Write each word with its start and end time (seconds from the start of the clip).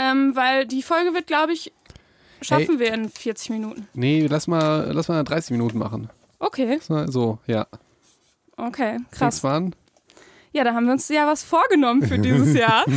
ähm, 0.00 0.34
weil 0.34 0.66
die 0.66 0.82
Folge 0.82 1.12
wird, 1.14 1.26
glaube 1.26 1.52
ich, 1.52 1.72
schaffen 2.42 2.78
wir 2.78 2.92
in 2.94 3.08
40 3.08 3.50
Minuten. 3.50 3.88
Nee, 3.94 4.26
lass 4.28 4.46
mal, 4.46 4.90
lass 4.92 5.08
mal 5.08 5.22
30 5.22 5.50
Minuten 5.52 5.78
machen. 5.78 6.08
Okay, 6.38 6.78
So, 6.80 7.38
ja. 7.46 7.66
okay, 8.56 8.98
krass. 9.10 9.44
an? 9.44 9.74
Ja, 10.52 10.64
da 10.64 10.74
haben 10.74 10.86
wir 10.86 10.92
uns 10.92 11.08
ja 11.08 11.26
was 11.26 11.42
vorgenommen 11.44 12.02
für 12.02 12.18
dieses 12.18 12.54
Jahr. 12.54 12.84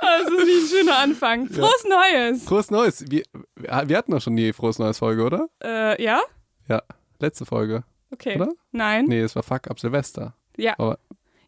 Das 0.00 0.22
ist 0.30 0.46
wie 0.46 0.62
ein 0.62 0.68
schöner 0.68 0.98
Anfang. 0.98 1.48
Frohes 1.48 1.84
Neues! 1.88 2.44
Frohes 2.44 2.70
Neues. 2.70 3.04
Wir, 3.10 3.22
wir 3.56 3.96
hatten 3.96 4.12
doch 4.12 4.20
schon 4.20 4.36
die 4.36 4.52
Frohes 4.52 4.78
Neues 4.78 4.98
Folge, 4.98 5.24
oder? 5.24 5.48
Äh, 5.62 6.02
ja? 6.02 6.20
Ja. 6.68 6.82
Letzte 7.18 7.46
Folge. 7.46 7.82
Okay. 8.12 8.36
Oder? 8.36 8.52
Nein. 8.72 9.06
Nee, 9.06 9.20
es 9.22 9.34
war 9.34 9.42
Fuck 9.42 9.68
ab 9.68 9.80
Silvester. 9.80 10.34
Ja. 10.56 10.74
Aber 10.78 10.98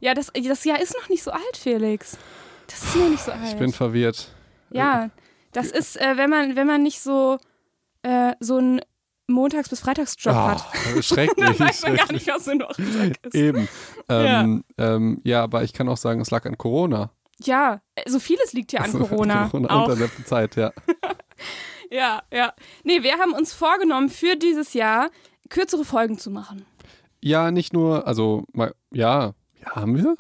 Ja, 0.01 0.15
das, 0.15 0.31
das 0.33 0.65
Jahr 0.65 0.81
ist 0.81 0.95
noch 1.01 1.09
nicht 1.09 1.23
so 1.23 1.31
alt, 1.31 1.57
Felix. 1.57 2.17
Das 2.67 2.83
ist 2.83 2.97
noch 2.97 3.09
nicht 3.09 3.23
so 3.23 3.33
alt. 3.33 3.41
ich 3.49 3.57
bin 3.57 3.73
verwirrt. 3.73 4.29
ja, 4.71 5.11
das 5.53 5.71
ist, 5.71 6.01
äh, 6.01 6.17
wenn 6.17 6.29
man, 6.31 6.57
wenn 6.57 6.67
man 6.67 6.83
nicht 6.83 7.01
so, 7.01 7.39
äh, 8.03 8.35
so 8.39 8.59
einen 8.59 8.81
Montags- 9.27 9.69
bis 9.71 9.81
Freitagsjob 9.81 10.35
hat. 10.35 10.65
Ah, 10.97 11.03
schrecklich. 11.03 11.47
Dann 11.59 11.59
weiß 11.59 11.83
man 11.83 11.97
gar 11.97 12.13
nicht, 12.13 12.27
was 12.29 12.49
ein 12.49 12.61
Wochentag 12.61 13.17
ist. 13.27 13.35
Eben. 13.35 13.69
Ähm, 14.09 14.65
ja. 14.79 14.95
Ähm, 14.95 15.21
ja, 15.25 15.43
aber 15.43 15.63
ich 15.65 15.73
kann 15.73 15.89
auch 15.89 15.97
sagen, 15.97 16.21
es 16.21 16.31
lag 16.31 16.45
an 16.47 16.57
Corona. 16.59 17.11
Ja, 17.41 17.81
äh, 17.95 18.09
so 18.09 18.21
vieles 18.21 18.53
liegt 18.53 18.73
ja 18.73 18.81
an 18.81 18.93
Corona. 18.93 19.49
Corona 19.49 19.69
auch. 19.71 19.89
und 19.89 19.99
der 19.99 20.07
letzten 20.07 20.25
Zeit, 20.25 20.57
ja. 20.57 20.73
Ja, 21.91 22.23
ja. 22.33 22.53
Nee, 22.85 23.03
wir 23.03 23.15
haben 23.19 23.33
uns 23.33 23.53
vorgenommen, 23.55 24.11
für 24.11 24.37
dieses 24.37 24.75
Jahr 24.75 25.11
kürzere 25.49 25.85
Folgen 25.87 26.19
zu 26.19 26.31
machen. 26.31 26.67
Ja, 27.23 27.51
nicht 27.51 27.73
nur, 27.73 28.07
also, 28.07 28.45
ja, 28.93 29.33
ja, 29.65 29.77
haben 29.77 29.97
wir? 29.97 30.15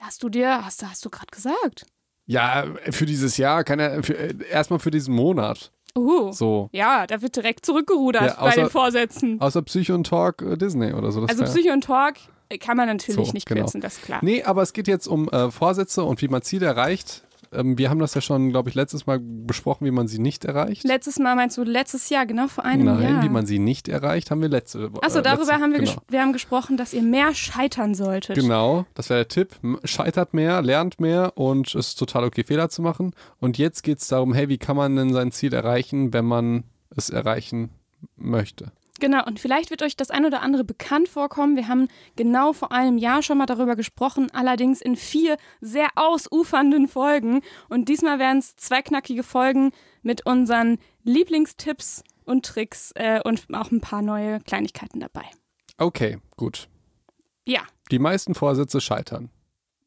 Hast 0.00 0.22
du 0.22 0.28
dir, 0.28 0.64
hast, 0.64 0.82
du- 0.82 0.86
hast 0.86 1.04
du 1.04 1.10
gerade 1.10 1.28
gesagt? 1.30 1.86
Ja, 2.26 2.66
für 2.90 3.06
dieses 3.06 3.36
Jahr 3.36 3.64
kann 3.64 3.78
er, 3.78 4.02
für, 4.02 4.16
äh, 4.16 4.34
erstmal 4.50 4.78
für 4.78 4.90
diesen 4.90 5.14
Monat. 5.14 5.72
Uh. 5.96 6.32
So. 6.32 6.70
Ja, 6.72 7.06
da 7.06 7.20
wird 7.20 7.36
direkt 7.36 7.66
zurückgerudert 7.66 8.22
Ja, 8.22 8.34
bei 8.40 8.50
außer- 8.50 8.54
den 8.54 8.70
Vorsätzen. 8.70 9.40
Außer 9.40 9.62
Psycho 9.62 9.94
und 9.94 10.06
Talk 10.06 10.40
äh, 10.42 10.56
Disney 10.56 10.92
oder 10.92 11.12
so. 11.12 11.22
Also 11.24 11.44
Psycho 11.44 11.72
und 11.72 11.84
Talk 11.84 12.14
äh, 12.48 12.58
kann 12.58 12.76
man 12.76 12.86
natürlich 12.88 13.26
So, 13.26 13.32
nicht 13.32 13.46
genau. 13.46 13.62
kürzen, 13.62 13.80
das 13.80 13.98
ist 13.98 14.04
klar. 14.04 14.20
Nee, 14.22 14.42
aber 14.42 14.62
es 14.62 14.72
geht 14.72 14.88
jetzt 14.88 15.06
um 15.06 15.28
äh, 15.28 15.50
Vorsätze 15.50 16.02
und 16.04 16.22
wie 16.22 16.28
man 16.28 16.42
Ziele 16.42 16.66
erreicht. 16.66 17.24
Ähm, 17.52 17.78
wir 17.78 17.90
haben 17.90 17.98
das 17.98 18.14
ja 18.14 18.20
schon, 18.20 18.50
glaube 18.50 18.68
ich, 18.68 18.74
letztes 18.74 19.06
Mal 19.06 19.20
besprochen, 19.20 19.86
wie 19.86 19.90
man 19.90 20.08
sie 20.08 20.18
nicht 20.18 20.44
erreicht. 20.44 20.84
Letztes 20.84 21.18
Mal 21.18 21.36
meinst 21.36 21.56
du 21.56 21.62
letztes 21.62 22.08
Jahr, 22.08 22.26
genau 22.26 22.48
vor 22.48 22.64
einem 22.64 22.86
Nein, 22.86 23.02
Jahr. 23.02 23.22
wie 23.22 23.28
man 23.28 23.46
sie 23.46 23.58
nicht 23.58 23.88
erreicht, 23.88 24.30
haben 24.30 24.40
wir 24.40 24.48
letzte 24.48 24.92
Woche. 24.92 25.02
Achso, 25.02 25.20
darüber 25.20 25.44
letzte, 25.44 25.60
haben 25.60 25.72
wir, 25.72 25.80
genau. 25.80 26.02
wir 26.08 26.20
haben 26.20 26.32
gesprochen, 26.32 26.76
dass 26.76 26.92
ihr 26.92 27.02
mehr 27.02 27.34
scheitern 27.34 27.94
solltet. 27.94 28.36
Genau, 28.36 28.86
das 28.94 29.10
wäre 29.10 29.20
der 29.20 29.28
Tipp. 29.28 29.56
Scheitert 29.84 30.34
mehr, 30.34 30.62
lernt 30.62 31.00
mehr 31.00 31.36
und 31.36 31.74
es 31.74 31.88
ist 31.88 31.94
total 31.96 32.24
okay, 32.24 32.44
Fehler 32.44 32.68
zu 32.68 32.82
machen. 32.82 33.12
Und 33.38 33.58
jetzt 33.58 33.82
geht 33.82 33.98
es 33.98 34.08
darum, 34.08 34.32
hey, 34.34 34.48
wie 34.48 34.58
kann 34.58 34.76
man 34.76 34.96
denn 34.96 35.12
sein 35.12 35.32
Ziel 35.32 35.52
erreichen, 35.52 36.12
wenn 36.12 36.24
man 36.24 36.64
es 36.94 37.10
erreichen 37.10 37.70
möchte? 38.16 38.72
Genau, 39.02 39.24
und 39.26 39.40
vielleicht 39.40 39.70
wird 39.70 39.82
euch 39.82 39.96
das 39.96 40.12
ein 40.12 40.24
oder 40.24 40.42
andere 40.42 40.62
bekannt 40.62 41.08
vorkommen. 41.08 41.56
Wir 41.56 41.66
haben 41.66 41.88
genau 42.14 42.52
vor 42.52 42.70
einem 42.70 42.98
Jahr 42.98 43.20
schon 43.24 43.36
mal 43.36 43.46
darüber 43.46 43.74
gesprochen, 43.74 44.30
allerdings 44.32 44.80
in 44.80 44.94
vier 44.94 45.38
sehr 45.60 45.88
ausufernden 45.96 46.86
Folgen. 46.86 47.40
Und 47.68 47.88
diesmal 47.88 48.20
werden 48.20 48.38
es 48.38 48.54
zwei 48.54 48.80
knackige 48.80 49.24
Folgen 49.24 49.72
mit 50.02 50.24
unseren 50.24 50.78
Lieblingstipps 51.02 52.04
und 52.26 52.46
Tricks 52.46 52.92
äh, 52.94 53.20
und 53.24 53.44
auch 53.52 53.72
ein 53.72 53.80
paar 53.80 54.02
neue 54.02 54.38
Kleinigkeiten 54.38 55.00
dabei. 55.00 55.24
Okay, 55.78 56.18
gut. 56.36 56.68
Ja, 57.44 57.62
Die 57.90 57.98
meisten 57.98 58.36
Vorsätze 58.36 58.80
scheitern. 58.80 59.30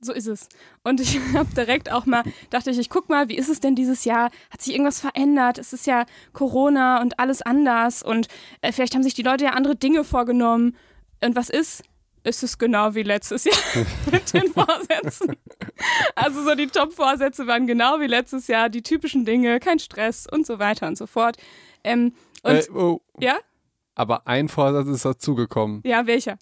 So 0.05 0.13
ist 0.13 0.27
es. 0.27 0.47
Und 0.83 1.01
ich 1.01 1.19
habe 1.33 1.53
direkt 1.55 1.91
auch 1.91 2.05
mal, 2.05 2.23
dachte 2.49 2.71
ich, 2.71 2.79
ich 2.79 2.89
guck 2.89 3.09
mal, 3.09 3.27
wie 3.27 3.37
ist 3.37 3.49
es 3.49 3.59
denn 3.59 3.75
dieses 3.75 4.05
Jahr? 4.05 4.31
Hat 4.51 4.61
sich 4.61 4.73
irgendwas 4.73 4.99
verändert? 4.99 5.57
Es 5.57 5.73
ist 5.73 5.87
ja 5.87 6.05
Corona 6.33 7.01
und 7.01 7.19
alles 7.19 7.41
anders 7.41 8.03
und 8.03 8.27
äh, 8.61 8.71
vielleicht 8.71 8.95
haben 8.95 9.03
sich 9.03 9.13
die 9.13 9.23
Leute 9.23 9.45
ja 9.45 9.51
andere 9.51 9.75
Dinge 9.75 10.03
vorgenommen. 10.03 10.75
Und 11.23 11.35
was 11.35 11.49
ist? 11.49 11.83
Ist 12.23 12.41
es 12.41 12.57
genau 12.57 12.95
wie 12.95 13.03
letztes 13.03 13.43
Jahr 13.43 13.55
mit 14.11 14.33
den 14.33 14.51
Vorsätzen. 14.51 15.35
Also 16.15 16.43
so 16.43 16.55
die 16.55 16.67
Top-Vorsätze 16.67 17.45
waren 17.45 17.67
genau 17.67 17.99
wie 17.99 18.07
letztes 18.07 18.47
Jahr, 18.47 18.69
die 18.69 18.81
typischen 18.81 19.25
Dinge, 19.25 19.59
kein 19.59 19.77
Stress 19.79 20.25
und 20.31 20.45
so 20.45 20.57
weiter 20.57 20.87
und 20.87 20.97
so 20.97 21.05
fort. 21.05 21.37
Ähm, 21.83 22.13
und 22.41 22.51
Äh, 22.51 22.71
oh, 22.73 23.01
ja, 23.19 23.37
aber 23.93 24.27
ein 24.27 24.49
Vorsatz 24.49 24.87
ist 24.87 25.05
dazugekommen. 25.05 25.81
ja, 25.85 26.05
welcher? 26.07 26.37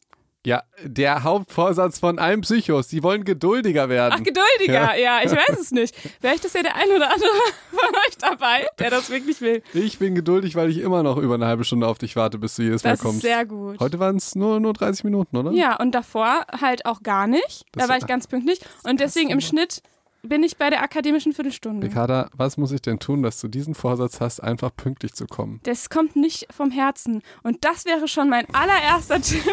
Ja, 0.45 0.63
der 0.83 1.23
Hauptvorsatz 1.23 1.99
von 1.99 2.19
allen 2.19 2.41
Psychos. 2.41 2.89
Die 2.89 3.01
wollen 3.01 3.23
geduldiger 3.23 3.87
werden. 3.87 4.15
Ach, 4.19 4.23
geduldiger, 4.23 4.97
ja. 4.97 5.21
ich 5.23 5.31
weiß 5.31 5.57
es 5.57 5.71
nicht. 5.71 5.95
Vielleicht 6.19 6.43
ist 6.43 6.53
ja 6.53 6.61
der 6.63 6.75
ein 6.75 6.89
oder 6.89 7.09
andere 7.13 7.29
von 7.71 7.79
euch 8.07 8.17
dabei, 8.19 8.67
der 8.77 8.89
das 8.89 9.09
wirklich 9.09 9.39
will. 9.39 9.63
ich 9.73 9.99
bin 9.99 10.15
geduldig, 10.15 10.55
weil 10.55 10.69
ich 10.69 10.79
immer 10.79 11.01
noch 11.01 11.15
über 11.17 11.35
eine 11.35 11.45
halbe 11.45 11.63
Stunde 11.63 11.87
auf 11.87 11.97
dich 11.97 12.17
warte, 12.17 12.37
bis 12.39 12.55
du 12.57 12.63
jedes 12.63 12.83
Mal 12.83 12.91
Das 12.91 12.99
kommst. 12.99 13.17
ist 13.17 13.21
sehr 13.23 13.45
gut. 13.45 13.79
Heute 13.79 13.99
waren 13.99 14.17
es 14.17 14.35
nur, 14.35 14.59
nur 14.59 14.73
30 14.73 15.05
Minuten, 15.05 15.37
oder? 15.37 15.51
Ja, 15.51 15.77
und 15.79 15.91
davor 15.95 16.45
halt 16.59 16.85
auch 16.85 17.03
gar 17.03 17.25
nicht. 17.27 17.63
Das- 17.71 17.83
da 17.83 17.89
war 17.89 17.97
ich 17.97 18.05
ganz 18.05 18.27
pünktlich. 18.27 18.59
Und 18.83 18.99
deswegen 18.99 19.29
im 19.29 19.39
Schnitt 19.39 19.81
bin 20.25 20.41
ich 20.43 20.57
bei 20.57 20.69
der 20.69 20.81
akademischen 20.81 21.33
Viertelstunde. 21.33 21.87
Ricarda, 21.87 22.29
was 22.35 22.55
muss 22.57 22.71
ich 22.71 22.81
denn 22.81 22.97
tun, 22.99 23.23
dass 23.23 23.39
du 23.41 23.47
diesen 23.49 23.75
Vorsatz 23.75 24.19
hast, 24.21 24.41
einfach 24.41 24.71
pünktlich 24.75 25.13
zu 25.13 25.25
kommen? 25.25 25.59
Das 25.63 25.89
kommt 25.89 26.15
nicht 26.17 26.47
vom 26.53 26.71
Herzen. 26.71 27.21
Und 27.43 27.63
das 27.65 27.83
wäre 27.85 28.07
schon 28.07 28.29
mein 28.29 28.45
allererster 28.53 29.21
Tipp, 29.21 29.43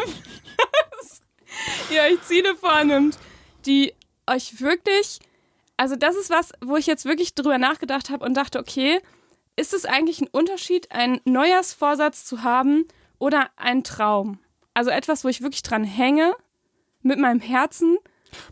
ihr 1.89 2.01
euch 2.01 2.21
Ziele 2.23 2.55
vornimmt, 2.55 3.17
die 3.65 3.93
euch 4.27 4.61
wirklich, 4.61 5.19
also 5.77 5.95
das 5.95 6.15
ist 6.15 6.29
was, 6.29 6.51
wo 6.61 6.77
ich 6.77 6.87
jetzt 6.87 7.05
wirklich 7.05 7.35
drüber 7.35 7.57
nachgedacht 7.57 8.09
habe 8.09 8.25
und 8.25 8.35
dachte, 8.35 8.59
okay, 8.59 8.99
ist 9.55 9.73
es 9.73 9.85
eigentlich 9.85 10.21
ein 10.21 10.29
Unterschied, 10.31 10.91
einen 10.91 11.19
Neujahrsvorsatz 11.25 12.25
zu 12.25 12.43
haben 12.43 12.85
oder 13.19 13.49
ein 13.57 13.83
Traum? 13.83 14.39
Also 14.73 14.89
etwas, 14.89 15.23
wo 15.23 15.27
ich 15.27 15.41
wirklich 15.41 15.63
dran 15.63 15.83
hänge 15.83 16.33
mit 17.01 17.19
meinem 17.19 17.41
Herzen 17.41 17.97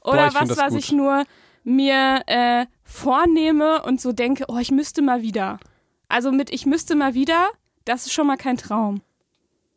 oder 0.02 0.30
Boah, 0.30 0.42
was, 0.42 0.58
was 0.58 0.74
gut. 0.74 0.80
ich 0.80 0.92
nur 0.92 1.24
mir 1.64 2.24
äh, 2.28 2.66
vornehme 2.84 3.84
und 3.84 4.02
so 4.02 4.12
denke, 4.12 4.46
oh, 4.48 4.58
ich 4.58 4.72
müsste 4.72 5.02
mal 5.02 5.22
wieder. 5.22 5.60
Also 6.08 6.32
mit 6.32 6.52
ich 6.52 6.66
müsste 6.66 6.96
mal 6.96 7.14
wieder, 7.14 7.50
das 7.86 8.06
ist 8.06 8.14
schon 8.14 8.28
mal 8.28 8.38
kein 8.38 8.58
Traum. 8.58 9.02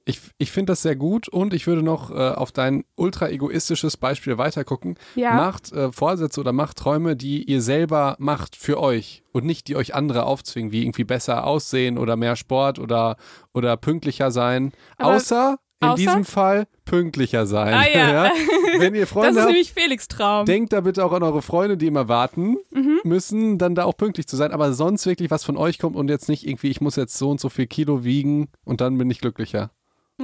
Ich, 0.05 0.21
ich 0.39 0.51
finde 0.51 0.73
das 0.73 0.83
sehr 0.83 0.97
gut 0.97 1.29
und 1.29 1.55
ich 1.55 1.67
würde 1.67 1.83
noch 1.83 2.11
äh, 2.11 2.15
auf 2.15 2.51
dein 2.51 2.85
ultra 2.97 3.29
egoistisches 3.29 3.97
Beispiel 3.97 4.37
weitergucken. 4.37 4.97
Ja. 5.15 5.35
Macht 5.35 5.71
äh, 5.73 5.93
Vorsätze 5.93 6.41
oder 6.41 6.53
macht 6.53 6.77
Träume, 6.79 7.15
die 7.15 7.45
ihr 7.45 7.63
selber 7.63 8.17
macht 8.19 8.57
für 8.57 8.81
euch 8.81 9.23
und 9.33 9.45
nicht 9.45 9.69
die 9.69 9.77
euch 9.77 9.95
andere 9.95 10.25
aufzwingen, 10.25 10.73
wie 10.73 10.83
irgendwie 10.83 11.05
besser 11.05 11.47
aussehen 11.47 11.99
oder 11.99 12.17
mehr 12.17 12.35
Sport 12.37 12.79
oder, 12.81 13.17
oder 13.55 13.77
pünktlicher 13.77 14.31
sein. 14.33 14.73
Aber- 14.99 15.15
außer 15.17 15.57
in 15.81 15.89
außer? 15.89 15.97
diesem 15.97 16.25
Fall 16.25 16.69
pünktlicher 16.85 17.45
sein. 17.47 17.75
Ah, 17.75 17.85
ja. 17.93 18.31
Wenn 18.79 18.95
ihr 18.95 19.01
Das 19.03 19.11
Freunde 19.11 19.31
ist 19.31 19.37
habt, 19.39 19.47
nämlich 19.49 19.73
Felix 19.73 20.07
Traum. 20.07 20.47
Denkt 20.47 20.73
da 20.73 20.81
bitte 20.81 21.05
auch 21.05 21.13
an 21.13 21.25
eure 21.25 21.43
Freunde, 21.43 21.77
die 21.77 21.87
immer 21.89 22.09
warten 22.09 22.57
Mhm. 22.71 23.01
müssen, 23.05 23.59
dann 23.59 23.75
da 23.75 23.85
auch 23.85 23.97
pünktlich 23.97 24.27
zu 24.29 24.37
sein. 24.37 24.53
Aber 24.53 24.73
sonst 24.75 25.07
wirklich 25.07 25.31
was 25.33 25.43
von 25.45 25.57
euch 25.57 25.79
kommt 25.81 25.97
und 25.97 26.09
jetzt 26.09 26.29
nicht 26.29 26.47
irgendwie, 26.47 26.69
ich 26.71 26.81
muss 26.81 26.95
jetzt 26.97 27.19
so 27.19 27.31
und 27.31 27.41
so 27.41 27.49
viel 27.49 27.67
Kilo 27.67 28.05
wiegen 28.05 28.49
und 28.65 28.81
dann 28.81 28.97
bin 28.99 29.11
ich 29.11 29.21
glücklicher. 29.21 29.71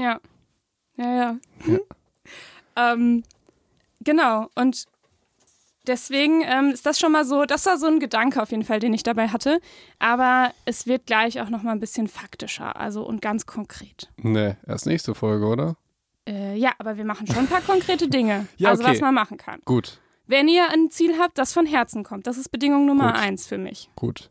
Ja. 0.01 0.21
Ja, 0.97 1.15
ja. 1.15 1.37
ähm, 2.93 3.23
genau. 4.01 4.49
Und 4.55 4.87
deswegen 5.87 6.43
ähm, 6.43 6.71
ist 6.71 6.87
das 6.87 6.99
schon 6.99 7.13
mal 7.13 7.25
so, 7.25 7.45
das 7.45 7.67
war 7.67 7.79
so 7.79 7.87
ein 7.87 8.01
Gedanke 8.01 8.43
auf 8.43 8.51
jeden 8.51 8.65
Fall, 8.65 8.81
den 8.81 8.93
ich 8.93 9.03
dabei 9.03 9.29
hatte. 9.29 9.61
Aber 9.99 10.53
es 10.65 10.87
wird 10.87 11.07
gleich 11.07 11.41
auch 11.41 11.49
noch 11.49 11.63
mal 11.63 11.73
ein 11.73 11.81
bisschen 11.81 12.09
faktischer, 12.09 12.77
also 12.77 13.05
und 13.05 13.23
ganz 13.23 13.47
konkret. 13.47 14.11
Nee, 14.17 14.57
erst 14.67 14.87
nächste 14.87 15.15
Folge, 15.15 15.47
oder? 15.47 15.77
Äh, 16.29 16.57
ja, 16.57 16.73
aber 16.79 16.97
wir 16.97 17.05
machen 17.05 17.27
schon 17.27 17.39
ein 17.39 17.47
paar 17.47 17.63
konkrete 17.63 18.09
Dinge. 18.09 18.47
Ja, 18.59 18.71
also 18.71 18.83
okay. 18.83 18.93
was 18.93 19.01
man 19.01 19.15
machen 19.15 19.39
kann. 19.39 19.61
Gut, 19.65 20.01
Wenn 20.27 20.49
ihr 20.49 20.69
ein 20.71 20.91
Ziel 20.91 21.19
habt, 21.19 21.39
das 21.39 21.53
von 21.53 21.65
Herzen 21.65 22.05
kommt, 22.05 22.27
das 22.27 22.37
ist 22.37 22.51
Bedingung 22.51 22.87
Nummer 22.87 23.13
Gut. 23.13 23.21
eins 23.21 23.47
für 23.47 23.59
mich. 23.59 23.89
gut. 23.97 24.31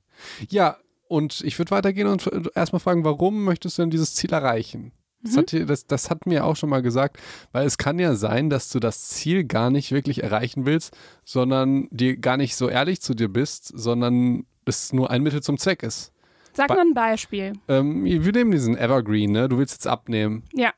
Ja, 0.50 0.78
und 1.08 1.42
ich 1.42 1.58
würde 1.58 1.72
weitergehen 1.72 2.08
und 2.08 2.52
erstmal 2.56 2.80
fragen, 2.80 3.06
warum 3.06 3.44
möchtest 3.44 3.78
du 3.78 3.84
denn 3.84 3.92
dieses 3.92 4.14
Ziel 4.14 4.34
erreichen? 4.34 4.92
Das, 5.24 5.34
Mhm. 5.34 5.38
hat 5.38 5.52
dir, 5.52 5.66
das, 5.66 5.88
das 5.88 6.10
hat 6.10 6.26
mir 6.26 6.46
auch 6.46 6.56
schon 6.56 6.70
mal 6.70 6.82
gesagt, 6.82 7.18
weil 7.52 7.66
es 7.66 7.78
kann 7.78 7.98
ja 8.00 8.16
sein, 8.16 8.50
dass 8.50 8.70
du 8.70 8.80
das 8.80 9.10
Ziel 9.10 9.44
gar 9.44 9.70
nicht 9.72 9.92
wirklich 9.92 10.24
erreichen 10.24 10.66
willst, 10.66 10.96
sondern 11.26 11.88
dir 11.92 12.18
gar 12.18 12.38
nicht 12.38 12.56
so 12.56 12.70
ehrlich 12.70 13.02
zu 13.02 13.14
dir 13.14 13.28
bist, 13.28 13.72
sondern 13.76 14.46
es 14.66 14.94
nur 14.94 15.10
ein 15.10 15.24
Mittel 15.24 15.42
zum 15.42 15.58
Zweck 15.58 15.82
ist. 15.84 16.12
Sag 16.54 16.70
mal 16.70 16.80
ein 16.80 16.94
Beispiel. 16.94 17.54
Ähm, 17.68 18.04
wir 18.06 18.32
nehmen 18.32 18.52
diesen 18.52 18.78
Evergreen, 18.78 19.32
ne? 19.32 19.48
Du 19.50 19.58
willst 19.58 19.74
jetzt 19.76 19.88
abnehmen, 19.88 20.44
Ja, 20.54 20.72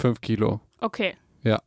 fünf 0.00 0.20
Kilo. 0.20 0.60
okay. 0.80 1.14
Ja. 1.42 1.60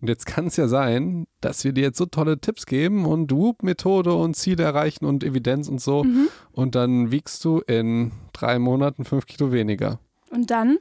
Und 0.00 0.08
jetzt 0.08 0.26
kann 0.26 0.48
es 0.48 0.56
ja 0.56 0.66
sein, 0.66 1.26
dass 1.40 1.62
wir 1.62 1.72
dir 1.72 1.84
jetzt 1.84 1.96
so 1.98 2.06
tolle 2.06 2.40
Tipps 2.40 2.66
geben 2.66 3.06
und 3.06 3.30
Whoop-Methode 3.30 4.12
und 4.14 4.34
Ziele 4.34 4.64
erreichen 4.64 5.04
und 5.04 5.22
Evidenz 5.22 5.68
und 5.68 5.80
so. 5.80 6.04
Und 6.50 6.74
dann 6.74 7.12
wiegst 7.12 7.44
du 7.44 7.60
in 7.60 8.10
drei 8.32 8.58
Monaten 8.58 9.04
fünf 9.04 9.26
Kilo 9.26 9.52
weniger. 9.52 10.00
Und 10.30 10.50
dann? 10.50 10.78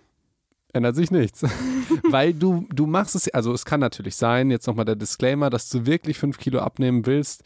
Ändert 0.73 0.95
sich 0.95 1.11
nichts. 1.11 1.43
Weil 2.03 2.33
du, 2.33 2.65
du 2.73 2.85
machst 2.85 3.15
es, 3.15 3.27
also 3.33 3.53
es 3.53 3.65
kann 3.65 3.79
natürlich 3.79 4.15
sein, 4.15 4.51
jetzt 4.51 4.67
nochmal 4.67 4.85
der 4.85 4.95
Disclaimer, 4.95 5.49
dass 5.49 5.69
du 5.69 5.85
wirklich 5.85 6.17
fünf 6.17 6.37
Kilo 6.37 6.59
abnehmen 6.59 7.05
willst, 7.05 7.43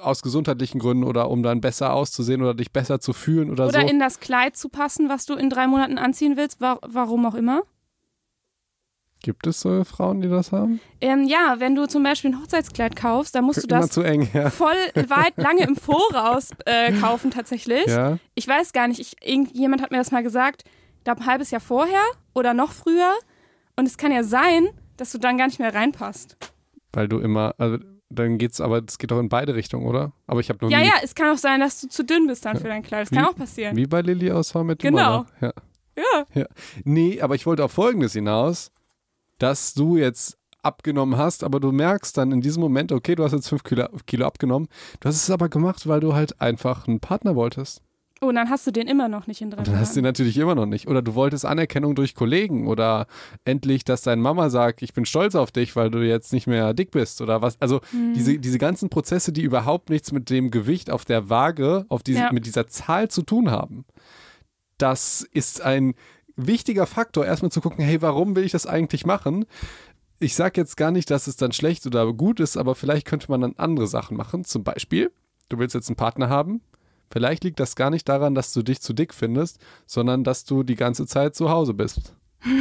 aus 0.00 0.22
gesundheitlichen 0.22 0.78
Gründen 0.78 1.04
oder 1.04 1.28
um 1.28 1.42
dann 1.42 1.60
besser 1.60 1.92
auszusehen 1.92 2.40
oder 2.40 2.54
dich 2.54 2.72
besser 2.72 3.00
zu 3.00 3.12
fühlen 3.12 3.50
oder, 3.50 3.66
Oder 3.66 3.80
so. 3.80 3.86
in 3.86 3.98
das 3.98 4.20
Kleid 4.20 4.56
zu 4.56 4.68
passen, 4.68 5.08
was 5.08 5.26
du 5.26 5.34
in 5.34 5.50
drei 5.50 5.66
Monaten 5.66 5.98
anziehen 5.98 6.36
willst, 6.36 6.60
wa 6.60 6.78
warum 6.86 7.26
auch 7.26 7.34
immer. 7.34 7.62
Gibt 9.22 9.46
es 9.46 9.60
so 9.60 9.84
Frauen, 9.84 10.20
die 10.20 10.28
das 10.28 10.50
haben? 10.50 10.80
Ähm, 11.00 11.24
ja, 11.24 11.56
wenn 11.58 11.76
du 11.76 11.86
zum 11.86 12.02
Beispiel 12.02 12.32
ein 12.32 12.40
Hochzeitskleid 12.40 12.96
kaufst, 12.96 13.34
dann 13.36 13.44
musst 13.44 13.62
du 13.62 13.68
das 13.68 13.88
zu 13.90 14.02
eng, 14.02 14.28
ja. 14.32 14.50
voll 14.50 14.74
weit 14.94 15.36
lange 15.36 15.64
im 15.64 15.76
Voraus 15.80 16.50
äh, 16.64 16.92
kaufen 16.94 17.30
tatsächlich. 17.30 17.86
ja. 17.86 18.18
Ich 18.34 18.48
weiß 18.48 18.72
gar 18.72 18.88
nicht, 18.88 19.00
ich, 19.00 19.14
irgendjemand 19.24 19.80
hat 19.80 19.92
mir 19.92 19.98
das 19.98 20.10
mal 20.10 20.24
gesagt, 20.24 20.64
glaube 21.04 21.20
ein 21.22 21.26
halbes 21.26 21.50
Jahr 21.50 21.60
vorher 21.60 22.02
oder 22.34 22.54
noch 22.54 22.72
früher. 22.72 23.12
Und 23.76 23.86
es 23.86 23.96
kann 23.96 24.12
ja 24.12 24.22
sein, 24.24 24.68
dass 24.96 25.12
du 25.12 25.18
dann 25.18 25.38
gar 25.38 25.46
nicht 25.46 25.58
mehr 25.58 25.74
reinpasst. 25.74 26.36
Weil 26.92 27.08
du 27.08 27.18
immer, 27.18 27.54
also 27.58 27.78
dann 28.10 28.36
geht's, 28.36 28.60
aber 28.60 28.82
es 28.86 28.98
geht 28.98 29.10
doch 29.10 29.18
in 29.18 29.30
beide 29.30 29.54
Richtungen, 29.54 29.86
oder? 29.86 30.12
Aber 30.26 30.40
ich 30.40 30.50
habe 30.50 30.58
noch 30.62 30.70
Ja, 30.70 30.80
nie, 30.80 30.86
ja, 30.86 30.92
es 31.02 31.14
kann 31.14 31.34
auch 31.34 31.38
sein, 31.38 31.60
dass 31.60 31.80
du 31.80 31.88
zu 31.88 32.04
dünn 32.04 32.26
bist 32.26 32.44
dann 32.44 32.58
für 32.58 32.68
dein 32.68 32.82
Kleid. 32.82 33.02
Das 33.06 33.10
kann 33.10 33.24
Wie- 33.24 33.28
auch 33.28 33.34
passieren. 33.36 33.74
wie 33.76 33.86
bei 33.86 34.02
Lilly 34.02 34.30
aus 34.30 34.54
How 34.54 34.62
Your 34.68 34.74
Genau. 34.76 35.24
Mother. 35.40 35.54
Ja. 35.96 36.24
Ja. 36.34 36.46
Nee, 36.84 37.20
aber 37.20 37.34
ich 37.34 37.46
wollte 37.46 37.64
auf 37.64 37.72
Folgendes 37.72 38.12
hinaus, 38.12 38.70
dass 39.38 39.74
du 39.74 39.96
jetzt 39.96 40.38
abgenommen 40.62 41.16
hast, 41.18 41.42
aber 41.42 41.58
du 41.58 41.72
merkst 41.72 42.16
dann 42.16 42.30
in 42.32 42.40
diesem 42.40 42.60
Moment, 42.62 42.92
okay, 42.92 43.14
du 43.14 43.24
hast 43.24 43.32
jetzt 43.32 43.48
fünf 43.48 43.64
Kilo, 43.64 43.88
Kilo 44.06 44.26
abgenommen. 44.26 44.68
Du 45.00 45.08
hast 45.08 45.16
es 45.16 45.30
aber 45.30 45.48
gemacht, 45.48 45.86
weil 45.88 46.00
du 46.00 46.14
halt 46.14 46.40
einfach 46.40 46.86
einen 46.86 47.00
Partner 47.00 47.34
wolltest. 47.34 47.82
Oh, 48.22 48.28
und 48.28 48.36
dann 48.36 48.48
hast 48.50 48.66
du 48.66 48.70
den 48.70 48.86
immer 48.86 49.08
noch 49.08 49.26
nicht 49.26 49.40
in 49.40 49.50
drei 49.50 49.58
Und 49.58 49.66
dann 49.68 49.78
hast 49.80 49.96
du 49.96 50.00
Monaten. 50.00 50.04
natürlich 50.12 50.38
immer 50.38 50.54
noch 50.54 50.66
nicht. 50.66 50.86
Oder 50.86 51.02
du 51.02 51.14
wolltest 51.16 51.44
Anerkennung 51.44 51.96
durch 51.96 52.14
Kollegen 52.14 52.68
oder 52.68 53.06
endlich, 53.44 53.84
dass 53.84 54.02
deine 54.02 54.22
Mama 54.22 54.48
sagt, 54.48 54.80
ich 54.82 54.92
bin 54.92 55.04
stolz 55.04 55.34
auf 55.34 55.50
dich, 55.50 55.74
weil 55.74 55.90
du 55.90 55.98
jetzt 56.06 56.32
nicht 56.32 56.46
mehr 56.46 56.72
dick 56.72 56.92
bist 56.92 57.20
oder 57.20 57.42
was. 57.42 57.60
Also 57.60 57.80
Mhm. 57.92 58.14
diese, 58.14 58.38
diese 58.38 58.58
ganzen 58.58 58.90
Prozesse, 58.90 59.32
die 59.32 59.42
überhaupt 59.42 59.90
nichts 59.90 60.12
mit 60.12 60.30
dem 60.30 60.52
Gewicht 60.52 60.88
auf 60.88 61.04
der 61.04 61.30
Waage, 61.30 61.84
auf 61.88 62.04
diese, 62.04 62.20
Ja. 62.20 62.32
mit 62.32 62.46
dieser 62.46 62.68
Zahl 62.68 63.08
zu 63.08 63.22
tun 63.22 63.50
haben. 63.50 63.84
Das 64.78 65.26
ist 65.32 65.60
ein 65.60 65.94
wichtiger 66.36 66.86
Faktor, 66.86 67.26
erstmal 67.26 67.50
zu 67.50 67.60
gucken, 67.60 67.84
hey, 67.84 68.00
warum 68.02 68.36
will 68.36 68.44
ich 68.44 68.52
das 68.52 68.66
eigentlich 68.66 69.04
machen? 69.04 69.44
Ich 70.20 70.36
sage 70.36 70.60
jetzt 70.60 70.76
gar 70.76 70.92
nicht, 70.92 71.10
dass 71.10 71.26
es 71.26 71.36
dann 71.36 71.50
schlecht 71.50 71.84
oder 71.86 72.12
gut 72.12 72.38
ist, 72.38 72.56
aber 72.56 72.76
vielleicht 72.76 73.06
könnte 73.06 73.28
man 73.30 73.40
dann 73.40 73.54
andere 73.56 73.88
Sachen 73.88 74.16
machen. 74.16 74.44
Zum 74.44 74.62
Beispiel, 74.62 75.10
du 75.48 75.58
willst 75.58 75.74
jetzt 75.74 75.88
einen 75.88 75.96
Partner 75.96 76.28
haben. 76.28 76.60
Vielleicht 77.12 77.44
liegt 77.44 77.60
das 77.60 77.76
gar 77.76 77.90
nicht 77.90 78.08
daran, 78.08 78.34
dass 78.34 78.52
du 78.52 78.62
dich 78.62 78.80
zu 78.80 78.92
dick 78.94 79.12
findest, 79.12 79.58
sondern 79.86 80.24
dass 80.24 80.44
du 80.44 80.62
die 80.62 80.76
ganze 80.76 81.06
Zeit 81.06 81.34
zu 81.34 81.50
Hause 81.50 81.74
bist. 81.74 82.14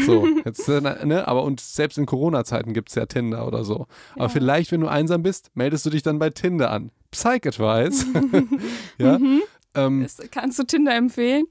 So, 0.06 0.28
jetzt, 0.46 0.68
ne, 0.68 1.28
aber 1.28 1.44
und 1.44 1.60
selbst 1.60 1.98
in 1.98 2.06
Corona-Zeiten 2.06 2.74
gibt 2.74 2.90
es 2.90 2.96
ja 2.96 3.06
Tinder 3.06 3.48
oder 3.48 3.64
so. 3.64 3.88
Aber 4.14 4.24
Ja. 4.26 4.30
vielleicht, 4.30 4.72
wenn 4.72 4.82
du 4.82 4.88
einsam 4.88 5.24
bist, 5.24 5.50
meldest 5.56 5.86
du 5.86 5.90
dich 5.90 6.04
dann 6.04 6.20
bei 6.20 6.30
Tinder 6.30 6.70
an. 6.72 6.92
Psych-Advice. 7.12 8.06
ja. 8.98 9.18
Mhm. 9.18 9.42
Ähm, 9.74 10.06
Kannst 10.32 10.60
du 10.60 10.64
Tinder 10.64 10.96
empfehlen? 10.96 11.46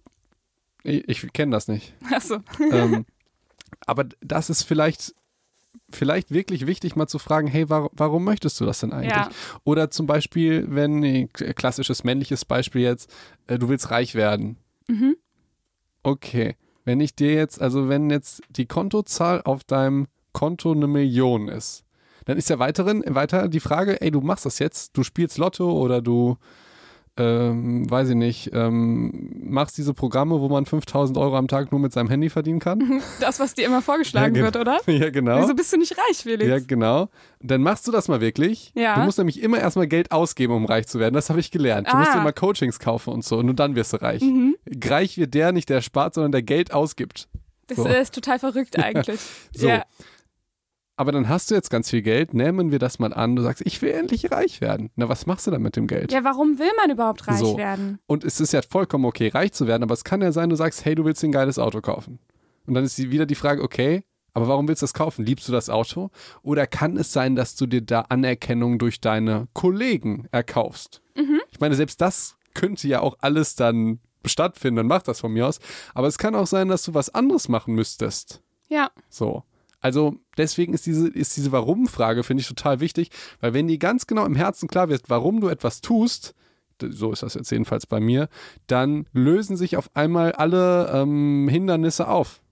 ich 0.85 1.09
ich 1.09 1.33
kenne 1.33 1.53
das 1.53 1.69
nicht. 1.69 1.95
Achso. 2.13 2.39
ähm, 2.71 3.05
aber 3.87 4.05
das 4.21 4.51
ist 4.51 4.63
vielleicht, 4.63 5.15
vielleicht 5.91 6.33
wirklich 6.33 6.67
wichtig, 6.67 6.97
mal 6.97 7.07
zu 7.07 7.19
fragen, 7.19 7.47
hey, 7.47 7.69
war, 7.69 7.91
warum 7.93 8.25
möchtest 8.25 8.61
du 8.61 8.65
das 8.65 8.81
denn 8.81 8.93
eigentlich? 8.93 9.13
Ja. 9.13 9.31
Oder 9.65 9.91
zum 9.91 10.07
Beispiel, 10.07 10.67
wenn, 10.69 11.03
äh, 11.03 11.27
klassisches 11.27 12.05
männliches 12.05 12.45
Beispiel 12.45 12.83
jetzt, 12.83 13.13
äh, 13.47 13.59
du 13.59 13.69
willst 13.69 13.91
reich 13.91 14.15
werden. 14.15 14.57
Mhm. 14.89 15.17
Okay, 16.03 16.57
wenn 16.85 17.01
ich 17.01 17.15
dir 17.15 17.35
jetzt, 17.35 17.61
also 17.61 17.89
wenn 17.89 18.11
jetzt 18.11 18.43
die 18.49 18.67
Kontozahl 18.67 19.43
auf 19.43 19.65
deinem 19.65 20.07
Konto 20.33 20.73
eine 20.73 20.87
Million 20.87 21.49
ist, 21.49 21.85
dann 22.25 22.39
ist 22.39 22.51
ja 22.51 22.59
weiterhin, 22.59 23.03
weiter 23.07 23.49
die 23.49 23.61
Frage, 23.61 24.01
ey, 24.01 24.11
du 24.11 24.21
machst 24.21 24.47
das 24.47 24.59
jetzt, 24.59 24.97
du 24.97 25.03
spielst 25.03 25.39
Lotto 25.39 25.73
oder 25.73 26.01
du, 26.01 26.37
ähm, 27.21 27.91
weiß 27.91 28.09
ich 28.11 28.15
nicht, 28.17 28.51
ähm, 28.55 29.31
machst 29.45 29.77
diese 29.79 29.93
Programme, 29.95 30.41
wo 30.41 30.49
man 30.49 30.65
5000 30.67 31.19
Euro 31.19 31.37
am 31.37 31.49
Tag 31.49 31.71
nur 31.71 31.81
mit 31.81 31.93
seinem 31.93 32.09
Handy 32.09 32.31
verdienen 32.31 32.59
kann. 32.61 33.03
Das, 33.21 33.39
was 33.39 33.55
dir 33.55 33.67
immer 33.67 33.83
vorgeschlagen 33.83 34.35
Ja, 34.35 34.43
wird, 34.45 34.57
oder? 34.57 34.79
ja, 34.87 35.11
genau. 35.11 35.41
Wieso 35.43 35.55
bist 35.55 35.73
du 35.73 35.77
nicht 35.77 35.97
reich, 35.99 36.19
Felix? 36.19 36.49
Ja, 36.49 36.59
genau. 36.59 37.09
Dann 37.41 37.63
machst 37.63 37.87
du 37.87 37.93
das 37.93 38.09
mal 38.09 38.21
wirklich. 38.21 38.73
Ja. 38.75 38.95
Du 38.97 39.03
musst 39.03 39.19
nämlich 39.19 39.43
immer 39.43 39.59
erstmal 39.59 39.87
Geld 39.87 40.11
ausgeben, 40.13 40.55
um 40.55 40.65
reich 40.65 40.87
zu 40.87 40.99
werden. 40.99 41.15
Das 41.15 41.29
habe 41.31 41.41
ich 41.41 41.51
gelernt. 41.51 41.89
Du 41.93 41.97
musst 41.97 42.11
Ah. 42.11 42.15
dir 42.15 42.21
immer 42.21 42.33
Coachings 42.33 42.79
kaufen 42.79 43.13
und 43.13 43.25
so 43.25 43.39
und 43.39 43.47
nur 43.47 43.55
dann 43.55 43.75
wirst 43.77 43.93
du 43.93 43.99
reich. 43.99 44.23
Mhm. 44.23 44.57
Reich 44.85 45.19
wird 45.19 45.35
der 45.35 45.53
nicht, 45.53 45.69
der 45.69 45.81
spart, 45.83 46.15
sondern 46.15 46.33
der 46.33 46.43
Geld 46.43 46.73
ausgibt. 46.73 47.29
Das 47.67 47.77
So. 47.79 47.87
ist 47.87 48.15
total 48.15 48.39
verrückt 48.39 48.79
eigentlich. 48.83 49.21
So. 49.55 49.69
Ja. 49.69 49.85
Aber 51.01 51.13
dann 51.13 51.31
hast 51.31 51.51
du 51.51 51.55
jetzt 51.55 51.71
ganz 51.71 51.89
viel 51.89 52.03
Geld, 52.03 52.35
nehmen 52.35 52.73
wir 52.73 52.79
das 52.79 52.99
mal 52.99 53.15
an. 53.15 53.35
Du 53.35 53.41
sagst, 53.41 53.63
ich 53.65 53.81
will 53.81 53.91
endlich 53.91 54.31
reich 54.31 54.61
werden. 54.61 54.91
Na, 54.97 55.09
was 55.09 55.25
machst 55.25 55.47
du 55.47 55.51
dann 55.51 55.63
mit 55.63 55.75
dem 55.75 55.87
Geld? 55.87 56.13
ja, 56.13 56.25
warum 56.25 56.59
will 56.59 56.71
man 56.77 56.91
überhaupt 56.91 57.27
reich 57.27 57.39
So. 57.39 57.57
werden? 57.57 57.99
Und 58.07 58.23
es 58.23 58.39
ist 58.39 58.53
ja 58.53 58.61
vollkommen 58.61 59.07
okay, 59.07 59.29
reich 59.29 59.53
zu 59.55 59.67
werden, 59.67 59.83
aber 59.83 59.95
es 59.95 60.05
kann 60.05 60.21
ja 60.21 60.31
sein, 60.31 60.51
du 60.51 60.57
sagst, 60.57 60.85
hey, 60.85 60.95
du 60.95 61.07
willst 61.07 61.23
dir 61.23 61.29
ein 61.29 61.33
geiles 61.33 61.59
Auto 61.59 61.81
kaufen. 61.81 62.19
Und 62.67 62.75
dann 62.75 62.85
ist 62.85 62.99
wieder 62.99 63.25
die 63.25 63.35
Frage, 63.35 63.63
okay, 63.63 64.03
aber 64.35 64.47
warum 64.47 64.69
willst 64.69 64.83
du 64.83 64.85
das 64.85 64.93
kaufen? 64.93 65.25
Liebst 65.25 65.49
du 65.49 65.53
das 65.53 65.71
Auto? 65.71 66.11
Oder 66.43 66.67
kann 66.67 66.99
es 66.99 67.15
sein, 67.15 67.35
dass 67.35 67.57
du 67.57 67.65
dir 67.65 67.81
da 67.81 68.03
Anerkennung 68.03 68.79
durch 68.79 69.01
deine 69.01 69.49
Kollegen 69.55 70.29
erkaufst? 70.33 71.01
Ich 71.51 71.61
meine, 71.61 71.77
selbst 71.77 72.03
das 72.03 72.37
könnte 72.53 72.87
ja 72.89 73.01
auch 73.01 73.17
alles 73.23 73.55
dann 73.55 74.01
stattfinden, 74.27 74.77
dann 74.77 74.87
mach 74.87 75.01
das 75.01 75.21
von 75.21 75.33
mir 75.33 75.47
aus. 75.47 75.61
Aber 75.95 76.09
es 76.09 76.19
kann 76.19 76.35
auch 76.35 76.47
sein, 76.47 76.69
dass 76.69 76.83
du 76.83 76.93
was 76.93 77.09
anderes 77.09 77.49
machen 77.49 77.73
müsstest. 77.75 78.43
Ja. 78.69 78.91
So. 79.09 79.45
Also 79.81 80.17
deswegen 80.37 80.75
ist 80.75 80.87
diese, 80.87 81.09
ist 81.09 81.37
diese 81.37 81.53
Warum-Frage, 81.53 82.23
finde 82.23 82.43
ich, 82.43 82.49
total 82.49 82.81
wichtig, 82.81 83.11
weil 83.41 83.55
wenn 83.55 83.69
dir 83.69 83.79
ganz 83.79 84.07
genau 84.07 84.27
im 84.27 84.37
Herzen 84.37 84.69
klar 84.69 84.89
wird, 84.89 85.05
warum 85.09 85.41
du 85.41 85.49
etwas 85.49 85.81
tust, 85.81 86.35
so 86.83 87.13
ist 87.13 87.23
das 87.23 87.35
jetzt 87.35 87.51
jedenfalls 87.51 87.87
bei 87.87 88.01
mir, 88.01 88.29
dann 88.67 89.07
lösen 89.13 89.57
sich 89.57 89.77
auf 89.77 89.91
einmal 89.95 90.33
alle 90.33 90.91
ähm, 90.93 91.49
Hindernisse 91.49 92.09
auf. 92.09 92.43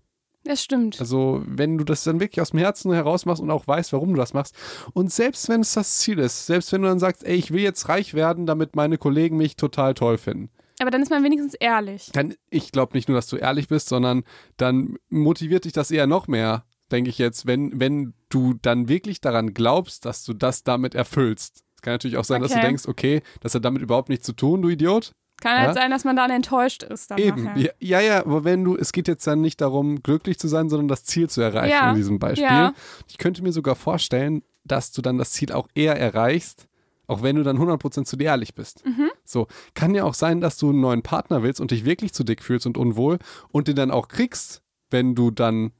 Das 0.44 0.62
stimmt. 0.62 1.00
Also 1.00 1.42
wenn 1.46 1.76
du 1.76 1.84
das 1.84 2.04
dann 2.04 2.20
wirklich 2.20 2.40
aus 2.40 2.50
dem 2.50 2.60
Herzen 2.60 2.92
heraus 2.92 3.26
machst 3.26 3.42
und 3.42 3.50
auch 3.50 3.66
weißt, 3.66 3.92
warum 3.92 4.10
du 4.10 4.16
das 4.16 4.32
machst. 4.34 4.54
Und 4.94 5.12
selbst 5.12 5.48
wenn 5.48 5.60
es 5.60 5.74
das 5.74 5.98
Ziel 5.98 6.18
ist, 6.18 6.46
selbst 6.46 6.72
wenn 6.72 6.82
du 6.82 6.88
dann 6.88 6.98
sagst, 6.98 7.24
ey, 7.24 7.36
ich 7.36 7.50
will 7.50 7.60
jetzt 7.60 7.88
reich 7.88 8.14
werden, 8.14 8.46
damit 8.46 8.74
meine 8.74 8.98
Kollegen 8.98 9.36
mich 9.36 9.56
total 9.56 9.94
toll 9.94 10.16
finden. 10.16 10.50
Aber 10.80 10.90
dann 10.90 11.02
ist 11.02 11.10
man 11.10 11.24
wenigstens 11.24 11.54
ehrlich. 11.54 12.10
Dann, 12.12 12.34
ich 12.50 12.70
glaube 12.70 12.96
nicht 12.96 13.08
nur, 13.08 13.16
dass 13.16 13.26
du 13.26 13.36
ehrlich 13.36 13.68
bist, 13.68 13.88
sondern 13.88 14.22
dann 14.56 14.96
motiviert 15.10 15.64
dich 15.64 15.72
das 15.72 15.90
eher 15.90 16.06
noch 16.06 16.28
mehr, 16.28 16.64
denke 16.90 17.10
ich 17.10 17.18
jetzt, 17.18 17.46
wenn, 17.46 17.78
wenn 17.80 18.14
du 18.28 18.54
dann 18.54 18.88
wirklich 18.88 19.20
daran 19.20 19.54
glaubst, 19.54 20.04
dass 20.04 20.24
du 20.24 20.32
das 20.32 20.64
damit 20.64 20.94
erfüllst. 20.94 21.62
Es 21.76 21.82
kann 21.82 21.94
natürlich 21.94 22.16
auch 22.16 22.24
sein, 22.24 22.42
dass 22.42 22.50
du 22.52 22.58
Okay. 22.58 22.66
denkst, 22.66 22.86
okay, 22.88 23.22
das 23.40 23.54
hat 23.54 23.64
damit 23.64 23.82
überhaupt 23.82 24.08
nichts 24.08 24.26
zu 24.26 24.32
tun, 24.32 24.62
du 24.62 24.68
Idiot. 24.68 25.12
Kann 25.40 25.52
Ja. 25.56 25.66
halt 25.66 25.74
sein, 25.74 25.90
dass 25.92 26.02
man 26.04 26.16
dann 26.16 26.30
enttäuscht 26.32 26.82
ist. 26.82 27.12
Dann 27.12 27.18
Eben. 27.18 27.48
Ja, 27.56 27.70
ja, 27.78 28.00
ja, 28.00 28.18
aber 28.26 28.42
wenn 28.42 28.64
du, 28.64 28.76
es 28.76 28.90
geht 28.90 29.06
jetzt 29.06 29.24
dann 29.26 29.40
nicht 29.40 29.60
darum, 29.60 30.02
glücklich 30.02 30.38
zu 30.40 30.48
sein, 30.48 30.68
sondern 30.68 30.88
das 30.88 31.04
Ziel 31.04 31.30
zu 31.30 31.40
erreichen 31.40 31.70
Ja. 31.70 31.90
in 31.90 31.96
diesem 31.96 32.18
Beispiel. 32.18 32.44
Ja. 32.44 32.72
Ich 33.08 33.18
könnte 33.18 33.42
mir 33.44 33.52
sogar 33.52 33.76
vorstellen, 33.76 34.42
dass 34.64 34.90
du 34.90 35.00
dann 35.00 35.16
das 35.16 35.30
Ziel 35.30 35.52
auch 35.52 35.68
eher 35.76 35.96
erreichst, 35.98 36.66
auch 37.06 37.22
wenn 37.22 37.36
du 37.36 37.44
dann 37.44 37.58
100% 37.58 38.04
zu 38.08 38.16
dir 38.16 38.24
ehrlich 38.26 38.54
bist. 38.56 38.84
Mhm. 38.84 39.10
So, 39.24 39.46
kann 39.74 39.94
ja 39.94 40.02
auch 40.02 40.14
sein, 40.14 40.40
dass 40.40 40.56
du 40.58 40.70
einen 40.70 40.80
neuen 40.80 41.02
Partner 41.02 41.44
willst 41.44 41.60
und 41.60 41.70
dich 41.70 41.84
wirklich 41.84 42.12
zu 42.12 42.24
dick 42.24 42.42
fühlst 42.42 42.66
und 42.66 42.76
unwohl 42.76 43.18
und 43.52 43.68
den 43.68 43.76
dann 43.76 43.92
auch 43.92 44.08
kriegst, 44.08 44.62
wenn 44.90 45.14
du 45.14 45.30
dann 45.30 45.70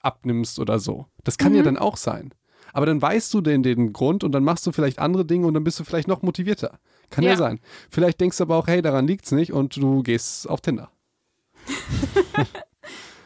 abnimmst 0.00 0.58
oder 0.58 0.78
so. 0.78 1.06
Das 1.24 1.38
kann 1.38 1.52
Mhm. 1.52 1.58
ja 1.58 1.62
dann 1.64 1.76
auch 1.78 1.96
sein. 1.96 2.32
Aber 2.72 2.86
dann 2.86 3.02
weißt 3.02 3.34
du 3.34 3.40
den, 3.40 3.62
den 3.64 3.92
Grund 3.92 4.22
und 4.22 4.32
dann 4.32 4.44
machst 4.44 4.66
du 4.66 4.72
vielleicht 4.72 4.98
andere 5.00 5.24
Dinge 5.24 5.46
und 5.46 5.54
dann 5.54 5.64
bist 5.64 5.80
du 5.80 5.84
vielleicht 5.84 6.06
noch 6.08 6.22
motivierter. 6.22 6.78
Kann 7.10 7.24
ja, 7.24 7.30
Ja. 7.30 7.36
sein. 7.36 7.58
Vielleicht 7.90 8.20
denkst 8.20 8.36
du 8.38 8.44
aber 8.44 8.56
auch, 8.56 8.66
hey, 8.68 8.80
daran 8.80 9.06
liegt's 9.08 9.32
nicht 9.32 9.52
und 9.52 9.76
du 9.76 10.02
gehst 10.02 10.48
auf 10.48 10.60
Tinder. 10.60 10.90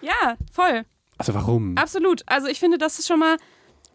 Ja, 0.00 0.36
voll. 0.52 0.84
Also 1.16 1.32
warum? 1.34 1.78
Absolut. 1.78 2.22
Also 2.26 2.48
ich 2.48 2.60
finde, 2.60 2.76
das 2.78 2.98
ist 2.98 3.06
schon 3.08 3.20
mal, 3.20 3.36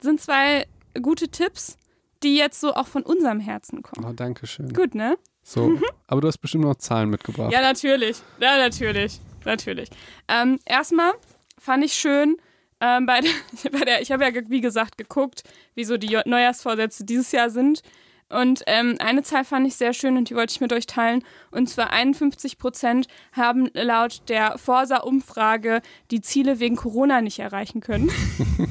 sind 0.01 0.19
zwei 0.19 0.65
gute 1.01 1.27
Tipps, 1.29 1.77
die 2.23 2.35
jetzt 2.35 2.59
so 2.59 2.73
auch 2.73 2.87
von 2.87 3.03
unserem 3.03 3.39
Herzen 3.39 3.83
kommen. 3.83 4.05
Oh, 4.09 4.13
danke 4.13 4.47
schön. 4.47 4.73
Gut, 4.73 4.95
ne? 4.95 5.17
So, 5.43 5.79
aber 6.07 6.21
du 6.21 6.27
hast 6.27 6.39
bestimmt 6.39 6.63
noch 6.63 6.75
Zahlen 6.75 7.09
mitgebracht. 7.09 7.51
Ja, 7.51 7.61
natürlich. 7.61 8.17
Ja, 8.39 8.57
natürlich. 8.57 9.19
Natürlich. 9.45 9.89
Ähm, 10.27 10.59
erstmal 10.65 11.11
fand 11.59 11.83
ich 11.85 11.93
schön, 11.93 12.37
ähm, 12.81 13.05
bei 13.05 13.21
der, 13.21 13.31
bei 13.71 13.85
der 13.85 14.01
ich 14.01 14.11
habe 14.11 14.25
ja, 14.25 14.31
wie 14.47 14.61
gesagt, 14.61 14.97
geguckt, 14.97 15.43
wie 15.75 15.83
so 15.83 15.97
die 15.97 16.17
Neujahrsvorsätze 16.25 17.05
dieses 17.05 17.31
Jahr 17.31 17.49
sind. 17.49 17.81
Und 18.31 18.61
ähm, 18.67 18.95
eine 18.99 19.23
Zahl 19.23 19.43
fand 19.43 19.65
ich 19.65 19.75
sehr 19.75 19.91
schön 19.91 20.15
und 20.15 20.29
die 20.29 20.35
wollte 20.35 20.51
ich 20.51 20.61
mit 20.61 20.71
euch 20.71 20.85
teilen. 20.85 21.23
Und 21.49 21.67
zwar 21.67 21.91
51 21.91 22.59
Prozent 22.59 23.07
haben 23.31 23.71
laut 23.73 24.21
der 24.29 24.59
Forsa-Umfrage 24.59 25.81
die 26.11 26.21
Ziele 26.21 26.59
wegen 26.59 26.75
Corona 26.75 27.21
nicht 27.21 27.39
erreichen 27.39 27.81
können. 27.81 28.11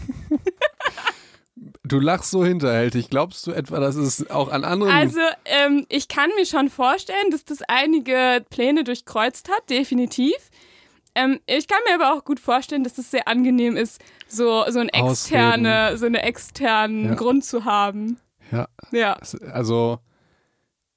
Du 1.88 2.00
lachst 2.00 2.30
so 2.30 2.44
hinterhältig. 2.44 3.08
Glaubst 3.08 3.46
du 3.46 3.52
etwa, 3.52 3.80
dass 3.80 3.96
es 3.96 4.30
auch 4.30 4.50
an 4.50 4.64
anderen. 4.64 4.92
Also, 4.92 5.20
ähm, 5.46 5.86
ich 5.88 6.08
kann 6.08 6.30
mir 6.36 6.44
schon 6.44 6.68
vorstellen, 6.68 7.30
dass 7.30 7.46
das 7.46 7.62
einige 7.66 8.44
Pläne 8.50 8.84
durchkreuzt 8.84 9.48
hat, 9.48 9.70
definitiv. 9.70 10.36
Ähm, 11.18 11.40
ich 11.46 11.66
kann 11.66 11.78
mir 11.88 11.94
aber 11.94 12.14
auch 12.16 12.24
gut 12.24 12.38
vorstellen, 12.40 12.84
dass 12.84 12.96
es 12.98 13.10
sehr 13.10 13.26
angenehm 13.26 13.76
ist, 13.76 14.00
so, 14.28 14.64
so, 14.68 14.78
ein 14.78 14.88
externe, 14.88 15.96
so 15.96 16.06
einen 16.06 16.14
externen 16.16 17.06
Ja. 17.06 17.14
Grund 17.14 17.44
zu 17.44 17.64
haben. 17.64 18.18
Ja. 18.52 18.68
Ja. 18.92 19.18
Also, 19.52 19.98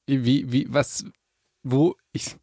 wie, 0.07 0.51
wie, 0.51 0.67
was, 0.69 1.05
wo, 1.63 1.95
ich, 2.11 2.35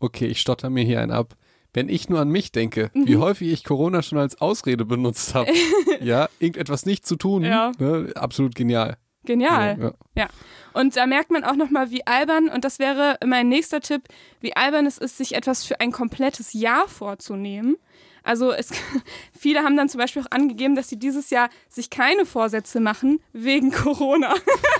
okay, 0.00 0.26
ich 0.26 0.40
stotter 0.40 0.70
mir 0.70 0.84
hier 0.84 1.00
einen 1.00 1.12
ab. 1.12 1.34
Wenn 1.74 1.88
ich 1.88 2.08
nur 2.08 2.20
an 2.20 2.28
mich 2.30 2.50
denke, 2.50 2.90
wie 2.94 3.16
Mhm. 3.16 3.20
häufig 3.20 3.52
ich 3.52 3.62
Corona 3.64 4.02
schon 4.02 4.18
als 4.18 4.40
Ausrede 4.40 4.84
benutzt 4.84 5.34
habe, 5.34 5.50
ja, 6.00 6.28
irgendetwas 6.40 6.86
nicht 6.86 7.06
zu 7.06 7.16
tun, 7.16 7.44
Ja. 7.44 7.72
ne, 7.78 8.10
absolut 8.16 8.54
genial. 8.54 8.96
Genial. 9.28 9.94
Ja. 10.16 10.28
Und 10.72 10.96
da 10.96 11.06
merkt 11.06 11.30
man 11.30 11.44
auch 11.44 11.54
nochmal, 11.54 11.90
wie 11.90 12.06
albern, 12.06 12.48
und 12.48 12.64
das 12.64 12.78
wäre 12.78 13.18
mein 13.24 13.48
nächster 13.48 13.80
Tipp, 13.80 14.02
wie 14.40 14.56
albern 14.56 14.86
es 14.86 14.96
ist, 14.96 15.18
sich 15.18 15.34
etwas 15.34 15.64
für 15.64 15.80
ein 15.80 15.92
komplettes 15.92 16.54
Jahr 16.54 16.88
vorzunehmen. 16.88 17.76
Also 18.22 18.52
es, 18.52 18.70
viele 19.38 19.62
haben 19.62 19.76
dann 19.76 19.88
zum 19.90 19.98
Beispiel 20.00 20.22
auch 20.22 20.30
angegeben, 20.30 20.74
dass 20.76 20.88
sie 20.88 20.98
dieses 20.98 21.28
Jahr 21.28 21.50
sich 21.68 21.90
keine 21.90 22.24
Vorsätze 22.24 22.80
machen 22.80 23.20
wegen 23.34 23.70
Corona. 23.70 24.34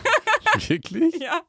Wirklich? 0.67 1.17
Ja. 1.17 1.43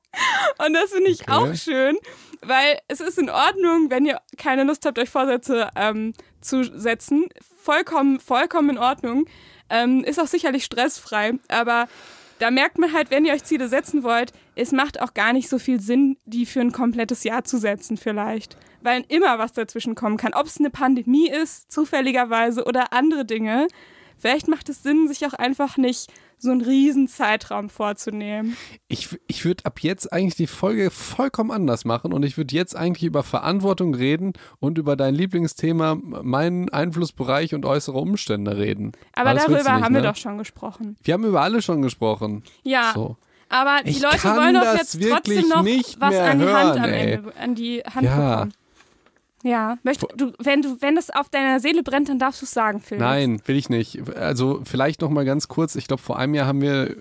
Und 0.66 0.74
das 0.74 0.92
finde 0.92 1.10
ich 1.10 1.22
Okay. 1.22 1.32
auch 1.32 1.56
schön, 1.56 1.98
weil 2.42 2.80
es 2.90 3.00
ist 3.00 3.18
in 3.18 3.30
Ordnung, 3.30 3.90
wenn 3.90 4.06
ihr 4.06 4.20
keine 4.38 4.64
Lust 4.66 4.86
habt, 4.86 5.00
euch 5.00 5.10
Vorsätze 5.10 5.70
ähm, 5.78 6.14
zu 6.42 6.64
setzen. 6.78 7.30
Vollkommen, 7.58 8.20
vollkommen 8.20 8.72
in 8.72 8.78
Ordnung. 8.78 9.26
Ähm, 9.70 10.04
ist 10.04 10.20
auch 10.20 10.28
sicherlich 10.28 10.66
stressfrei, 10.66 11.34
aber 11.48 11.88
da 12.40 12.52
merkt 12.52 12.78
man 12.80 12.94
halt, 12.94 13.12
wenn 13.12 13.26
ihr 13.26 13.34
euch 13.34 13.44
Ziele 13.44 13.68
setzen 13.68 14.04
wollt, 14.04 14.32
es 14.56 14.72
macht 14.72 15.02
auch 15.02 15.14
gar 15.14 15.34
nicht 15.34 15.50
so 15.50 15.60
viel 15.60 15.80
Sinn, 15.80 16.18
die 16.26 16.46
für 16.46 16.62
ein 16.62 16.72
komplettes 16.72 17.24
Jahr 17.24 17.44
zu 17.44 17.58
setzen 17.58 17.98
vielleicht. 17.98 18.58
Weil 18.82 19.04
immer 19.10 19.38
was 19.38 19.54
dazwischen 19.54 19.94
kommen 19.94 20.18
kann. 20.18 20.34
Ob 20.34 20.48
es 20.48 20.58
eine 20.58 20.70
Pandemie 20.70 21.30
ist, 21.30 21.72
zufälligerweise, 21.72 22.64
oder 22.64 22.94
andere 22.94 23.26
Dinge. 23.26 23.68
Vielleicht 24.18 24.48
macht 24.48 24.70
es 24.70 24.84
Sinn, 24.84 25.08
sich 25.08 25.26
auch 25.26 25.34
einfach 25.34 25.78
nicht 25.78 26.12
so 26.42 26.52
einen 26.52 26.62
riesen 26.62 27.08
Zeitraum 27.08 27.70
vorzunehmen. 27.70 28.56
Ich, 28.88 29.10
ich 29.28 29.46
würde 29.46 29.66
ab 29.66 29.80
jetzt 29.82 30.12
eigentlich 30.12 30.36
die 30.36 30.48
Folge 30.48 30.90
vollkommen 30.90 31.52
anders 31.52 31.86
machen 31.86 32.14
und 32.14 32.24
ich 32.24 32.38
würde 32.38 32.56
jetzt 32.56 32.76
eigentlich 32.76 33.04
über 33.04 33.24
Verantwortung 33.24 33.94
reden 33.94 34.34
und 34.60 34.78
über 34.78 34.96
dein 34.96 35.14
Lieblingsthema, 35.16 35.96
meinen 35.96 36.70
Einflussbereich 36.70 37.54
und 37.54 37.66
äußere 37.66 37.98
Umstände 37.98 38.58
reden. 38.58 38.94
Aber 39.14 39.32
willst 39.32 39.48
darüber 39.48 39.58
nicht, 39.58 39.84
haben 39.84 39.94
wir 39.94 40.02
ne? 40.02 40.08
doch 40.08 40.16
schon 40.16 40.38
gesprochen. 40.38 40.96
Wir 41.04 41.14
haben 41.14 41.26
über 41.26 41.42
alle 41.42 41.62
schon 41.62 41.82
gesprochen. 41.82 42.44
Ja, 42.64 42.92
So. 42.96 43.18
aber 43.50 43.84
die 43.84 43.92
Ich 43.92 44.02
Leute 44.02 44.24
wollen 44.24 44.54
doch 44.56 44.76
jetzt 44.76 45.00
wirklich 45.00 45.40
trotzdem 45.46 45.50
noch 45.50 45.64
nicht 45.64 46.00
was 46.00 46.16
an 46.16 46.40
die 46.40 46.46
Hand 46.46 46.80
hören, 46.80 46.84
am 46.84 46.90
ey. 46.90 47.12
Ende, 47.14 47.34
an 47.38 47.56
die 47.56 47.82
Hand 47.82 48.06
Ja. 48.06 48.30
bekommen. 48.36 48.54
Ja, 49.44 49.78
Möcht, 49.84 50.06
du, 50.18 50.34
wenn 50.40 50.62
du, 50.62 50.82
wenn 50.82 50.96
das 50.96 51.10
auf 51.10 51.30
deiner 51.30 51.60
Seele 51.60 51.82
brennt, 51.84 52.10
dann 52.10 52.20
darfst 52.20 52.42
du 52.42 52.46
es 52.46 52.52
sagen, 52.52 52.82
Phil. 52.82 52.98
Nein, 52.98 53.42
will 53.46 53.56
ich 53.56 53.70
nicht. 53.70 54.10
Also 54.18 54.62
vielleicht 54.66 55.02
noch 55.02 55.10
mal 55.10 55.24
ganz 55.26 55.48
kurz. 55.48 55.76
Ich 55.76 55.88
glaube, 55.88 56.02
vor 56.02 56.20
einem 56.20 56.34
Jahr 56.34 56.46
haben 56.48 56.62
wir 56.62 56.96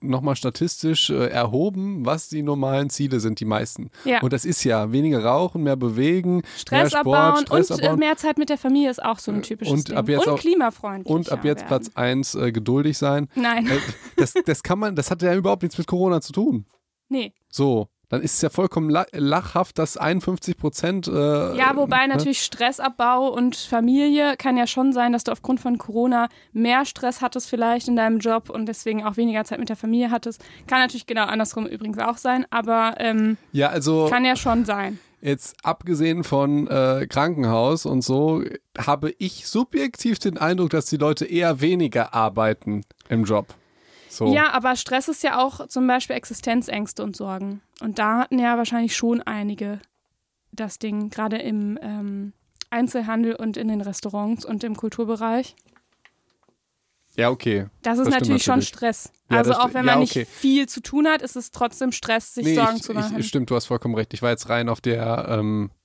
noch 0.00 0.20
mal 0.20 0.36
statistisch 0.36 1.10
äh, 1.10 1.26
erhoben, 1.26 2.06
was 2.06 2.28
die 2.28 2.42
normalen 2.42 2.88
Ziele 2.88 3.18
sind, 3.18 3.40
die 3.40 3.44
meisten. 3.44 3.90
Ja. 4.04 4.20
Und 4.22 4.32
das 4.32 4.44
ist 4.44 4.62
ja 4.62 4.92
weniger 4.92 5.24
rauchen, 5.24 5.64
mehr 5.64 5.74
bewegen, 5.74 6.42
Stress 6.56 6.92
mehr 6.92 7.00
Sport, 7.00 7.16
abbauen 7.18 7.46
Stress 7.46 7.70
und 7.72 7.80
äh, 7.80 7.84
abbauen. 7.86 7.98
mehr 7.98 8.16
Zeit 8.16 8.38
mit 8.38 8.48
der 8.48 8.58
Familie 8.58 8.90
ist 8.90 9.02
auch 9.02 9.18
so 9.18 9.32
ein 9.32 9.42
typisches 9.42 9.72
und 9.74 9.88
Ding. 9.88 9.96
ab 9.96 10.08
jetzt 10.08 10.28
und 10.28 10.34
auch- 10.34 10.38
klimafreundlich. 10.38 11.12
Und 11.12 11.32
ab 11.32 11.44
jetzt 11.44 11.66
Platz 11.66 11.90
1 11.96 12.36
äh, 12.36 12.52
geduldig 12.52 12.96
sein. 12.96 13.26
Nein, 13.34 13.66
Äh, 13.66 13.78
das, 14.16 14.34
das 14.46 14.62
kann 14.62 14.78
man, 14.78 14.94
das 14.94 15.10
hat 15.10 15.20
ja 15.22 15.34
überhaupt 15.34 15.62
nichts 15.64 15.76
mit 15.76 15.88
Corona 15.88 16.20
zu 16.20 16.32
tun. 16.32 16.66
nee. 17.08 17.32
So, 17.50 17.88
dann 18.10 18.22
ist 18.22 18.34
es 18.36 18.42
ja 18.42 18.48
vollkommen 18.50 18.88
la 18.90 19.06
lachhaft, 19.12 19.78
dass 19.78 19.96
51 19.96 20.56
Prozent. 20.56 21.08
Äh, 21.08 21.56
Ja, 21.56 21.76
wobei 21.76 22.06
ne? 22.06 22.14
natürlich 22.14 22.42
Stressabbau 22.42 23.28
und 23.28 23.56
Familie 23.56 24.36
kann 24.36 24.56
ja 24.56 24.66
schon 24.66 24.92
sein, 24.92 25.12
dass 25.12 25.24
du 25.24 25.32
aufgrund 25.32 25.60
von 25.60 25.78
Corona 25.78 26.28
mehr 26.52 26.84
Stress 26.84 27.20
hattest 27.20 27.48
vielleicht 27.48 27.88
in 27.88 27.96
deinem 27.96 28.18
Job 28.18 28.48
und 28.50 28.66
deswegen 28.66 29.04
auch 29.04 29.16
weniger 29.16 29.44
Zeit 29.44 29.58
mit 29.58 29.68
der 29.68 29.76
Familie 29.76 30.10
hattest. 30.10 30.42
Kann 30.66 30.80
natürlich 30.80 31.06
genau 31.06 31.24
andersrum 31.24 31.66
übrigens 31.66 31.98
auch 31.98 32.16
sein, 32.16 32.46
aber 32.50 32.94
ähm, 32.98 33.36
Ja, 33.52 33.68
also 33.68 34.06
kann 34.08 34.24
ja 34.24 34.36
schon 34.36 34.64
sein. 34.64 34.98
jetzt 35.20 35.56
abgesehen 35.64 36.24
von 36.24 36.66
äh, 36.68 37.06
Krankenhaus 37.08 37.84
und 37.86 38.02
so, 38.02 38.42
habe 38.78 39.12
ich 39.18 39.46
subjektiv 39.46 40.18
den 40.18 40.38
Eindruck, 40.38 40.70
dass 40.70 40.86
die 40.86 40.96
Leute 40.96 41.26
eher 41.26 41.60
weniger 41.60 42.14
arbeiten 42.14 42.82
im 43.08 43.24
Job. 43.24 43.48
So. 44.08 44.32
Ja, 44.32 44.52
aber 44.52 44.76
Stress 44.76 45.08
ist 45.08 45.22
ja 45.22 45.38
auch 45.38 45.66
zum 45.68 45.86
Beispiel 45.86 46.16
Existenzängste 46.16 47.02
und 47.02 47.16
Sorgen. 47.16 47.60
Und 47.80 47.98
da 47.98 48.20
hatten 48.20 48.38
ja 48.38 48.56
wahrscheinlich 48.56 48.96
schon 48.96 49.22
einige 49.22 49.80
das 50.52 50.78
Ding, 50.78 51.10
gerade 51.10 51.38
im 51.38 51.78
ähm, 51.82 52.32
Einzelhandel 52.70 53.34
und 53.34 53.56
in 53.56 53.68
den 53.68 53.80
Restaurants 53.80 54.44
und 54.44 54.64
im 54.64 54.76
Kulturbereich. 54.76 55.54
ja, 57.16 57.30
okay. 57.30 57.66
Das 57.82 57.98
ist 57.98 58.06
Das 58.06 58.14
stimmt 58.14 58.20
natürlich 58.20 58.42
schon 58.42 58.52
natürlich. 58.54 58.68
Stress. 58.68 59.12
Ja, 59.30 59.38
also 59.38 59.52
auch 59.52 59.74
wenn 59.74 59.86
ja, 59.86 59.94
man 59.94 60.02
okay. 60.02 60.20
nicht 60.20 60.30
viel 60.30 60.68
zu 60.68 60.80
tun 60.80 61.06
hat, 61.06 61.20
ist 61.22 61.36
es 61.36 61.50
trotzdem 61.50 61.92
Stress, 61.92 62.34
sich 62.34 62.46
Nee, 62.46 62.54
Sorgen 62.54 62.76
ich, 62.76 62.82
zu 62.82 62.94
machen. 62.94 63.18
ich, 63.18 63.28
stimmt, 63.28 63.50
du 63.50 63.56
hast 63.56 63.66
vollkommen 63.66 63.94
recht. 63.94 64.14
Ich 64.14 64.22
war 64.22 64.30
jetzt 64.30 64.48
rein 64.48 64.68
auf 64.68 64.80
der 64.80 65.26
ähm, 65.28 65.70
Auf 65.70 65.72
der 65.72 65.77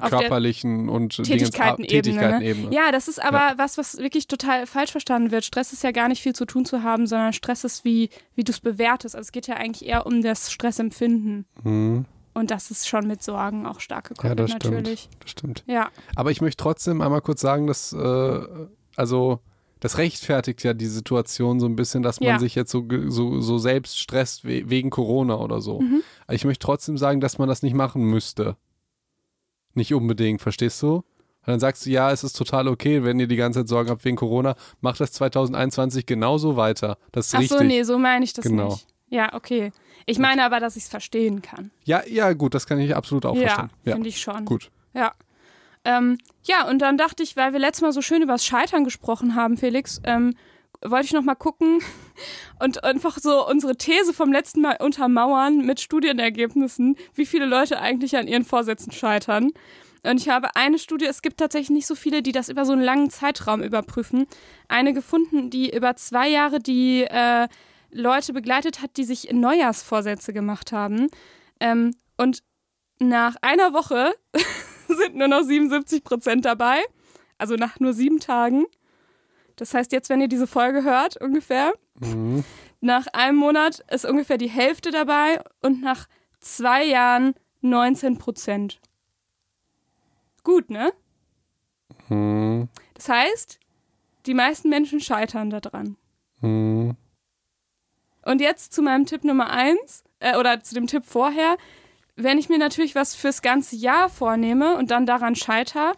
körperlichen 0.00 0.88
und 0.88 1.14
Dingens- 1.18 1.28
Tätigkeitenebene, 1.28 1.86
Tätigkeitenebene. 2.02 2.74
Ja, 2.74 2.90
das 2.92 3.08
ist 3.08 3.22
aber 3.22 3.54
was, 3.56 3.78
was 3.78 3.96
wirklich 3.98 4.26
total 4.28 4.66
falsch 4.66 4.90
verstanden 4.92 5.30
wird. 5.30 5.44
Stress 5.44 5.72
ist 5.72 5.82
ja 5.82 5.90
gar 5.92 6.08
nicht 6.08 6.22
viel 6.22 6.34
zu 6.34 6.44
tun 6.46 6.64
zu 6.64 6.82
haben, 6.82 7.06
sondern 7.06 7.32
Stress 7.32 7.64
ist, 7.64 7.84
wie, 7.84 8.10
wie 8.34 8.44
du 8.44 8.52
es 8.52 8.60
bewertest. 8.60 9.14
Also 9.14 9.26
es 9.26 9.32
geht 9.32 9.46
ja 9.46 9.54
eigentlich 9.56 9.86
eher 9.88 10.06
um 10.06 10.22
das 10.22 10.50
Stressempfinden. 10.52 11.44
Hm, 11.62 12.04
Und 12.34 12.50
das 12.50 12.70
ist 12.70 12.88
schon 12.88 13.06
mit 13.06 13.22
Sorgen 13.22 13.66
auch 13.66 13.80
stark 13.80 14.04
ja, 14.10 14.14
gekoppelt, 14.14 14.38
das 14.40 14.50
stimmt. 14.50 14.74
natürlich. 14.74 15.08
Das 15.20 15.30
stimmt. 15.30 15.64
Ja, 15.66 15.90
Aber 16.16 16.30
ich 16.30 16.40
möchte 16.40 16.62
trotzdem 16.62 17.00
einmal 17.00 17.20
kurz 17.20 17.40
sagen, 17.40 17.66
dass, 17.66 17.92
äh, 17.92 18.40
also, 18.96 19.38
das 19.80 19.98
rechtfertigt 19.98 20.62
ja 20.64 20.72
die 20.72 20.86
Situation 20.86 21.60
so 21.60 21.66
ein 21.66 21.76
bisschen, 21.76 22.02
dass 22.02 22.18
man 22.18 22.28
Ja. 22.30 22.38
sich 22.38 22.54
jetzt 22.54 22.70
so, 22.70 22.86
so, 23.08 23.40
so 23.40 23.58
selbst 23.58 23.98
stresst 24.00 24.44
we 24.44 24.62
wegen 24.70 24.88
Corona 24.90 25.36
oder 25.38 25.60
so. 25.60 25.80
Mhm. 25.80 26.02
Aber 26.26 26.34
Ich 26.34 26.44
möchte 26.44 26.64
trotzdem 26.64 26.96
sagen, 26.96 27.20
dass 27.20 27.36
man 27.38 27.48
das 27.48 27.62
nicht 27.62 27.74
machen 27.74 28.02
müsste. 28.02 28.56
Nicht 29.74 29.92
unbedingt, 29.94 30.40
verstehst 30.40 30.82
du? 30.82 30.96
Und 30.96 31.04
dann 31.52 31.60
sagst 31.60 31.84
du, 31.84 31.90
ja, 31.90 32.10
es 32.10 32.24
ist 32.24 32.34
total 32.34 32.68
okay, 32.68 33.04
wenn 33.04 33.20
ihr 33.20 33.26
die 33.26 33.36
ganze 33.36 33.60
Zeit 33.60 33.68
Sorgen 33.68 33.90
habt 33.90 34.04
wegen 34.04 34.16
Corona, 34.16 34.54
macht 34.80 35.00
das 35.00 35.12
2021 35.12 36.06
genauso 36.06 36.56
weiter. 36.56 36.96
Das 37.12 37.26
ist 37.26 37.34
Ach 37.34 37.40
richtig. 37.40 37.58
so, 37.58 37.64
nee, 37.64 37.82
so 37.82 37.98
meine 37.98 38.24
ich 38.24 38.32
das 38.32 38.44
Genau. 38.46 38.70
nicht. 38.70 38.86
Ja, 39.08 39.34
okay. 39.34 39.70
Ich 40.06 40.18
meine 40.18 40.42
aber, 40.44 40.58
dass 40.60 40.76
ich 40.76 40.84
es 40.84 40.88
verstehen 40.88 41.42
kann. 41.42 41.70
Ja, 41.84 42.02
ja, 42.06 42.32
gut, 42.32 42.54
das 42.54 42.66
kann 42.66 42.78
ich 42.78 42.96
absolut 42.96 43.26
auch 43.26 43.36
ja, 43.36 43.42
verstehen. 43.42 43.70
Ja, 43.84 43.92
finde 43.92 44.08
ich 44.08 44.20
schon. 44.20 44.44
gut. 44.44 44.70
Ja. 44.94 45.12
Ähm, 45.84 46.18
ja, 46.44 46.66
und 46.68 46.78
dann 46.80 46.96
dachte 46.96 47.22
ich, 47.22 47.36
weil 47.36 47.52
wir 47.52 47.60
letztes 47.60 47.82
Mal 47.82 47.92
so 47.92 48.00
schön 48.00 48.22
über 48.22 48.32
das 48.32 48.44
Scheitern 48.44 48.84
gesprochen 48.84 49.34
haben, 49.34 49.56
Felix, 49.58 50.00
ähm, 50.04 50.34
wollte 50.84 51.06
ich 51.06 51.12
noch 51.12 51.22
mal 51.22 51.34
gucken 51.34 51.80
und 52.60 52.84
einfach 52.84 53.18
so 53.18 53.46
unsere 53.48 53.76
These 53.76 54.12
vom 54.12 54.32
letzten 54.32 54.60
Mal 54.60 54.76
untermauern 54.80 55.64
mit 55.64 55.80
Studienergebnissen, 55.80 56.96
wie 57.14 57.26
viele 57.26 57.46
Leute 57.46 57.80
eigentlich 57.80 58.16
an 58.16 58.28
ihren 58.28 58.44
Vorsätzen 58.44 58.92
scheitern. 58.92 59.50
Und 60.06 60.20
ich 60.20 60.28
habe 60.28 60.54
eine 60.54 60.78
Studie, 60.78 61.06
es 61.06 61.22
gibt 61.22 61.38
tatsächlich 61.38 61.70
nicht 61.70 61.86
so 61.86 61.94
viele, 61.94 62.20
die 62.22 62.32
das 62.32 62.50
über 62.50 62.66
so 62.66 62.72
einen 62.72 62.82
langen 62.82 63.08
Zeitraum 63.08 63.62
überprüfen. 63.62 64.26
Eine 64.68 64.92
gefunden, 64.92 65.48
die 65.48 65.74
über 65.74 65.96
zwei 65.96 66.28
Jahre 66.28 66.58
die 66.58 67.04
äh, 67.04 67.48
Leute 67.90 68.34
begleitet 68.34 68.82
hat, 68.82 68.98
die 68.98 69.04
sich 69.04 69.32
Neujahrsvorsätze 69.32 70.34
gemacht 70.34 70.72
haben. 70.72 71.08
Ähm, 71.58 71.92
und 72.18 72.42
nach 72.98 73.36
einer 73.40 73.72
Woche 73.72 74.14
sind 74.88 75.16
nur 75.16 75.28
noch 75.28 75.42
77 75.42 76.04
Prozent 76.04 76.44
dabei. 76.44 76.82
Also 77.38 77.54
nach 77.54 77.80
nur 77.80 77.94
sieben 77.94 78.20
Tagen. 78.20 78.66
Das 79.56 79.72
heißt, 79.74 79.92
jetzt, 79.92 80.08
wenn 80.10 80.20
ihr 80.20 80.28
diese 80.28 80.46
Folge 80.46 80.82
hört, 80.84 81.16
ungefähr, 81.20 81.72
Mhm. 82.00 82.44
nach 82.80 83.06
einem 83.12 83.36
Monat 83.38 83.80
ist 83.90 84.04
ungefähr 84.04 84.36
die 84.36 84.48
Hälfte 84.50 84.90
dabei 84.90 85.40
und 85.62 85.80
nach 85.80 86.08
zwei 86.40 86.84
Jahren 86.84 87.34
19 87.60 88.18
Prozent. 88.18 88.80
Gut, 90.42 90.70
ne? 90.70 90.92
Hm, 92.08 92.68
Das 92.94 93.08
heißt, 93.08 93.58
die 94.26 94.34
meisten 94.34 94.68
Menschen 94.68 95.00
scheitern 95.00 95.50
daran. 95.50 95.96
hm. 96.40 96.96
Und 98.26 98.40
jetzt 98.40 98.72
zu 98.72 98.80
meinem 98.82 99.04
Tipp 99.04 99.22
Nummer 99.22 99.50
eins, 99.50 100.02
äh, 100.18 100.36
oder 100.38 100.62
zu 100.62 100.74
dem 100.74 100.86
Tipp 100.86 101.04
vorher. 101.04 101.58
Wenn 102.16 102.38
ich 102.38 102.48
mir 102.48 102.56
natürlich 102.58 102.94
was 102.94 103.14
fürs 103.14 103.42
ganze 103.42 103.76
Jahr 103.76 104.08
vornehme 104.08 104.76
und 104.78 104.90
dann 104.90 105.04
daran 105.04 105.34
scheiter, 105.36 105.92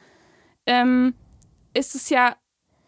ähm, 0.67 1.15
ist 1.73 1.95
es 1.95 2.09
ja, 2.11 2.35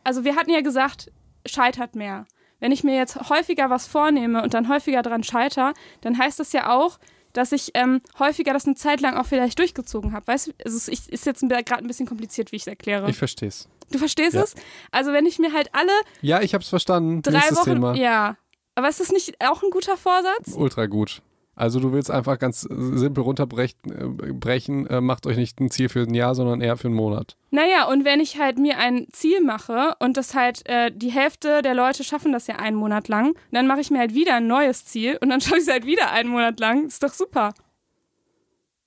also 0.04 0.24
wir 0.24 0.36
hatten 0.36 0.50
ja 0.50 0.60
gesagt, 0.60 1.10
scheitert 1.46 1.94
mehr. 1.94 2.26
Wenn 2.60 2.72
ich 2.72 2.82
mir 2.84 2.96
jetzt 2.96 3.28
häufiger 3.30 3.70
was 3.70 3.86
vornehme 3.86 4.42
und 4.42 4.52
dann 4.54 4.68
häufiger 4.68 5.02
daran 5.02 5.22
scheiter, 5.22 5.74
dann 6.00 6.18
heißt 6.18 6.40
das 6.40 6.52
ja 6.52 6.70
auch, 6.76 6.98
dass 7.32 7.52
ich 7.52 7.70
ähm, 7.74 8.00
häufiger 8.18 8.52
das 8.52 8.64
eine 8.66 8.74
Zeit 8.74 9.00
lang 9.00 9.16
auch 9.16 9.26
vielleicht 9.26 9.58
durchgezogen 9.58 10.12
habe. 10.12 10.26
Weißt 10.26 10.48
du, 10.48 10.52
also 10.64 10.76
es 10.76 10.88
ist 10.88 11.24
jetzt 11.26 11.40
gerade 11.48 11.76
ein 11.76 11.86
bisschen 11.86 12.06
kompliziert, 12.06 12.50
wie 12.50 12.56
ich 12.56 12.62
es 12.62 12.66
erkläre. 12.66 13.08
Ich 13.10 13.16
versteh's. 13.18 13.68
du 13.92 13.98
verstehst 13.98 14.34
Ja. 14.34 14.42
es? 14.42 14.54
Also 14.90 15.12
wenn 15.12 15.24
ich 15.26 15.38
mir 15.38 15.52
halt 15.52 15.68
alle 15.72 15.92
Ja, 16.20 16.40
ich 16.40 16.54
hab's 16.54 16.68
verstanden. 16.68 17.22
drei 17.22 17.32
Nächstes 17.32 17.58
Wochen, 17.58 17.74
Thema. 17.74 17.94
ja. 17.94 18.36
Aber 18.74 18.88
ist 18.88 18.98
das 19.00 19.12
nicht 19.12 19.36
auch 19.46 19.62
ein 19.62 19.70
guter 19.70 19.96
Vorsatz? 19.96 20.54
Ultra 20.56 20.86
gut. 20.86 21.22
Also 21.58 21.80
du 21.80 21.92
willst 21.92 22.08
einfach 22.08 22.38
ganz 22.38 22.60
simpel 22.60 23.24
runterbrechen, 23.24 24.86
äh, 24.86 24.96
äh, 24.96 25.00
macht 25.00 25.26
euch 25.26 25.36
nicht 25.36 25.60
ein 25.60 25.72
Ziel 25.72 25.88
für 25.88 26.02
ein 26.02 26.14
Jahr, 26.14 26.36
sondern 26.36 26.60
eher 26.60 26.76
für 26.76 26.86
einen 26.86 26.94
Monat. 26.94 27.36
Naja, 27.50 27.88
und 27.88 28.04
wenn 28.04 28.20
ich 28.20 28.38
halt 28.38 28.60
mir 28.60 28.78
ein 28.78 29.08
Ziel 29.10 29.40
mache 29.40 29.96
und 29.98 30.16
das 30.16 30.36
halt 30.36 30.64
äh, 30.68 30.92
die 30.94 31.10
Hälfte 31.10 31.62
der 31.62 31.74
Leute 31.74 32.04
schaffen 32.04 32.32
das 32.32 32.46
ja 32.46 32.56
einen 32.56 32.76
Monat 32.76 33.08
lang, 33.08 33.34
dann 33.50 33.66
mache 33.66 33.80
ich 33.80 33.90
mir 33.90 33.98
halt 33.98 34.14
wieder 34.14 34.36
ein 34.36 34.46
neues 34.46 34.84
Ziel 34.84 35.18
und 35.20 35.30
dann 35.30 35.40
schaffe 35.40 35.56
ich 35.56 35.62
es 35.62 35.68
halt 35.68 35.84
wieder 35.84 36.12
einen 36.12 36.28
Monat 36.28 36.60
lang. 36.60 36.86
Ist 36.86 37.02
doch 37.02 37.12
super. 37.12 37.52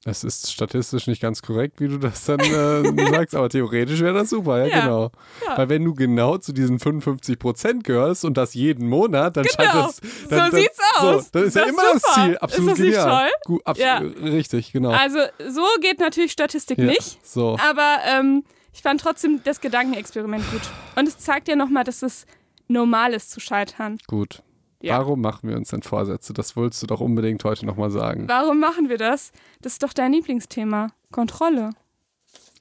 Es 0.03 0.23
ist 0.23 0.51
statistisch 0.51 1.05
nicht 1.05 1.21
ganz 1.21 1.43
korrekt, 1.43 1.79
wie 1.79 1.87
du 1.87 1.99
das 1.99 2.25
dann 2.25 2.39
äh, 2.39 3.11
sagst, 3.11 3.35
aber 3.35 3.49
theoretisch 3.49 3.99
wäre 4.01 4.15
das 4.15 4.31
super, 4.31 4.57
ja, 4.57 4.65
Ja, 4.65 4.79
genau. 4.81 5.11
ja. 5.47 5.57
Weil 5.59 5.69
wenn 5.69 5.85
du 5.85 5.93
genau 5.93 6.39
zu 6.39 6.53
diesen 6.53 6.79
55 6.79 7.37
Prozent 7.37 7.83
gehörst 7.83 8.25
und 8.25 8.35
das 8.35 8.55
jeden 8.55 8.89
Monat, 8.89 9.37
dann 9.37 9.45
scheint 9.45 9.71
Genau, 9.71 9.85
das. 9.85 9.97
so 9.97 10.29
Dann, 10.29 10.39
dann, 10.39 10.51
sieht's 10.59 10.79
aus. 10.97 11.23
So, 11.25 11.29
dann 11.33 11.43
ist 11.43 11.47
Ist 11.49 11.55
ja 11.55 11.61
das 11.61 11.69
immer 11.71 11.81
das 11.93 12.01
super? 12.01 12.13
Ziel. 12.15 12.31
Ist 12.33 12.41
Absolut 12.41 12.71
das 12.71 12.79
nicht 12.79 12.87
genial. 12.93 13.21
toll? 13.21 13.29
Gut, 13.45 13.61
abs 13.67 13.79
Ja. 13.79 13.97
Richtig, 13.97 14.71
genau. 14.71 14.89
Also 14.89 15.19
so 15.49 15.61
geht 15.81 15.99
natürlich 15.99 16.31
Statistik 16.31 16.79
ja, 16.79 16.85
nicht. 16.85 17.19
So. 17.23 17.57
Aber 17.69 17.97
ähm, 18.07 18.43
ich 18.73 18.81
fand 18.81 19.01
trotzdem 19.01 19.41
das 19.43 19.61
Gedankenexperiment 19.61 20.49
gut. 20.51 20.61
Und 20.95 21.07
es 21.07 21.19
zeigt 21.19 21.47
ja 21.47 21.55
nochmal, 21.55 21.83
dass 21.83 22.01
es 22.01 22.25
normal 22.67 23.13
ist 23.13 23.29
zu 23.29 23.39
scheitern. 23.39 23.99
Gut. 24.07 24.41
Ja. 24.81 24.97
Warum 24.99 25.21
machen 25.21 25.47
wir 25.49 25.55
uns 25.57 25.69
denn 25.69 25.83
Vorsätze? 25.83 26.33
Das 26.33 26.55
wolltest 26.55 26.81
du 26.83 26.87
doch 26.87 27.01
unbedingt 27.01 27.43
heute 27.43 27.65
nochmal 27.65 27.91
sagen. 27.91 28.27
Warum 28.27 28.59
machen 28.59 28.89
wir 28.89 28.97
das? 28.97 29.31
Das 29.61 29.73
ist 29.73 29.83
doch 29.83 29.93
dein 29.93 30.11
Lieblingsthema. 30.13 30.91
Kontrolle. 31.11 31.69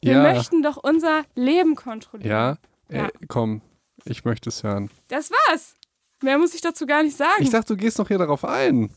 Wir 0.02 0.12
ja, 0.14 0.22
möchten 0.22 0.62
doch 0.62 0.76
unser 0.76 1.24
Leben 1.34 1.76
kontrollieren. 1.76 2.30
ja, 2.30 2.58
Ja. 2.90 3.06
Äh, 3.06 3.10
komm, 3.28 3.60
ich 4.04 4.24
möchte 4.24 4.48
es 4.48 4.62
hören. 4.62 4.90
Das 5.08 5.30
war's. 5.30 5.74
Mehr 6.22 6.38
muss 6.38 6.54
ich 6.54 6.60
dazu 6.60 6.86
gar 6.86 7.02
nicht 7.02 7.16
sagen. 7.16 7.42
Ich 7.42 7.50
dachte, 7.50 7.74
du 7.74 7.80
gehst 7.80 7.98
noch 7.98 8.08
hier 8.08 8.18
darauf 8.18 8.44
ein. 8.44 8.90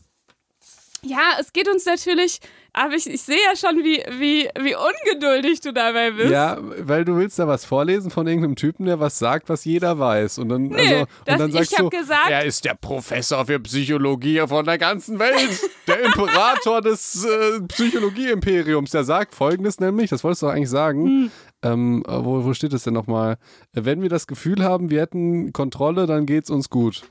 ja, 1.02 1.36
es 1.40 1.52
geht 1.52 1.68
uns 1.68 1.84
natürlich, 1.86 2.40
aber 2.74 2.94
ich, 2.94 3.08
ich 3.08 3.22
sehe 3.22 3.38
ja 3.50 3.56
schon, 3.56 3.82
wie, 3.84 4.02
wie, 4.18 4.48
wie 4.60 4.74
ungeduldig 4.74 5.60
du 5.60 5.72
dabei 5.72 6.10
bist. 6.10 6.30
Ja, 6.30 6.58
weil 6.60 7.04
du 7.04 7.16
willst 7.16 7.38
da 7.38 7.46
was 7.48 7.64
vorlesen 7.64 8.10
von 8.10 8.26
irgendeinem 8.26 8.56
Typen, 8.56 8.84
der 8.86 9.00
was 9.00 9.18
sagt, 9.18 9.48
was 9.48 9.64
jeder 9.64 9.98
weiß. 9.98 10.38
Und 10.38 10.48
dann, 10.50 10.62
Nee, 10.66 10.76
also, 10.80 10.94
und 11.00 11.08
das- 11.24 11.38
dann 11.38 11.48
ich 11.50 11.54
sagst 11.54 11.72
hab 11.78 11.90
du, 11.90 11.90
gesagt- 11.90 12.30
er 12.30 12.44
ist 12.44 12.64
der 12.64 12.74
Professor 12.74 13.46
für 13.46 13.58
Psychologie 13.60 14.40
von 14.46 14.64
der 14.64 14.76
ganzen 14.78 15.18
Welt. 15.18 15.60
der 15.86 16.00
Imperator 16.04 16.80
des 16.82 17.24
äh, 17.24 17.60
Psychologie-Imperiums. 17.68 18.90
Der 18.90 19.04
sagt 19.04 19.34
folgendes 19.34 19.80
nämlich, 19.80 20.10
das 20.10 20.24
wolltest 20.24 20.42
du 20.42 20.46
doch 20.46 20.52
eigentlich 20.54 20.70
sagen. 20.70 21.06
Hm. 21.06 21.30
Ähm, 21.62 22.02
äh, 22.06 22.24
wo, 22.24 22.44
wo 22.44 22.52
steht 22.54 22.72
es 22.72 22.84
denn 22.84 22.94
nochmal? 22.94 23.36
Wenn 23.72 24.02
wir 24.02 24.08
das 24.08 24.26
Gefühl 24.26 24.62
haben, 24.62 24.90
wir 24.90 25.00
hätten 25.00 25.52
Kontrolle, 25.52 26.06
dann 26.06 26.26
geht's 26.26 26.50
uns 26.50 26.68
gut. 26.70 27.02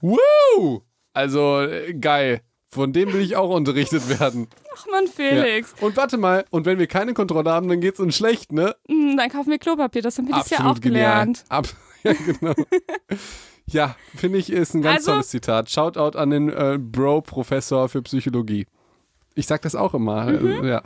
Woo! 0.00 0.82
Also, 1.14 1.60
äh, 1.62 1.94
geil. 1.94 2.40
Von 2.74 2.94
dem 2.94 3.12
will 3.12 3.20
ich 3.20 3.36
auch 3.36 3.50
unterrichtet 3.50 4.08
werden. 4.18 4.48
Ach 4.74 4.86
man, 4.90 5.06
Felix. 5.06 5.74
Ja. 5.78 5.86
Und 5.86 5.96
warte 5.98 6.16
mal, 6.16 6.46
und 6.50 6.64
wenn 6.64 6.78
wir 6.78 6.86
keine 6.86 7.12
Kontrolle 7.12 7.50
haben, 7.50 7.68
dann 7.68 7.80
geht's 7.82 8.00
uns 8.00 8.16
schlecht, 8.16 8.50
ne? 8.50 8.74
Hm, 8.88 9.16
dann 9.18 9.28
kaufen 9.28 9.50
wir 9.50 9.58
Klopapier, 9.58 10.00
das 10.00 10.16
haben 10.16 10.26
wir 10.28 10.34
dieses 10.36 10.50
Jahr 10.50 10.60
auch 10.60 10.70
Absolut 10.70 10.82
genial. 10.82 11.10
gelernt. 11.12 11.44
Ab 11.50 11.68
ja, 12.02 12.12
genau. 12.14 12.54
ja, 13.66 13.94
finde 14.16 14.38
ich, 14.38 14.50
ist 14.50 14.74
ein 14.74 14.80
ganz 14.80 15.00
Also- 15.00 15.12
tolles 15.12 15.28
Zitat. 15.28 15.68
Shoutout 15.70 16.16
an 16.18 16.30
den 16.30 16.48
äh, 16.48 16.78
Bro-Professor 16.80 17.90
für 17.90 18.00
Psychologie. 18.02 18.66
Ich 19.34 19.46
sag 19.46 19.60
das 19.62 19.74
auch 19.74 19.92
immer. 19.94 20.28
äh, 20.28 20.66
Ja. 20.68 20.82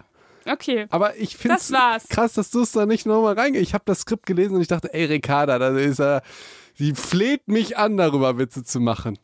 Okay. 0.49 0.87
Aber 0.91 1.17
ich 1.17 1.37
finde 1.37 1.57
Das 1.57 1.71
war's. 1.73 2.09
krass, 2.09 2.33
dass 2.35 2.51
du 2.51 2.63
es 2.63 2.73
da 2.73 2.85
nicht 2.87 3.07
nochmal 3.07 3.35
reingehst. 3.35 3.63
Ich 3.63 3.75
habe 3.75 3.85
das 3.87 4.01
Skript 4.01 4.27
gelesen 4.27 4.57
und 4.57 4.61
ich 4.61 4.69
dachte, 4.69 4.93
ey, 4.93 5.05
Ricarda, 5.05 5.59
da 5.59 5.69
ist 5.77 6.01
er. 6.01 6.23
Sie 6.75 6.95
fleht 6.95 7.49
mich 7.49 7.77
an, 7.79 7.97
darüber 7.97 8.39
Witze 8.39 8.63
zu 8.65 8.81
machen. 8.81 9.19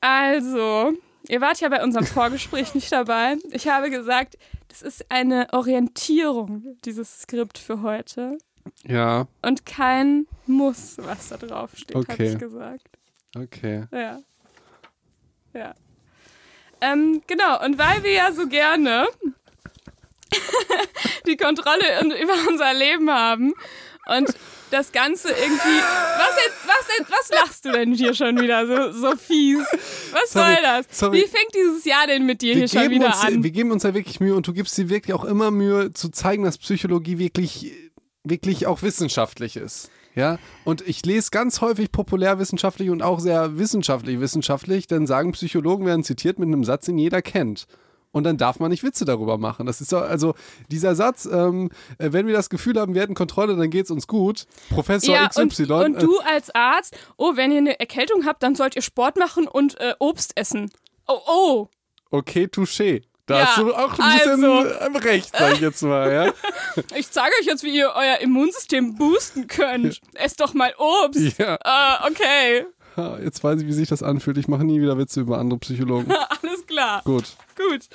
Also, 0.00 0.92
ihr 1.28 1.40
wart 1.40 1.60
ja 1.60 1.68
bei 1.68 1.82
unserem 1.82 2.06
Vorgespräch 2.06 2.74
nicht 2.74 2.90
dabei. 2.92 3.36
Ich 3.50 3.68
habe 3.68 3.90
gesagt, 3.90 4.38
das 4.68 4.82
ist 4.82 5.10
eine 5.10 5.48
Orientierung, 5.52 6.76
dieses 6.84 7.22
Skript 7.22 7.58
für 7.58 7.82
heute. 7.82 8.38
Ja, 8.84 9.26
Und 9.42 9.66
kein 9.66 10.26
Muss, 10.46 10.96
was 10.98 11.28
da 11.28 11.36
drauf 11.36 11.70
steht, 11.76 11.96
habe 11.96 12.06
Okay. 12.12 12.32
ich 12.32 12.38
gesagt. 12.38 12.86
okay. 13.36 13.84
Ja. 13.92 14.18
Ja. 15.52 15.74
Ähm, 16.80 17.22
genau, 17.26 17.62
und 17.64 17.78
weil 17.78 18.02
wir 18.02 18.12
ja 18.12 18.32
so 18.32 18.46
gerne 18.48 19.06
die 21.26 21.36
Kontrolle 21.36 22.00
über 22.20 22.34
unser 22.48 22.72
Leben 22.72 23.10
haben 23.10 23.52
und 24.08 24.34
das 24.70 24.90
Ganze 24.92 25.28
irgendwie. 25.28 25.80
Was, 26.16 26.36
jetzt, 26.44 26.66
was, 26.66 26.98
jetzt, 26.98 27.10
was 27.10 27.30
lachst 27.40 27.64
du 27.64 27.72
denn 27.72 27.94
hier 27.94 28.14
schon 28.14 28.40
wieder 28.40 28.66
so, 28.66 28.92
so 28.92 29.16
fies? 29.16 29.64
Was 30.12 30.32
Sorry, 30.32 30.54
soll 30.54 30.62
das? 30.62 30.86
sorry. 30.90 31.18
Wie 31.18 31.26
fängt 31.26 31.54
dieses 31.54 31.84
Jahr 31.84 32.06
denn 32.06 32.26
mit 32.26 32.42
dir 32.42 32.54
Wir 32.54 32.66
hier 32.66 32.68
schon 32.68 32.90
wieder 32.90 33.06
uns, 33.06 33.20
an? 33.20 33.42
wir 33.42 33.50
geben 33.50 33.70
uns 33.70 33.82
ja 33.82 33.94
wirklich 33.94 34.20
Mühe 34.20 34.34
und 34.34 34.46
du 34.46 34.52
gibst 34.52 34.76
dir 34.78 34.88
wirklich 34.88 35.14
auch 35.14 35.24
immer 35.24 35.50
Mühe 35.50 35.92
zu 35.92 36.08
zeigen, 36.10 36.44
dass 36.44 36.58
Psychologie 36.58 37.18
wirklich, 37.18 37.72
wirklich 38.24 38.66
auch 38.66 38.82
wissenschaftlich 38.82 39.56
ist. 39.56 39.90
Ja, 40.14 40.38
und 40.64 40.86
ich 40.86 41.04
lese 41.06 41.30
ganz 41.30 41.62
häufig 41.62 41.90
populärwissenschaftlich 41.90 42.90
und 42.90 43.02
auch 43.02 43.18
sehr 43.18 43.56
wissenschaftlich 43.56 44.20
wissenschaftlich, 44.20 44.86
denn 44.86 45.06
sagen 45.06 45.32
Psychologen 45.32 45.86
werden 45.86 46.04
zitiert 46.04 46.38
mit 46.38 46.48
einem 46.48 46.64
Satz, 46.64 46.84
den 46.84 46.98
jeder 46.98 47.22
kennt. 47.22 47.66
Und 48.12 48.24
dann 48.24 48.36
darf 48.36 48.60
man 48.60 48.70
nicht 48.70 48.84
Witze 48.84 49.06
darüber 49.06 49.38
machen. 49.38 49.66
Das 49.66 49.80
ist 49.80 49.92
doch, 49.92 50.02
also 50.02 50.34
dieser 50.70 50.94
Satz, 50.94 51.24
ähm, 51.24 51.70
äh, 51.98 52.12
wenn 52.12 52.26
wir 52.26 52.34
das 52.34 52.50
Gefühl 52.50 52.78
haben, 52.78 52.94
wir 52.94 53.00
hätten 53.00 53.14
Kontrolle, 53.14 53.56
dann 53.56 53.70
geht's 53.70 53.90
uns 53.90 54.06
gut. 54.06 54.46
Professor 54.68 55.14
ja, 55.14 55.30
und, 55.34 55.50
XY. 55.50 55.72
und 55.72 55.96
äh, 55.96 55.98
du 56.00 56.18
als 56.20 56.54
Arzt, 56.54 56.94
oh, 57.16 57.36
wenn 57.36 57.50
ihr 57.50 57.58
eine 57.58 57.80
Erkältung 57.80 58.26
habt, 58.26 58.42
dann 58.42 58.54
sollt 58.54 58.76
ihr 58.76 58.82
Sport 58.82 59.16
machen 59.16 59.48
und 59.48 59.80
äh, 59.80 59.94
Obst 59.98 60.32
essen. 60.36 60.70
Oh, 61.08 61.18
oh. 61.26 61.68
okay, 62.10 62.44
touché. 62.44 63.02
Da 63.26 63.38
Ja, 63.38 63.46
hast 63.46 63.58
du 63.58 63.72
auch 63.72 63.98
ein 63.98 64.18
bisschen 64.18 64.44
also. 64.44 64.68
äh, 64.68 64.98
recht, 64.98 65.30
sag 65.34 65.54
ich 65.54 65.60
jetzt 65.60 65.82
mal, 65.82 66.12
ja. 66.12 66.32
Ich 66.96 67.10
zeige 67.10 67.32
euch 67.40 67.46
jetzt, 67.46 67.62
wie 67.62 67.74
ihr 67.74 67.92
euer 67.94 68.18
Immunsystem 68.18 68.96
boosten 68.96 69.46
könnt. 69.46 70.00
Esst 70.14 70.40
doch 70.40 70.54
mal 70.54 70.74
Obst. 70.76 71.38
Ja. 71.38 71.54
Äh, 71.54 72.10
okay, 72.10 72.66
Jetzt 72.96 73.42
weiß 73.42 73.60
ich, 73.60 73.66
wie 73.66 73.72
sich 73.72 73.88
das 73.88 74.02
anfühlt. 74.02 74.36
Ich 74.36 74.48
mache 74.48 74.64
nie 74.64 74.80
wieder 74.80 74.98
Witze 74.98 75.20
über 75.20 75.38
andere 75.38 75.58
Psychologen. 75.60 76.12
alles 76.42 76.51
klar. 76.66 77.02
Gut. 77.04 77.36
Gut. 77.56 77.88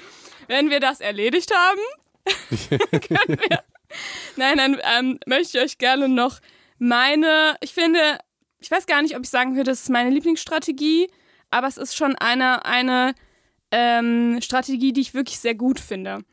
Wenn 0.48 0.70
wir 0.70 0.80
das 0.80 1.02
erledigt 1.02 1.52
haben, 1.54 1.82
können 2.92 3.40
wir. 3.40 3.64
Nein, 4.36 4.58
dann 4.58 4.82
ähm, 4.84 5.20
möchte 5.26 5.58
ich 5.58 5.64
euch 5.64 5.78
gerne 5.78 6.10
noch 6.10 6.40
meine, 6.78 7.56
ich 7.62 7.74
finde, 7.74 8.20
ich 8.60 8.70
weiß 8.70 8.86
gar 8.86 9.02
nicht, 9.02 9.16
ob 9.16 9.24
ich 9.24 9.30
sagen 9.30 9.56
würde, 9.56 9.72
das 9.72 9.84
ist 9.84 9.90
meine 9.90 10.10
Lieblingsstrategie, 10.10 11.10
aber 11.50 11.68
es 11.68 11.78
ist 11.78 11.96
schon 11.96 12.16
eine, 12.16 12.66
eine 12.66 13.16
ähm, 13.72 14.40
Strategie, 14.42 14.94
die 14.94 15.02
ich 15.02 15.14
wirklich 15.14 15.40
sehr 15.40 15.56
gut 15.56 15.80
finde. 15.80 16.24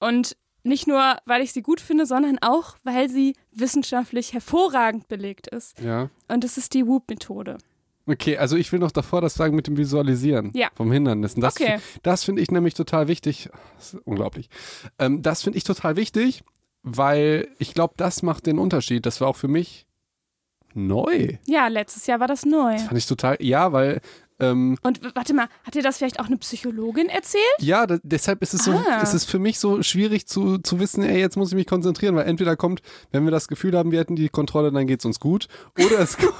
Und 0.00 0.36
nicht 0.62 0.86
nur, 0.86 1.18
weil 1.26 1.42
ich 1.42 1.52
sie 1.52 1.62
gut 1.62 1.80
finde, 1.80 2.06
sondern 2.06 2.38
auch, 2.40 2.76
weil 2.84 3.10
sie 3.10 3.34
wissenschaftlich 3.52 4.32
hervorragend 4.32 5.08
belegt 5.08 5.46
ist. 5.46 5.78
Ja. 5.80 6.08
Und 6.28 6.42
das 6.42 6.56
ist 6.56 6.74
die 6.74 6.86
Whoop-Methode. 6.86 7.58
Okay, 8.06 8.36
also 8.36 8.56
ich 8.56 8.70
will 8.70 8.80
noch 8.80 8.90
davor 8.90 9.20
das 9.22 9.34
sagen 9.34 9.56
mit 9.56 9.66
dem 9.66 9.76
Visualisieren 9.76 10.50
Ja. 10.54 10.68
vom 10.74 10.92
Hindernissen. 10.92 11.40
Das, 11.40 11.54
Okay. 11.58 11.78
das 12.02 12.24
finde 12.24 12.42
ich 12.42 12.50
nämlich 12.50 12.74
total 12.74 13.08
wichtig. 13.08 13.48
Das 13.76 13.94
ist 13.94 14.00
unglaublich. 14.04 14.48
Ähm, 14.98 15.22
das 15.22 15.42
finde 15.42 15.56
ich 15.56 15.64
total 15.64 15.96
wichtig, 15.96 16.42
weil 16.82 17.48
ich 17.58 17.72
glaube, 17.72 17.94
das 17.96 18.22
macht 18.22 18.46
den 18.46 18.58
Unterschied. 18.58 19.06
Das 19.06 19.20
war 19.22 19.28
auch 19.28 19.36
für 19.36 19.48
mich 19.48 19.86
neu. 20.74 21.38
Ja, 21.46 21.68
letztes 21.68 22.06
Jahr 22.06 22.20
war 22.20 22.26
das 22.28 22.44
neu. 22.44 22.76
Fand 22.78 22.98
ich 22.98 23.06
total, 23.06 23.36
ja, 23.40 23.72
weil, 23.72 24.00
ähm, 24.40 24.76
Und 24.82 25.00
warte 25.14 25.32
mal, 25.32 25.46
hat 25.62 25.74
dir 25.76 25.82
das 25.82 25.98
vielleicht 25.98 26.18
auch 26.18 26.26
eine 26.26 26.36
Psychologin 26.36 27.08
erzählt? 27.08 27.42
ja, 27.60 27.86
da, 27.86 27.98
deshalb 28.02 28.42
ist 28.42 28.54
es 28.54 28.64
so, 28.64 28.72
Ah. 28.72 29.00
ist 29.00 29.14
es 29.14 29.24
für 29.24 29.38
mich 29.38 29.60
so 29.60 29.82
schwierig 29.84 30.26
zu, 30.26 30.58
zu 30.58 30.80
wissen, 30.80 31.04
ey, 31.04 31.20
jetzt 31.20 31.36
muss 31.36 31.50
ich 31.50 31.54
mich 31.54 31.68
konzentrieren, 31.68 32.16
weil 32.16 32.26
entweder 32.26 32.56
kommt, 32.56 32.82
wenn 33.12 33.24
wir 33.24 33.30
das 33.30 33.46
Gefühl 33.46 33.76
haben, 33.78 33.92
wir 33.92 34.00
hätten 34.00 34.16
die 34.16 34.28
Kontrolle, 34.28 34.72
dann 34.72 34.86
geht's 34.88 35.04
uns 35.04 35.20
gut, 35.20 35.46
oder 35.78 36.00
es 36.00 36.16
kommt, 36.18 36.34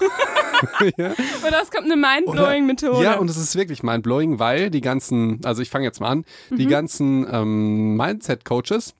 ja, 0.96 1.12
Oder 1.46 1.62
es 1.62 1.70
kommt 1.70 1.84
eine 1.90 1.96
Mindblowing-Methode. 1.96 3.02
Ja, 3.02 3.18
und 3.18 3.28
es 3.30 3.36
ist 3.36 3.54
wirklich 3.56 3.82
mindblowing, 3.82 4.38
weil 4.38 4.70
die 4.70 4.80
ganzen, 4.80 5.40
also 5.44 5.62
ich 5.62 5.70
fange 5.70 5.84
jetzt 5.84 6.00
mal 6.00 6.08
an, 6.08 6.24
Mhm. 6.50 6.56
die 6.56 6.66
ganzen 6.66 7.26
ähm, 7.30 7.96
Mindset-Coaches, 7.96 8.94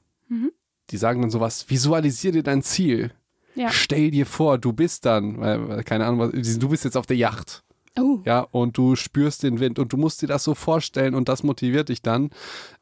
die 0.91 0.97
sagen 0.97 1.23
dann 1.23 1.31
sowas, 1.31 1.67
visualisier 1.69 2.33
dir 2.33 2.43
dein 2.43 2.63
Ziel. 2.63 3.11
Ja. 3.55 3.71
Stell 3.71 4.11
dir 4.11 4.27
vor, 4.27 4.59
du 4.59 4.73
bist 4.73 5.07
dann, 5.07 5.41
weil, 5.41 5.83
keine 5.85 6.07
Ahnung, 6.07 6.31
du 6.33 6.69
bist 6.69 6.85
jetzt 6.85 6.97
auf 6.97 7.07
der 7.07 7.17
Yacht, 7.17 7.64
Oh. 7.99 8.19
ja, 8.25 8.41
und 8.41 8.77
du 8.77 8.97
spürst 8.97 9.45
den 9.45 9.61
Wind 9.61 9.79
und 9.79 9.93
du 9.93 9.97
musst 9.97 10.21
dir 10.21 10.27
das 10.27 10.43
so 10.43 10.55
vorstellen 10.55 11.15
und 11.15 11.29
das 11.29 11.45
motiviert 11.45 11.89
dich 11.91 12.03
dann. 12.03 12.31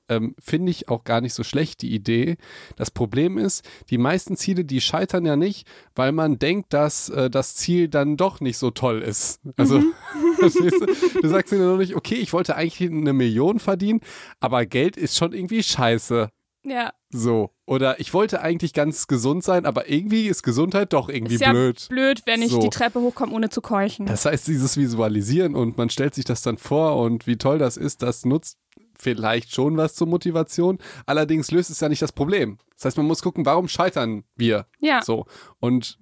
Ähm, 0.08 0.34
Finde 0.38 0.70
ich 0.70 0.88
auch 0.88 1.04
gar 1.04 1.20
nicht 1.20 1.34
so 1.34 1.42
schlecht, 1.44 1.82
die 1.82 1.94
Idee. 1.94 2.36
Das 2.76 2.90
Problem 2.90 3.36
ist, 3.38 3.62
die 3.90 3.98
meisten 3.98 4.36
Ziele, 4.36 4.64
die 4.64 4.80
scheitern 4.80 5.26
ja 5.26 5.36
nicht, 5.36 5.66
weil 5.94 6.12
man 6.12 6.38
denkt, 6.38 6.72
dass 6.72 7.08
äh, 7.10 7.28
das 7.30 7.54
Ziel 7.54 7.88
dann 7.88 8.16
doch 8.16 8.40
nicht 8.40 8.56
so 8.58 8.70
toll 8.70 9.02
ist. 9.02 9.40
Also, 9.56 9.78
Mhm. 9.80 9.92
du? 10.40 11.20
du 11.22 11.28
sagst 11.28 11.52
dir 11.52 11.58
noch 11.58 11.76
nicht, 11.76 11.94
okay, 11.94 12.14
ich 12.16 12.32
wollte 12.32 12.56
eigentlich 12.56 12.90
eine 12.90 13.12
Million 13.12 13.58
verdienen, 13.58 14.00
aber 14.40 14.64
Geld 14.66 14.96
ist 14.96 15.16
schon 15.18 15.32
irgendwie 15.34 15.62
scheiße. 15.62 16.30
Ja. 16.64 16.92
So. 17.10 17.50
Oder 17.66 17.98
ich 18.00 18.14
wollte 18.14 18.40
eigentlich 18.40 18.72
ganz 18.72 19.06
gesund 19.06 19.42
sein, 19.44 19.66
aber 19.66 19.88
irgendwie 19.88 20.28
ist 20.28 20.42
Gesundheit 20.42 20.92
doch 20.92 21.08
irgendwie 21.08 21.34
Ist 21.34 21.40
ja 21.40 21.50
blöd. 21.50 21.86
blöd, 21.88 22.22
wenn 22.26 22.40
ich 22.42 22.50
So. 22.52 22.60
die 22.60 22.70
Treppe 22.70 23.00
hochkomme, 23.00 23.32
ohne 23.32 23.50
zu 23.50 23.60
keuchen. 23.60 24.06
Das 24.06 24.24
heißt, 24.24 24.46
dieses 24.46 24.76
Visualisieren 24.76 25.54
und 25.54 25.76
man 25.76 25.90
stellt 25.90 26.14
sich 26.14 26.24
das 26.24 26.42
dann 26.42 26.58
vor 26.58 26.96
und 26.98 27.26
wie 27.26 27.36
toll 27.36 27.58
das 27.58 27.76
ist, 27.76 28.02
das 28.02 28.24
nutzt 28.24 28.58
vielleicht 28.98 29.52
schon 29.54 29.76
was 29.76 29.94
zur 29.96 30.06
Motivation. 30.06 30.78
Allerdings 31.06 31.50
löst 31.50 31.70
es 31.70 31.80
ja 31.80 31.88
nicht 31.88 32.02
das 32.02 32.12
Problem. 32.12 32.58
Das 32.76 32.84
heißt, 32.84 32.96
man 32.96 33.06
muss 33.06 33.22
gucken, 33.22 33.44
warum 33.44 33.66
scheitern 33.68 34.24
wir? 34.36 34.66
ja. 34.80 35.02
So. 35.02 35.26
Und 35.58 35.98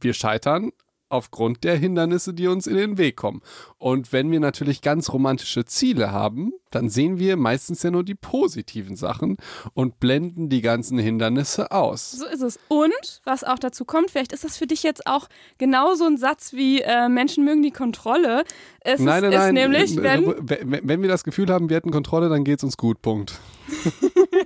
wir 0.00 0.14
scheitern 0.14 0.72
aufgrund 1.10 1.64
der 1.64 1.76
Hindernisse, 1.76 2.32
die 2.32 2.46
uns 2.46 2.66
in 2.66 2.76
den 2.76 2.96
Weg 2.96 3.16
kommen. 3.16 3.42
Und 3.78 4.12
wenn 4.12 4.30
wir 4.30 4.40
natürlich 4.40 4.80
ganz 4.80 5.12
romantische 5.12 5.64
Ziele 5.64 6.12
haben, 6.12 6.52
dann 6.70 6.88
sehen 6.88 7.18
wir 7.18 7.36
meistens 7.36 7.82
ja 7.82 7.90
nur 7.90 8.04
die 8.04 8.14
positiven 8.14 8.96
Sachen 8.96 9.36
und 9.74 9.98
blenden 9.98 10.48
die 10.48 10.62
ganzen 10.62 10.98
Hindernisse 10.98 11.72
aus. 11.72 12.12
So 12.12 12.26
ist 12.26 12.42
es. 12.42 12.58
Und 12.68 13.20
was 13.24 13.44
auch 13.44 13.58
dazu 13.58 13.84
kommt, 13.84 14.10
vielleicht 14.10 14.32
ist 14.32 14.44
das 14.44 14.56
für 14.56 14.66
dich 14.66 14.82
jetzt 14.82 15.06
auch 15.06 15.28
genauso 15.58 16.06
ein 16.06 16.16
Satz 16.16 16.52
wie 16.52 16.80
äh, 16.80 17.08
Menschen 17.08 17.44
mögen 17.44 17.62
die 17.62 17.72
Kontrolle. 17.72 18.44
Es 18.80 19.00
nein, 19.00 19.24
ist, 19.24 19.30
nein, 19.34 19.54
nein. 19.54 19.74
ist 19.74 19.96
nämlich, 19.96 19.98
äh, 19.98 20.02
wenn, 20.02 20.70
wenn, 20.70 20.88
wenn 20.88 21.02
wir 21.02 21.08
das 21.08 21.24
Gefühl 21.24 21.48
haben, 21.48 21.68
wir 21.68 21.76
hätten 21.76 21.90
Kontrolle, 21.90 22.28
dann 22.28 22.44
geht 22.44 22.58
es 22.58 22.64
uns 22.64 22.76
gut. 22.76 23.02
Punkt. 23.02 23.38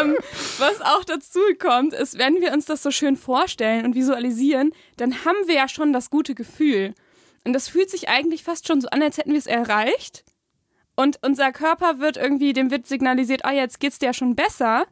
ähm, 0.00 0.16
was 0.58 0.80
auch 0.80 1.04
dazu 1.04 1.40
kommt, 1.58 1.92
ist, 1.94 2.18
wenn 2.18 2.40
wir 2.40 2.52
uns 2.52 2.66
das 2.66 2.82
so 2.82 2.90
schön 2.90 3.16
vorstellen 3.16 3.84
und 3.84 3.94
visualisieren, 3.94 4.72
dann 4.96 5.24
haben 5.24 5.38
wir 5.46 5.54
ja 5.54 5.68
schon 5.68 5.92
das 5.92 6.10
gute 6.10 6.34
Gefühl. 6.34 6.94
Und 7.44 7.52
das 7.52 7.68
fühlt 7.68 7.90
sich 7.90 8.08
eigentlich 8.08 8.42
fast 8.42 8.66
schon 8.66 8.80
so 8.80 8.88
an, 8.88 9.02
als 9.02 9.16
hätten 9.18 9.32
wir 9.32 9.38
es 9.38 9.46
erreicht. 9.46 10.24
Und 10.96 11.18
unser 11.22 11.52
Körper 11.52 11.98
wird 11.98 12.16
irgendwie, 12.16 12.52
dem 12.52 12.70
wird 12.70 12.86
signalisiert, 12.86 13.44
ah, 13.44 13.52
jetzt 13.52 13.80
geht's 13.80 13.98
dir 13.98 14.06
ja 14.06 14.12
schon 14.12 14.36
besser, 14.36 14.86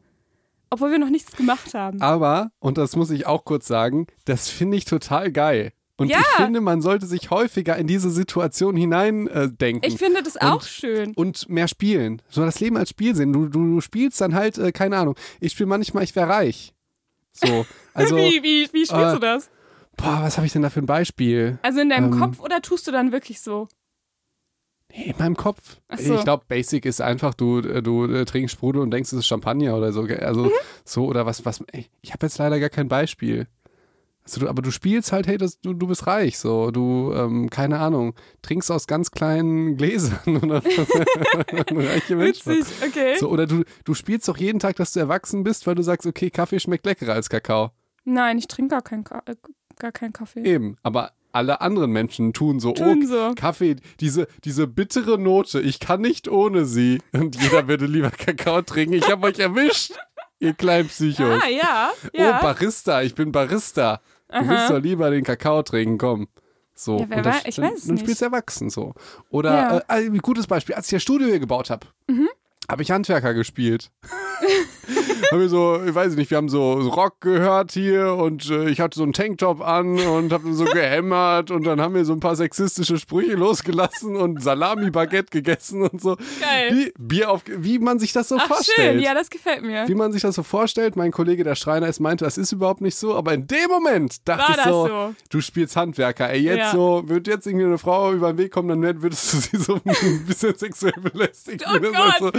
obwohl 0.70 0.90
wir 0.90 0.98
noch 0.98 1.10
nichts 1.10 1.36
gemacht 1.36 1.74
haben. 1.74 2.00
Aber, 2.00 2.50
und 2.60 2.78
das 2.78 2.96
muss 2.96 3.10
ich 3.10 3.26
auch 3.26 3.44
kurz 3.44 3.66
sagen, 3.66 4.06
das 4.24 4.48
finde 4.48 4.76
ich 4.76 4.84
total 4.84 5.30
geil. 5.32 5.72
Und 5.98 6.08
Ja. 6.10 6.20
ich 6.20 6.26
finde, 6.44 6.60
man 6.60 6.80
sollte 6.80 7.06
sich 7.06 7.30
häufiger 7.30 7.76
in 7.76 7.86
diese 7.86 8.08
Situation 8.10 8.76
hineindenken. 8.76 9.82
Äh. 9.82 9.88
Ich 9.88 9.98
finde 9.98 10.22
das 10.22 10.36
auch 10.36 10.54
Und- 10.54 10.64
schön. 10.64 11.12
und 11.14 11.48
mehr 11.48 11.68
spielen. 11.68 12.22
So 12.30 12.42
das 12.44 12.60
Leben 12.60 12.76
als 12.76 12.90
Spiel 12.90 13.14
sehen. 13.14 13.32
Du, 13.32 13.46
du, 13.48 13.74
du 13.74 13.80
spielst 13.80 14.20
dann 14.20 14.34
halt, 14.34 14.56
äh, 14.58 14.72
keine 14.72 14.96
Ahnung. 14.96 15.16
Ich 15.40 15.52
spiele 15.52 15.66
manchmal, 15.66 16.04
ich 16.04 16.14
wäre 16.16 16.28
reich. 16.28 16.72
So, 17.32 17.66
also, 17.94 18.16
wie, 18.16 18.42
wie, 18.42 18.68
wie 18.72 18.86
spielst 18.86 18.92
äh, 18.92 19.12
du 19.14 19.18
das? 19.18 19.50
boah, 19.96 20.20
was 20.22 20.36
habe 20.36 20.46
ich 20.46 20.52
denn 20.52 20.62
da 20.62 20.70
für 20.70 20.80
ein 20.80 20.86
Beispiel? 20.86 21.58
Also 21.62 21.80
in 21.80 21.90
deinem 21.90 22.12
ähm, 22.12 22.20
Kopf 22.20 22.38
oder 22.40 22.62
tust 22.62 22.86
du 22.86 22.92
dann 22.92 23.10
wirklich 23.12 23.40
so? 23.40 23.66
Nee, 24.90 25.10
in 25.10 25.14
meinem 25.18 25.36
Kopf. 25.36 25.76
So. 25.98 26.14
Ich 26.14 26.24
glaube, 26.24 26.44
Basic 26.48 26.86
ist 26.86 27.00
einfach, 27.02 27.34
du, 27.34 27.58
äh, 27.58 27.82
du 27.82 28.04
äh, 28.06 28.24
trinkst 28.24 28.54
Sprudel 28.54 28.80
und 28.80 28.90
denkst, 28.90 29.12
es 29.12 29.18
ist 29.18 29.26
Champagner 29.26 29.76
oder 29.76 29.92
so. 29.92 30.02
Also 30.02 30.44
Mhm. 30.44 30.50
so 30.84 31.04
oder 31.06 31.26
was, 31.26 31.44
was. 31.44 31.62
Ich 32.00 32.12
habe 32.12 32.24
jetzt 32.24 32.38
leider 32.38 32.58
gar 32.58 32.70
kein 32.70 32.88
Beispiel. 32.88 33.48
Also, 34.28 34.40
du, 34.40 34.48
aber 34.48 34.60
du 34.60 34.70
spielst 34.70 35.10
halt, 35.10 35.26
hey, 35.26 35.38
das, 35.38 35.58
du, 35.60 35.72
du 35.72 35.86
bist 35.86 36.06
reich, 36.06 36.38
so. 36.38 36.70
Du, 36.70 37.12
ähm, 37.14 37.48
keine 37.48 37.78
Ahnung, 37.78 38.14
trinkst 38.42 38.70
aus 38.70 38.86
ganz 38.86 39.10
kleinen 39.10 39.76
Gläsern 39.78 40.36
oder 40.42 40.62
reiche 40.62 42.14
Menschen. 42.14 42.52
Witzig, 42.52 42.74
okay. 42.86 43.16
So, 43.18 43.30
oder 43.30 43.46
du, 43.46 43.64
du 43.84 43.94
spielst 43.94 44.28
doch 44.28 44.36
jeden 44.36 44.60
Tag, 44.60 44.76
dass 44.76 44.92
du 44.92 45.00
erwachsen 45.00 45.44
bist, 45.44 45.66
weil 45.66 45.74
du 45.74 45.82
sagst, 45.82 46.06
okay, 46.06 46.28
Kaffee 46.28 46.60
schmeckt 46.60 46.84
leckerer 46.84 47.14
als 47.14 47.30
Kakao. 47.30 47.70
Nein, 48.04 48.36
ich 48.36 48.48
trinke 48.48 48.72
gar 48.72 48.82
keinen 48.82 49.04
Ka 49.04 49.22
äh, 49.24 49.34
gar 49.78 49.92
keinen 49.92 50.12
Kaffee. 50.12 50.42
Eben. 50.42 50.76
Aber 50.82 51.12
alle 51.32 51.60
anderen 51.62 51.90
Menschen 51.90 52.32
tun 52.32 52.60
so, 52.60 52.72
Tun 52.72 53.04
oh, 53.04 53.06
so. 53.06 53.32
Kaffee, 53.34 53.76
diese, 54.00 54.26
diese 54.44 54.66
bittere 54.66 55.18
Note, 55.18 55.60
ich 55.60 55.80
kann 55.80 56.00
nicht 56.02 56.28
ohne 56.28 56.66
sie. 56.66 57.00
Und 57.12 57.40
jeder 57.40 57.66
würde 57.66 57.86
lieber 57.86 58.10
Kakao 58.10 58.60
trinken. 58.62 58.94
Ich 58.94 59.10
habe 59.10 59.26
euch 59.26 59.38
erwischt, 59.38 59.92
ihr 60.38 60.54
kleinen 60.54 60.88
Psychos. 60.88 61.42
Ah, 61.42 61.48
ja. 61.48 61.92
Oh, 62.04 62.18
ja. 62.18 62.40
Barista, 62.40 63.02
ich 63.02 63.14
bin 63.14 63.32
Barista. 63.32 64.00
Du 64.28 64.34
Aha. 64.36 64.48
willst 64.48 64.70
doch 64.70 64.78
lieber 64.78 65.10
den 65.10 65.24
Kakao 65.24 65.62
trinken, 65.62 65.98
komm. 65.98 66.28
So, 66.74 66.98
Ja, 66.98 67.06
wer 67.08 67.24
wei- 67.24 67.40
ich 67.46 67.56
dann, 67.56 67.64
weiß 67.72 67.78
es 67.78 67.84
dann 67.86 67.94
nicht. 67.94 68.02
spielst 68.04 68.20
du 68.20 68.26
erwachsen 68.26 68.70
so. 68.70 68.94
Oder 69.30 69.50
Ja. 69.54 69.78
äh, 69.78 70.06
ein 70.08 70.18
gutes 70.18 70.46
Beispiel, 70.46 70.74
als 70.76 70.86
ich 70.86 70.92
das 70.92 71.02
Studio 71.02 71.26
hier 71.26 71.40
gebaut 71.40 71.70
habe, 71.70 71.86
Mhm. 72.06 72.28
Habe 72.70 72.82
ich 72.82 72.90
Handwerker 72.90 73.34
gespielt. 73.34 73.90
haben 75.30 75.40
wir 75.40 75.48
so, 75.48 75.80
ich 75.84 75.94
weiß 75.94 76.14
nicht, 76.14 76.30
wir 76.30 76.38
haben 76.38 76.48
so 76.48 76.72
Rock 76.72 77.20
gehört 77.20 77.72
hier 77.72 78.14
und 78.14 78.48
äh, 78.50 78.68
ich 78.70 78.80
hatte 78.80 78.96
so 78.98 79.02
einen 79.02 79.12
Tanktop 79.12 79.60
an 79.60 79.98
und 79.98 80.32
habe 80.32 80.52
so 80.54 80.64
gehämmert 80.64 81.50
und 81.50 81.64
dann 81.66 81.80
haben 81.80 81.94
wir 81.94 82.04
so 82.04 82.14
ein 82.14 82.20
paar 82.20 82.36
sexistische 82.36 82.98
Sprüche 82.98 83.34
losgelassen 83.34 84.16
und 84.16 84.42
Salami-Baguette 84.42 85.28
gegessen 85.30 85.82
und 85.82 86.00
so. 86.00 86.16
Geil. 86.40 86.70
Wie, 86.72 86.92
Bier 86.98 87.30
auf, 87.30 87.42
wie 87.46 87.78
man 87.78 87.98
sich 87.98 88.12
das 88.12 88.28
so 88.28 88.36
Ach, 88.38 88.46
vorstellt. 88.46 88.92
schön. 88.94 88.98
Ja, 89.00 89.12
das 89.12 89.28
gefällt 89.28 89.62
mir. 89.62 89.86
Wie 89.88 89.94
man 89.94 90.12
sich 90.12 90.22
das 90.22 90.34
so 90.34 90.42
vorstellt, 90.42 90.96
mein 90.96 91.10
Kollege, 91.12 91.44
der 91.44 91.56
Schreiner 91.56 91.88
ist, 91.88 92.00
meinte, 92.00 92.24
das 92.24 92.38
ist 92.38 92.52
überhaupt 92.52 92.80
nicht 92.80 92.96
so, 92.96 93.14
aber 93.14 93.34
in 93.34 93.46
dem 93.46 93.68
Moment 93.68 94.26
dachte 94.26 94.54
ich 94.56 94.64
so, 94.64 94.86
so? 94.86 95.14
du 95.30 95.40
spielst 95.40 95.76
Handwerker. 95.76 96.30
Ey, 96.30 96.40
jetzt 96.40 96.58
Ja. 96.58 96.72
so, 96.72 97.02
wird 97.06 97.26
jetzt 97.26 97.46
irgendwie 97.46 97.66
eine 97.66 97.78
Frau 97.78 98.12
über 98.12 98.32
den 98.32 98.38
Weg 98.38 98.52
kommen, 98.52 98.80
dann 98.80 99.02
würdest 99.02 99.32
du 99.32 99.36
sie 99.38 99.56
so 99.58 99.74
ein 99.84 100.24
bisschen 100.26 100.56
sexuell 100.56 100.94
belästigen. 101.02 101.66
Oh 101.70 101.78
Gott, 101.78 102.14
so, 102.18 102.30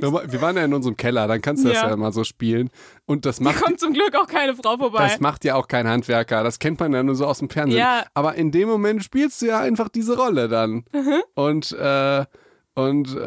Normal- 0.00 0.30
wir 0.30 0.40
waren 0.40 0.56
ja 0.56 0.64
in 0.64 0.74
unserem 0.74 0.96
Keller, 0.96 1.26
dann 1.26 1.40
kannst 1.40 1.64
du 1.64 1.68
das 1.68 1.76
Ja. 1.78 1.88
ja 1.90 1.96
mal 1.96 2.12
so 2.12 2.24
spielen. 2.24 2.70
Und 3.06 3.24
das 3.26 3.36
Da 3.38 3.44
macht, 3.44 3.62
kommt 3.62 3.80
zum 3.80 3.92
Glück 3.92 4.14
auch 4.16 4.26
keine 4.26 4.54
Frau 4.54 4.76
vorbei. 4.76 4.98
das 5.08 5.20
macht 5.20 5.44
ja 5.44 5.54
auch 5.54 5.68
kein 5.68 5.86
Handwerker. 5.88 6.42
Das 6.44 6.58
kennt 6.58 6.78
man 6.80 6.92
ja 6.92 7.02
nur 7.02 7.14
so 7.14 7.26
aus 7.26 7.38
dem 7.38 7.50
Fernsehen. 7.50 7.78
Ja. 7.80 8.04
Aber 8.14 8.34
in 8.34 8.50
dem 8.50 8.68
Moment 8.68 9.02
spielst 9.04 9.42
du 9.42 9.46
ja 9.46 9.60
einfach 9.60 9.88
diese 9.88 10.16
Rolle 10.16 10.48
dann. 10.48 10.84
Und, 11.34 11.72
äh, 11.72 12.24
und, 12.74 13.08
äh, 13.16 13.18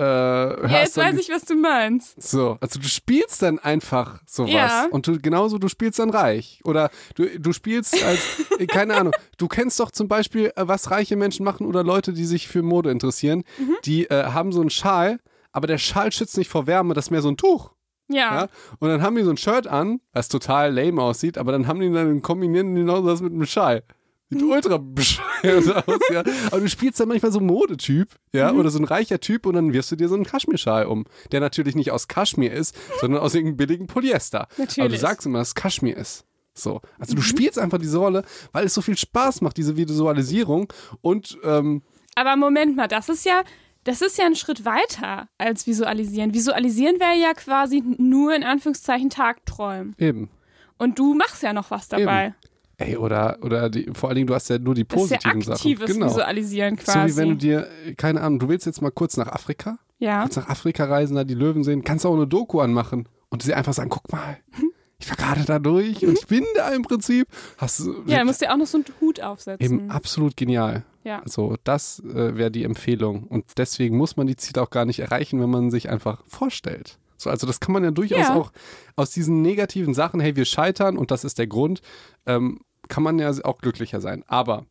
ja, 0.71 0.79
jetzt 0.81 0.95
weiß 0.95 1.17
ich, 1.19 1.29
was 1.29 1.43
du 1.43 1.55
meinst. 1.55 2.21
so, 2.21 2.57
also 2.61 2.79
du 2.79 2.87
spielst 2.87 3.41
dann 3.41 3.59
einfach 3.59 4.21
sowas. 4.25 4.51
Ja. 4.53 4.87
Und 4.91 5.07
du 5.07 5.19
genauso, 5.19 5.57
du 5.57 5.67
spielst 5.67 5.99
dann 5.99 6.09
reich. 6.09 6.61
Oder 6.63 6.89
du, 7.15 7.25
du 7.37 7.51
spielst 7.51 8.01
als, 8.01 8.21
äh, 8.59 8.65
keine 8.65 8.95
Ahnung, 8.95 9.11
du 9.37 9.49
kennst 9.49 9.77
doch 9.81 9.91
zum 9.91 10.07
Beispiel, 10.07 10.53
äh, 10.55 10.67
was 10.69 10.89
reiche 10.89 11.17
Menschen 11.17 11.43
machen 11.43 11.65
oder 11.67 11.83
Leute, 11.83 12.13
die 12.13 12.23
sich 12.23 12.47
für 12.47 12.61
Mode 12.61 12.91
interessieren, 12.91 13.43
Mhm. 13.57 13.75
die 13.83 14.09
äh, 14.09 14.23
haben 14.27 14.53
so 14.53 14.61
einen 14.61 14.69
Schal, 14.69 15.19
aber 15.51 15.67
der 15.67 15.77
Schal 15.77 16.11
schützt 16.11 16.37
nicht 16.37 16.49
vor 16.49 16.67
Wärme, 16.67 16.93
das 16.93 17.05
ist 17.07 17.11
mehr 17.11 17.21
so 17.21 17.29
ein 17.29 17.37
Tuch. 17.37 17.71
Ja. 18.09 18.41
Ja? 18.41 18.47
Und 18.79 18.89
dann 18.89 19.01
haben 19.01 19.15
die 19.15 19.23
so 19.23 19.29
ein 19.31 19.37
Shirt 19.37 19.67
an, 19.67 20.01
was 20.13 20.27
total 20.27 20.73
lame 20.73 21.01
aussieht, 21.01 21.37
aber 21.37 21.51
dann 21.51 21.67
haben 21.67 21.79
die 21.79 21.91
dann 21.91 22.21
kombinieren 22.21 22.75
die 22.75 22.81
genau 22.81 23.01
das 23.01 23.21
mit 23.21 23.31
einem 23.33 23.45
Schal. 23.45 23.83
Sieht 24.29 24.41
Mhm. 24.41 24.49
ultra 24.51 24.77
bescheuert 24.77 25.87
aus, 25.87 25.99
ja. 26.09 26.23
Aber 26.47 26.59
du 26.61 26.69
spielst 26.69 26.99
dann 26.99 27.09
manchmal 27.09 27.31
so 27.33 27.39
einen 27.39 27.47
Modetyp, 27.47 28.09
Mhm. 28.33 28.37
ja, 28.39 28.51
oder 28.53 28.69
so 28.69 28.79
ein 28.79 28.85
reicher 28.85 29.19
Typ 29.19 29.45
und 29.45 29.53
dann 29.55 29.73
wirfst 29.73 29.91
du 29.91 29.95
dir 29.97 30.07
so 30.09 30.15
einen 30.15 30.25
Kaschmirschal 30.25 30.85
um, 30.85 31.05
der 31.31 31.39
natürlich 31.41 31.75
nicht 31.75 31.91
aus 31.91 32.07
Kaschmir 32.07 32.51
ist, 32.53 32.75
sondern 33.01 33.21
aus 33.21 33.33
irgendeinem 33.35 33.57
billigen 33.57 33.87
Polyester. 33.87 34.41
Aber 34.43 34.55
du 34.55 34.61
Natürlich. 34.63 34.91
Mhm. 34.99 35.01
sagst 35.01 35.25
immer, 35.27 35.39
dass 35.39 35.49
es 35.49 35.55
Kaschmir 35.55 35.95
ist. 35.97 36.25
So. 36.53 36.81
Also 36.99 37.15
du 37.15 37.21
spielst 37.21 37.57
einfach 37.59 37.77
diese 37.77 37.97
Rolle, 37.97 38.23
weil 38.51 38.65
es 38.65 38.73
so 38.73 38.81
viel 38.81 38.97
Spaß 38.97 39.39
macht, 39.41 39.55
diese 39.57 39.77
Visualisierung 39.77 40.71
und 41.01 41.37
ähm, 41.43 41.81
Aber 42.15 42.35
Moment 42.35 42.75
mal, 42.75 42.87
das 42.89 43.07
ist 43.07 43.25
ja, 43.25 43.43
das 43.83 44.01
ist 44.01 44.17
ja 44.17 44.25
ein 44.25 44.35
Schritt 44.35 44.63
weiter 44.65 45.27
als 45.37 45.65
visualisieren. 45.67 46.33
Visualisieren 46.33 46.99
wäre 46.99 47.15
ja 47.19 47.33
quasi 47.33 47.83
nur 47.97 48.35
in 48.35 48.43
Anführungszeichen 48.43 49.09
Tagträumen. 49.09 49.95
eben. 49.97 50.29
Und 50.77 50.97
du 50.97 51.13
machst 51.13 51.43
ja 51.43 51.53
noch 51.53 51.69
was 51.71 51.87
dabei. 51.89 52.33
Ey, 52.77 52.97
oder, 52.97 53.37
oder 53.41 53.69
die, 53.69 53.91
vor 53.93 54.09
allen 54.09 54.15
Dingen, 54.15 54.27
du 54.27 54.33
hast 54.33 54.49
ja 54.49 54.57
nur 54.57 54.73
die 54.73 54.83
Das 54.85 55.03
ist 55.03 55.11
ja 55.11 55.17
positiven 55.17 55.41
Sachen. 55.43 55.53
aktives 55.53 55.85
Genau. 55.93 56.07
Visualisieren 56.07 56.77
So 56.77 56.83
quasi. 56.91 57.13
wie 57.13 57.17
wenn 57.17 57.29
du 57.29 57.35
dir, 57.35 57.67
keine 57.97 58.21
Ahnung, 58.21 58.39
du 58.39 58.49
willst 58.49 58.65
jetzt 58.65 58.81
mal 58.81 58.89
kurz 58.89 59.17
nach 59.17 59.27
Afrika, 59.27 59.77
ja. 59.99 60.23
willst 60.23 60.37
nach 60.37 60.49
Afrika 60.49 60.85
reisen, 60.85 61.15
da 61.15 61.23
die 61.23 61.35
Löwen 61.35 61.63
sehen, 61.63 61.83
kannst 61.83 62.05
du 62.05 62.09
auch 62.09 62.15
eine 62.15 62.25
Doku 62.25 62.59
anmachen 62.59 63.07
und 63.29 63.43
sie 63.43 63.53
einfach 63.53 63.73
sagen, 63.73 63.91
guck 63.91 64.11
mal, 64.11 64.37
ich 64.99 65.07
war 65.09 65.17
gerade 65.17 65.43
da 65.45 65.59
durch 65.59 66.03
und 66.05 66.17
ich 66.17 66.25
bin 66.25 66.43
da 66.55 66.69
im 66.69 66.81
Prinzip. 66.81 67.27
Hast 67.59 67.79
du 67.81 68.03
Ja, 68.07 68.19
du 68.19 68.25
musst 68.25 68.41
dir 68.41 68.51
auch 68.51 68.57
noch 68.57 68.65
so 68.67 68.77
einen 68.79 68.85
Hut 68.99 69.21
aufsetzen. 69.21 69.63
eben 69.63 69.91
absolut 69.91 70.35
genial. 70.35 70.83
Ja. 71.03 71.19
Also 71.21 71.55
das 71.63 71.99
äh, 71.99 72.35
wäre 72.37 72.51
die 72.51 72.63
Empfehlung 72.63 73.23
und 73.23 73.45
deswegen 73.57 73.97
muss 73.97 74.17
man 74.17 74.27
die 74.27 74.35
Ziele 74.35 74.61
auch 74.61 74.69
gar 74.69 74.85
nicht 74.85 74.99
erreichen, 74.99 75.41
wenn 75.41 75.49
man 75.49 75.71
sich 75.71 75.89
einfach 75.89 76.23
vorstellt. 76.27 76.97
So, 77.17 77.29
also 77.29 77.45
das 77.47 77.59
kann 77.59 77.73
man 77.73 77.83
ja 77.83 77.91
durchaus 77.91 78.19
Ja. 78.19 78.35
auch 78.35 78.51
aus 78.95 79.11
diesen 79.11 79.41
negativen 79.41 79.93
Sachen, 79.93 80.19
hey, 80.19 80.35
wir 80.35 80.45
scheitern 80.45 80.97
und 80.97 81.11
das 81.11 81.23
ist 81.23 81.37
der 81.39 81.47
Grund, 81.47 81.81
ähm, 82.25 82.61
kann 82.87 83.03
man 83.03 83.19
ja 83.19 83.31
auch 83.43 83.59
glücklicher 83.59 84.01
sein. 84.01 84.23
Aber 84.27 84.65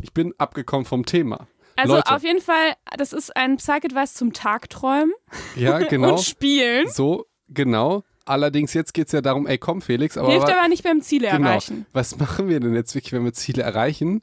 ich 0.00 0.12
bin 0.12 0.32
abgekommen 0.38 0.86
vom 0.86 1.04
Thema. 1.04 1.46
Also 1.76 1.96
Leute. 1.96 2.10
auf 2.14 2.22
jeden 2.22 2.40
Fall, 2.40 2.72
das 2.96 3.12
ist 3.12 3.36
ein 3.36 3.56
Psych-Advice 3.58 4.14
zum 4.14 4.32
Tagträumen 4.32 5.12
Ja, 5.56 5.78
genau. 5.88 6.12
und 6.12 6.20
Spielen. 6.20 6.88
So, 6.88 7.26
genau. 7.48 8.02
Allerdings, 8.24 8.72
jetzt 8.74 8.92
geht 8.94 9.06
es 9.06 9.12
ja 9.12 9.20
darum, 9.20 9.46
ey, 9.46 9.58
komm, 9.58 9.82
Felix, 9.82 10.16
aber, 10.16 10.30
Hilft 10.32 10.48
aber 10.50 10.68
nicht 10.68 10.82
beim 10.84 11.00
Ziele 11.00 11.30
genau, 11.30 11.48
erreichen. 11.50 11.86
was 11.92 12.18
machen 12.18 12.48
wir 12.48 12.58
denn 12.60 12.74
jetzt 12.74 12.94
wirklich, 12.94 13.12
wenn 13.12 13.24
wir 13.24 13.32
Ziele 13.34 13.62
erreichen? 13.62 14.22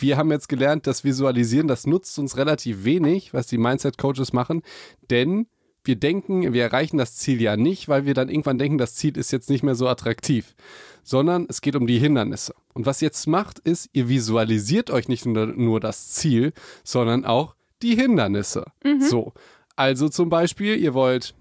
Wir 0.00 0.16
haben 0.16 0.30
jetzt 0.30 0.48
gelernt, 0.48 0.86
das 0.86 1.04
Visualisieren, 1.04 1.68
das 1.68 1.86
nutzt 1.86 2.18
uns 2.18 2.36
relativ 2.36 2.84
wenig, 2.84 3.34
was 3.34 3.46
die 3.46 3.58
Mindset-Coaches 3.58 4.32
machen, 4.32 4.62
denn 5.10 5.46
wir 5.84 5.96
denken, 5.96 6.52
wir 6.52 6.62
erreichen 6.62 6.98
das 6.98 7.16
Ziel 7.16 7.40
ja 7.40 7.56
nicht, 7.56 7.88
weil 7.88 8.04
wir 8.04 8.14
dann 8.14 8.28
irgendwann 8.28 8.58
denken, 8.58 8.78
das 8.78 8.94
Ziel 8.94 9.16
ist 9.16 9.30
jetzt 9.30 9.48
nicht 9.48 9.62
mehr 9.62 9.74
so 9.74 9.88
attraktiv, 9.88 10.54
sondern 11.02 11.46
es 11.48 11.60
geht 11.62 11.76
um 11.76 11.86
die 11.86 11.98
Hindernisse. 11.98 12.54
Und 12.74 12.86
was 12.86 13.00
ihr 13.00 13.06
jetzt 13.06 13.26
macht, 13.26 13.58
ist, 13.60 13.88
ihr 13.92 14.08
visualisiert 14.08 14.90
euch 14.90 15.08
nicht 15.08 15.24
nur, 15.24 15.46
nur 15.46 15.80
das 15.80 16.10
Ziel, 16.10 16.52
sondern 16.84 17.24
auch 17.24 17.54
die 17.82 17.96
Hindernisse. 17.96 18.64
So, 19.00 19.32
also 19.74 20.08
zum 20.10 20.28
Beispiel, 20.28 20.76
ihr 20.76 20.92
wollt 20.92 21.34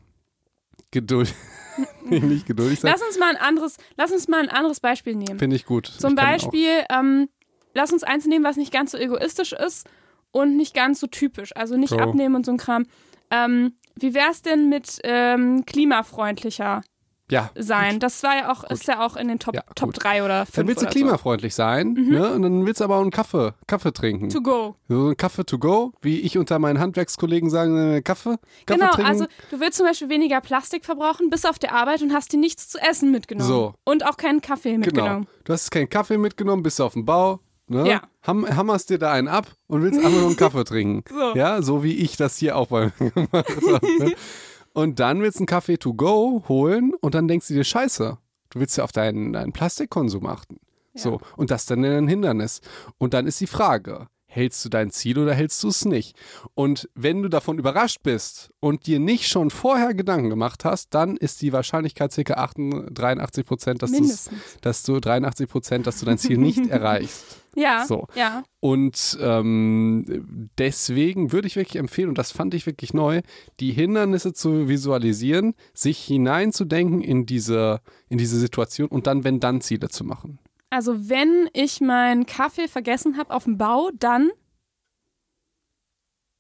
Geduld. 0.92 1.34
nicht 2.10 2.46
geduldig 2.46 2.80
sein. 2.80 2.92
Lass 2.92 3.02
uns 3.02 3.20
mal 3.20 3.30
ein 3.30 3.38
anderes, 3.38 3.78
lass 3.96 4.12
uns 4.12 4.28
mal 4.28 4.42
ein 4.42 4.50
anderes 4.50 4.80
Beispiel 4.80 5.16
nehmen. 5.16 5.40
Finde 5.40 5.56
ich 5.56 5.66
gut. 5.66 5.86
Zum 5.88 6.12
ich 6.12 6.16
Beispiel, 6.16 6.84
ähm, 6.90 7.30
lass 7.74 7.92
uns 7.94 8.04
eins 8.04 8.26
nehmen, 8.26 8.44
was 8.46 8.58
nicht 8.58 8.72
ganz 8.74 8.92
so 8.92 8.98
egoistisch 8.98 9.54
ist 9.54 9.88
und 10.32 10.58
nicht 10.58 10.74
ganz 10.74 11.00
so 11.00 11.08
typisch. 11.08 11.56
Also 11.56 11.78
nicht 11.78 11.90
So. 11.92 11.98
abnehmen 11.98 12.36
und 12.36 12.46
so 12.46 12.52
ein 12.52 12.58
Kram. 12.58 12.86
Ähm, 13.32 13.74
wie 13.96 14.14
wär's 14.14 14.42
denn 14.42 14.70
mit 14.70 15.00
ähm, 15.04 15.66
klimafreundlicher 15.66 16.82
Ja. 17.30 17.52
sein? 17.56 18.00
Das 18.00 18.24
war 18.24 18.36
ja 18.36 18.52
auch, 18.52 18.64
ist 18.64 18.88
ja 18.88 19.06
auch 19.06 19.16
in 19.16 19.28
den 19.28 19.38
Top, 19.40 19.54
Ja, 19.56 19.62
Top 19.76 19.90
gut. 19.94 20.04
3 20.04 20.24
oder 20.24 20.46
5 20.46 20.56
Dann 20.56 20.68
willst 20.68 20.82
du 20.82 20.88
klimafreundlich 20.88 21.54
sein, 21.54 21.94
ne? 21.94 22.32
Und 22.32 22.42
dann 22.42 22.66
willst 22.66 22.80
du 22.80 22.86
aber 22.86 22.96
auch 22.98 23.02
einen 23.02 23.12
Kaffee, 23.12 23.54
Kaffee 23.68 23.92
trinken. 23.94 24.30
To 24.30 24.42
go. 24.42 24.76
So 24.88 25.08
einen 25.08 25.18
Kaffee 25.18 25.44
to 25.46 25.60
go, 25.60 25.92
wie 26.02 26.20
ich 26.22 26.38
unter 26.40 26.58
meinen 26.60 26.80
Handwerkskollegen 26.80 27.50
sagen, 27.52 27.78
äh, 27.96 28.02
Kaffee, 28.02 28.38
Kaffee 28.66 28.80
Genau, 28.80 28.92
trinken. 28.94 29.12
also 29.12 29.26
du 29.52 29.60
willst 29.60 29.78
zum 29.78 29.86
Beispiel 29.86 30.10
weniger 30.10 30.42
Plastik 30.42 30.86
verbrauchen, 30.86 31.30
bis 31.30 31.46
auf 31.46 31.60
der 31.60 31.74
Arbeit 31.74 32.02
und 32.02 32.14
hast 32.14 32.32
dir 32.34 32.40
nichts 32.40 32.70
zu 32.70 32.80
essen 32.80 33.12
mitgenommen. 33.12 33.48
So. 33.48 33.74
Und 33.84 34.06
auch 34.08 34.18
keinen 34.18 34.42
Kaffee 34.42 34.72
genau. 34.72 34.86
mitgenommen. 34.86 35.28
Du 35.44 35.54
hast 35.54 35.70
keinen 35.70 35.90
Kaffee 35.90 36.18
mitgenommen, 36.18 36.64
bist 36.64 36.80
auf 36.82 36.94
dem 36.94 37.06
Bau, 37.06 37.40
ne? 37.70 37.88
Ja. 37.88 38.02
Ham, 38.24 38.46
hammerst 38.48 38.90
dir 38.90 39.00
da 39.00 39.12
einen 39.12 39.28
ab 39.28 39.48
und 39.68 39.82
willst 39.82 40.00
einfach 40.00 40.20
nur 40.20 40.28
einen 40.28 40.38
Kaffee 40.38 40.64
trinken. 40.66 41.04
So. 41.10 41.36
Ja, 41.36 41.62
so 41.62 41.84
wie 41.84 41.94
ich 41.94 42.18
das 42.18 42.38
hier 42.38 42.58
auch 42.58 42.68
bei 42.68 42.92
mir 43.00 43.12
gemacht 43.12 43.32
habe. 43.34 43.88
Ne? 44.00 44.14
Und 44.74 45.00
dann 45.00 45.22
willst 45.22 45.40
du 45.40 45.42
einen 45.42 45.48
Kaffee 45.48 45.78
to 45.78 45.96
go 45.96 46.44
holen 46.48 46.94
und 47.02 47.16
dann 47.16 47.28
denkst 47.28 47.48
du 47.48 47.56
dir, 47.56 47.64
scheiße, 47.64 48.18
du 48.52 48.60
willst 48.60 48.78
ja 48.78 48.84
auf 48.84 48.92
deinen, 48.92 49.34
deinen 49.34 49.52
Plastikkonsum 49.52 50.28
achten. 50.28 50.60
So, 50.94 51.20
und 51.38 51.50
das 51.52 51.66
dann 51.66 51.84
ein 51.84 52.08
Hindernis. 52.08 52.62
Und 52.98 53.14
dann 53.14 53.26
ist 53.26 53.40
die 53.42 53.48
Frage, 53.48 54.08
hältst 54.30 54.64
du 54.64 54.70
dein 54.70 54.92
Ziel 54.92 55.18
oder 55.18 55.34
hältst 55.34 55.62
du 55.64 55.70
es 55.70 55.86
nicht? 55.86 56.16
Und 56.54 56.88
wenn 56.94 57.22
du 57.24 57.30
davon 57.30 57.58
überrascht 57.58 58.02
bist 58.04 58.52
und 58.60 58.86
dir 58.86 59.00
nicht 59.00 59.28
schon 59.28 59.50
vorher 59.50 59.94
Gedanken 59.94 60.30
gemacht 60.30 60.64
hast, 60.66 60.94
dann 60.94 61.18
ist 61.18 61.42
die 61.42 61.52
Wahrscheinlichkeit 61.52 62.14
ca. 62.16 62.34
88, 62.36 62.94
83 62.94 63.46
Prozent, 63.46 63.82
dass, 63.82 64.30
dass 64.62 64.84
du 64.84 65.00
83 65.00 65.50
Prozent, 65.50 65.88
dass 65.88 66.00
du 66.00 66.06
dein 66.06 66.20
Ziel 66.20 66.38
nicht 66.38 66.68
erreichst. 66.70 67.40
Ja, 67.56 67.86
So. 67.86 68.08
ja. 68.16 68.44
Und 68.60 69.18
ähm, 69.22 70.50
deswegen 70.58 71.32
würde 71.32 71.48
ich 71.48 71.56
wirklich 71.56 71.78
empfehlen, 71.78 72.10
und 72.10 72.18
das 72.18 72.32
fand 72.32 72.54
ich 72.54 72.66
wirklich 72.68 72.94
neu, 72.94 73.22
die 73.60 73.72
Hindernisse 73.72 74.34
zu 74.34 74.68
visualisieren, 74.70 75.56
sich 75.74 76.00
hineinzudenken 76.00 77.02
in 77.02 77.26
diese, 77.26 77.82
in 78.08 78.20
diese 78.20 78.38
Situation 78.40 78.88
und 78.90 79.08
dann, 79.08 79.24
wenn 79.24 79.40
dann 79.40 79.62
Ziele 79.62 79.90
zu 79.90 80.04
machen. 80.04 80.40
Also 80.70 81.10
wenn 81.10 81.50
ich 81.54 81.82
meinen 81.82 82.26
Kaffee 82.26 82.68
vergessen 82.68 83.18
habe 83.18 83.34
auf 83.34 83.46
dem 83.46 83.58
Bau, 83.58 83.90
dann 83.94 84.30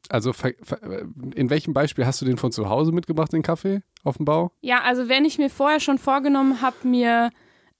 Also 0.09 0.31
in 1.35 1.49
welchem 1.49 1.73
Beispiel 1.73 2.05
hast 2.05 2.21
du 2.21 2.25
den 2.25 2.37
von 2.37 2.51
zu 2.51 2.69
Hause 2.69 2.91
mitgebracht, 2.91 3.33
den 3.33 3.41
Kaffee 3.41 3.81
auf 4.03 4.17
dem 4.17 4.25
Bau? 4.25 4.51
Ja, 4.61 4.81
also 4.81 5.09
wenn 5.09 5.25
ich 5.25 5.37
mir 5.37 5.49
vorher 5.49 5.79
schon 5.79 5.97
vorgenommen 5.97 6.61
habe, 6.61 6.87
mir 6.87 7.31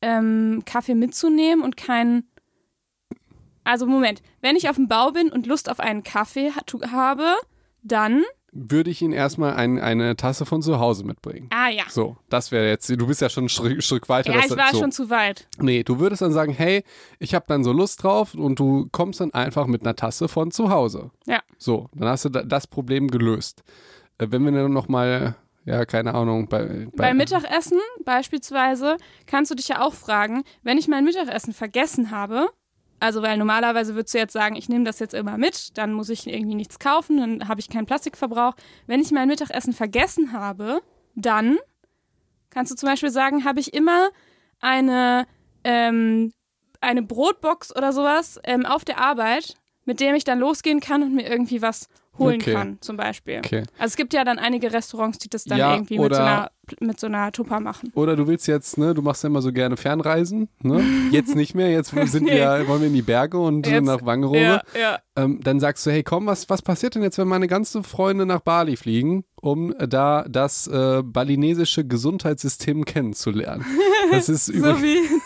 ähm, 0.01 0.63
Kaffee 0.65 0.95
mitzunehmen 0.95 1.63
und 1.63 1.77
keinen. 1.77 2.29
Also 3.63 3.85
Moment, 3.85 4.21
wenn 4.41 4.55
ich 4.55 4.69
auf 4.69 4.77
dem 4.77 4.87
Bau 4.87 5.11
bin 5.11 5.31
und 5.31 5.45
Lust 5.45 5.69
auf 5.69 5.79
einen 5.79 6.03
Kaffee 6.03 6.51
ha 6.51 6.91
habe, 6.91 7.35
dann. 7.83 8.23
Würde 8.61 8.89
ich 8.89 9.01
ihn 9.01 9.13
erstmal 9.13 9.53
ein, 9.53 9.79
eine 9.79 10.15
Tasse 10.17 10.45
von 10.45 10.61
zu 10.61 10.79
Hause 10.79 11.05
mitbringen. 11.05 11.49
Ah 11.53 11.69
ja. 11.69 11.83
So, 11.87 12.17
das 12.29 12.51
wäre 12.51 12.67
jetzt, 12.67 12.89
du 12.89 13.07
bist 13.07 13.21
ja 13.21 13.29
schon 13.29 13.45
ein 13.45 13.49
Stück, 13.49 13.81
Stück 13.81 14.09
weiter. 14.09 14.33
Ja, 14.33 14.39
ich 14.39 14.49
war 14.57 14.71
so. 14.71 14.79
schon 14.79 14.91
zu 14.91 15.09
weit. 15.09 15.47
Nee, 15.59 15.83
du 15.83 15.99
würdest 15.99 16.21
dann 16.21 16.33
sagen, 16.33 16.51
hey, 16.51 16.83
ich 17.19 17.33
habe 17.35 17.45
dann 17.47 17.63
so 17.63 17.71
Lust 17.71 18.03
drauf 18.03 18.33
und 18.33 18.59
du 18.59 18.89
kommst 18.91 19.21
dann 19.21 19.33
einfach 19.33 19.65
mit 19.67 19.81
einer 19.83 19.95
Tasse 19.95 20.27
von 20.27 20.51
zu 20.51 20.69
Hause. 20.69 21.11
Ja. 21.25 21.39
So, 21.57 21.89
dann 21.93 22.09
hast 22.09 22.25
du 22.25 22.29
da- 22.29 22.43
das 22.43 22.67
Problem 22.67 23.07
gelöst. 23.09 23.63
Äh, 24.17 24.27
Wenn 24.29 24.43
wir 24.43 24.51
dann 24.51 24.73
nochmal, 24.73 25.35
ja, 25.65 25.85
keine 25.85 26.13
Ahnung, 26.13 26.47
bei, 26.49 26.65
bei 26.65 27.07
Beim 27.07 27.17
Mittagessen 27.17 27.79
beispielsweise 28.03 28.97
kannst 29.25 29.51
du 29.51 29.55
dich 29.55 29.69
ja 29.69 29.81
auch 29.81 29.93
fragen, 29.93 30.43
wenn 30.63 30.77
ich 30.77 30.87
mein 30.87 31.05
Mittagessen 31.05 31.53
vergessen 31.53 32.11
habe, 32.11 32.47
also 32.99 33.21
weil 33.21 33.37
normalerweise 33.37 33.95
würdest 33.95 34.13
du 34.13 34.17
jetzt 34.17 34.33
sagen, 34.33 34.55
ich 34.55 34.69
nehme 34.69 34.83
das 34.83 34.99
jetzt 34.99 35.13
immer 35.13 35.37
mit, 35.37 35.77
dann 35.77 35.93
muss 35.93 36.09
ich 36.09 36.27
irgendwie 36.27 36.55
nichts 36.55 36.79
kaufen, 36.79 37.17
dann 37.17 37.47
habe 37.47 37.59
ich 37.59 37.69
keinen 37.69 37.85
Plastikverbrauch. 37.85 38.55
Wenn 38.87 39.01
ich 39.01 39.11
mein 39.11 39.27
Mittagessen 39.27 39.73
vergessen 39.73 40.33
habe, 40.33 40.81
dann 41.15 41.57
kannst 42.49 42.71
du 42.71 42.75
zum 42.75 42.89
Beispiel 42.89 43.11
sagen, 43.11 43.45
habe 43.45 43.59
ich 43.59 43.73
immer 43.73 44.09
eine, 44.59 45.27
ähm, 45.63 46.31
eine 46.81 47.01
Brotbox 47.01 47.75
oder 47.75 47.93
sowas 47.93 48.39
ähm, 48.43 48.65
auf 48.65 48.83
der 48.83 48.99
Arbeit, 48.99 49.55
mit 49.89 49.99
dem 49.99 50.13
ich 50.13 50.23
dann 50.23 50.37
losgehen 50.37 50.79
kann 50.81 51.01
und 51.01 51.15
mir 51.15 51.27
irgendwie 51.27 51.63
was 51.63 51.87
holen 52.19 52.35
Okay. 52.41 52.53
kann, 52.53 52.77
zum 52.81 52.95
Beispiel. 52.97 53.37
Okay. 53.37 53.63
Also 53.79 53.91
es 53.93 53.95
gibt 53.95 54.13
ja 54.13 54.23
dann 54.23 54.37
einige 54.39 54.71
Restaurants, 54.71 55.17
die 55.17 55.29
das 55.29 55.45
dann 55.45 55.57
Ja, 55.57 55.73
irgendwie 55.73 55.97
mit 55.97 56.13
so, 56.13 56.21
einer, 56.21 56.51
mit 56.81 56.99
so 56.99 57.07
einer 57.07 57.31
Tupper 57.31 57.59
machen. 57.61 57.91
Oder 57.95 58.15
du 58.17 58.27
willst 58.27 58.45
jetzt, 58.47 58.77
ne, 58.77 58.93
du 58.93 59.01
machst 59.01 59.23
ja 59.23 59.29
immer 59.29 59.41
so 59.41 59.51
gerne 59.53 59.77
Fernreisen, 59.77 60.47
ne? 60.61 60.83
Jetzt 61.11 61.33
nicht 61.35 61.55
mehr, 61.55 61.71
jetzt 61.71 61.89
sind 61.91 62.27
wir, 62.29 62.67
wollen 62.67 62.81
wir 62.81 62.87
in 62.89 62.93
die 62.93 63.01
Berge 63.01 63.39
und 63.39 63.65
Jetzt- 63.65 63.85
nach 63.85 64.05
Wangerooge. 64.05 64.61
ja. 64.79 64.99
Ähm, 65.15 65.39
dann 65.43 65.59
sagst 65.59 65.85
du, 65.85 65.91
hey 65.91 66.03
komm, 66.03 66.27
was, 66.27 66.49
was 66.49 66.61
passiert 66.61 66.95
denn 66.95 67.01
jetzt, 67.03 67.17
wenn 67.17 67.27
meine 67.27 67.47
ganzen 67.47 67.83
Freunde 67.83 68.25
nach 68.25 68.41
Bali 68.41 68.75
fliegen, 68.77 69.23
um 69.41 69.73
da 69.79 70.25
das 70.29 70.67
äh, 70.67 71.01
balinesische 71.03 71.85
Gesundheitssystem 71.87 72.83
kennenzulernen? 72.85 73.65
Das 74.11 74.27
ist 74.27 74.45
So 74.47 74.53
übrigens. 74.53 75.18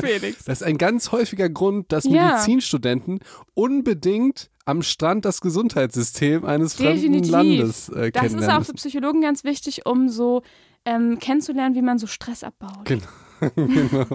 Felix. 0.00 0.44
Das 0.44 0.60
ist 0.60 0.66
ein 0.66 0.78
ganz 0.78 1.12
häufiger 1.12 1.48
Grund, 1.48 1.92
dass 1.92 2.04
Ja. 2.04 2.32
Medizinstudenten 2.32 3.20
unbedingt 3.54 4.50
am 4.64 4.82
Strand 4.82 5.24
das 5.24 5.40
Gesundheitssystem 5.40 6.44
eines 6.44 6.74
fremden 6.74 7.12
Definitiv. 7.12 7.30
Landes 7.30 7.88
äh, 7.90 8.12
Das 8.12 8.32
ist 8.32 8.48
auch 8.48 8.64
für 8.64 8.74
Psychologen 8.74 9.20
ganz 9.20 9.44
wichtig, 9.44 9.86
um 9.86 10.08
so 10.08 10.42
ähm, 10.84 11.18
kennenzulernen, 11.18 11.74
wie 11.74 11.82
man 11.82 11.98
so 11.98 12.06
Stress 12.06 12.44
abbaut. 12.44 12.84
Genau. 12.84 13.06
genau. 13.56 14.06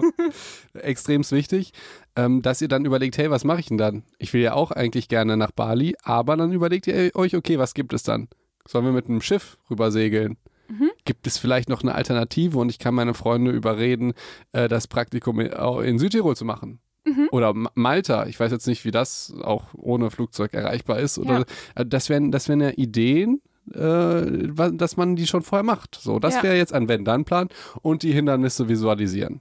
Extremst 0.74 1.32
wichtig, 1.32 1.72
ähm, 2.14 2.42
dass 2.42 2.60
ihr 2.62 2.68
dann 2.68 2.84
überlegt, 2.84 3.18
hey, 3.18 3.30
was 3.30 3.44
mache 3.44 3.60
ich 3.60 3.66
denn 3.66 3.78
dann? 3.78 4.04
Ich 4.18 4.32
will 4.32 4.40
ja 4.40 4.54
auch 4.54 4.70
eigentlich 4.70 5.08
gerne 5.08 5.36
nach 5.36 5.50
Bali, 5.50 5.96
aber 6.02 6.36
dann 6.36 6.52
überlegt 6.52 6.86
ihr 6.86 7.10
euch, 7.14 7.34
okay, 7.34 7.58
was 7.58 7.74
gibt 7.74 7.92
es 7.92 8.02
dann? 8.04 8.28
Sollen 8.68 8.84
wir 8.84 8.92
mit 8.92 9.08
einem 9.08 9.20
Schiff 9.20 9.58
rüber 9.70 9.90
segeln? 9.90 10.36
Mhm. 10.68 10.90
Gibt 11.04 11.26
es 11.26 11.38
vielleicht 11.38 11.68
noch 11.68 11.82
eine 11.82 11.94
Alternative 11.94 12.58
und 12.58 12.68
ich 12.70 12.78
kann 12.78 12.94
meine 12.94 13.14
Freunde 13.14 13.50
überreden, 13.52 14.14
äh, 14.52 14.68
das 14.68 14.86
Praktikum 14.88 15.40
in, 15.40 15.98
Südtirol 15.98 16.36
zu 16.36 16.44
machen? 16.44 16.80
Mhm. 17.04 17.28
Oder 17.30 17.54
Ma- 17.54 17.70
Malta, 17.74 18.26
ich 18.26 18.38
weiß 18.40 18.50
jetzt 18.50 18.66
nicht, 18.66 18.84
wie 18.84 18.90
das 18.90 19.32
auch 19.42 19.66
ohne 19.74 20.10
Flugzeug 20.10 20.54
erreichbar 20.54 20.98
ist. 20.98 21.18
Oder, 21.18 21.38
Ja. 21.40 21.44
äh, 21.82 21.86
das 21.86 22.08
wären 22.08 22.32
das 22.32 22.48
wären 22.48 22.60
ja 22.60 22.70
Ideen, 22.70 23.40
äh, 23.72 24.48
dass 24.72 24.96
man 24.96 25.14
die 25.16 25.26
schon 25.26 25.42
vorher 25.42 25.62
macht. 25.64 25.94
So, 26.00 26.18
das 26.18 26.34
Ja. 26.36 26.42
wäre 26.42 26.56
jetzt 26.56 26.72
ein 26.72 26.88
Wenn-Dann-Plan 26.88 27.48
und 27.82 28.02
die 28.02 28.12
Hindernisse 28.12 28.68
visualisieren. 28.68 29.40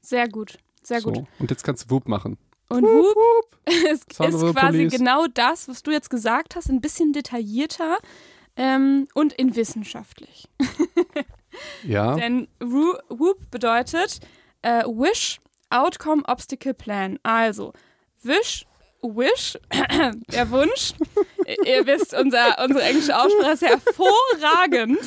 Sehr 0.00 0.28
gut, 0.28 0.58
sehr 0.82 1.00
gut. 1.02 1.16
So. 1.16 1.26
Und 1.38 1.50
jetzt 1.50 1.62
kannst 1.64 1.84
du 1.84 1.90
Whoop 1.94 2.08
machen. 2.08 2.36
Und 2.68 2.82
Whoop 2.82 3.14
es 3.64 4.00
Sound 4.12 4.34
ist 4.34 4.40
the 4.40 4.52
quasi 4.52 4.78
Police. 4.78 4.92
genau 4.92 5.26
das, 5.32 5.68
was 5.68 5.82
du 5.82 5.90
jetzt 5.90 6.10
gesagt 6.10 6.56
hast, 6.56 6.68
ein 6.68 6.80
bisschen 6.80 7.12
detaillierter 7.12 7.98
ähm, 8.58 9.08
und 9.14 9.32
in 9.32 9.56
wissenschaftlich. 9.56 10.48
Ja. 11.82 12.14
Denn 12.14 12.46
Whoop 12.60 13.50
bedeutet 13.50 14.20
äh, 14.62 14.84
Wish, 14.84 15.40
Outcome, 15.70 16.22
Obstacle, 16.26 16.74
Plan. 16.74 17.18
Also, 17.22 17.72
Wish, 18.22 18.64
Wish, 19.02 19.58
der 20.32 20.50
Wunsch. 20.50 20.92
Ihr 21.64 21.86
wisst, 21.86 22.14
unser, 22.14 22.62
unsere 22.62 22.84
englische 22.84 23.16
Aussprache 23.16 23.52
ist 23.52 23.62
hervorragend. 23.62 24.98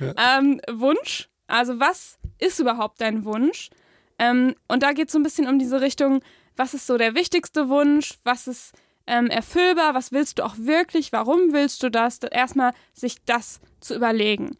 Ähm, 0.00 0.60
Wunsch, 0.70 1.28
also 1.46 1.78
was 1.78 2.18
ist 2.38 2.58
überhaupt 2.58 3.00
dein 3.00 3.24
Wunsch? 3.24 3.70
Ähm, 4.18 4.54
und 4.68 4.82
da 4.82 4.92
geht 4.92 5.08
es 5.08 5.12
so 5.12 5.18
ein 5.18 5.22
bisschen 5.22 5.48
um 5.48 5.58
diese 5.58 5.80
Richtung, 5.80 6.22
was 6.56 6.74
ist 6.74 6.86
so 6.86 6.98
der 6.98 7.14
wichtigste 7.14 7.68
Wunsch? 7.68 8.18
Was 8.24 8.46
ist 8.46 8.72
ähm, 9.06 9.26
erfüllbar? 9.26 9.94
Was 9.94 10.12
willst 10.12 10.38
du 10.38 10.44
auch 10.44 10.54
wirklich? 10.58 11.12
Warum 11.12 11.52
willst 11.52 11.82
du 11.82 11.90
das? 11.90 12.18
Erstmal 12.18 12.72
sich 12.92 13.24
das 13.24 13.60
zu 13.80 13.94
überlegen. 13.94 14.56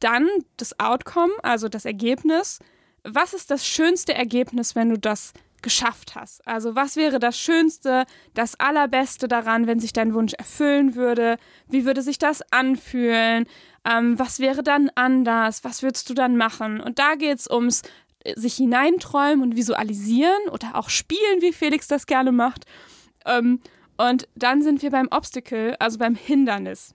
Dann 0.00 0.28
das 0.56 0.78
Outcome, 0.80 1.32
also 1.42 1.68
das 1.68 1.84
Ergebnis. 1.84 2.58
Was 3.04 3.34
ist 3.34 3.50
das 3.50 3.66
schönste 3.66 4.14
Ergebnis, 4.14 4.74
wenn 4.74 4.90
du 4.90 4.98
das 4.98 5.32
geschafft 5.62 6.14
hast? 6.14 6.46
Also 6.46 6.74
was 6.74 6.96
wäre 6.96 7.18
das 7.18 7.38
Schönste, 7.38 8.04
das 8.34 8.58
Allerbeste 8.58 9.28
daran, 9.28 9.66
wenn 9.66 9.80
sich 9.80 9.92
dein 9.92 10.14
Wunsch 10.14 10.34
erfüllen 10.34 10.94
würde? 10.94 11.38
Wie 11.68 11.84
würde 11.84 12.02
sich 12.02 12.18
das 12.18 12.42
anfühlen? 12.52 13.46
Ähm, 13.84 14.18
was 14.18 14.40
wäre 14.40 14.62
dann 14.62 14.90
anders? 14.94 15.64
Was 15.64 15.82
würdest 15.82 16.08
du 16.08 16.14
dann 16.14 16.36
machen? 16.36 16.80
Und 16.80 16.98
da 16.98 17.14
geht 17.14 17.38
es 17.38 17.50
ums 17.50 17.82
äh, 18.24 18.38
sich 18.38 18.54
hineinträumen 18.54 19.42
und 19.42 19.56
visualisieren 19.56 20.48
oder 20.50 20.74
auch 20.74 20.88
spielen, 20.88 21.40
wie 21.40 21.52
Felix 21.52 21.88
das 21.88 22.06
gerne 22.06 22.32
macht. 22.32 22.64
Ähm, 23.26 23.60
und 23.96 24.28
dann 24.34 24.62
sind 24.62 24.82
wir 24.82 24.90
beim 24.90 25.08
Obstacle, 25.10 25.76
also 25.80 25.98
beim 25.98 26.14
Hindernis. 26.14 26.94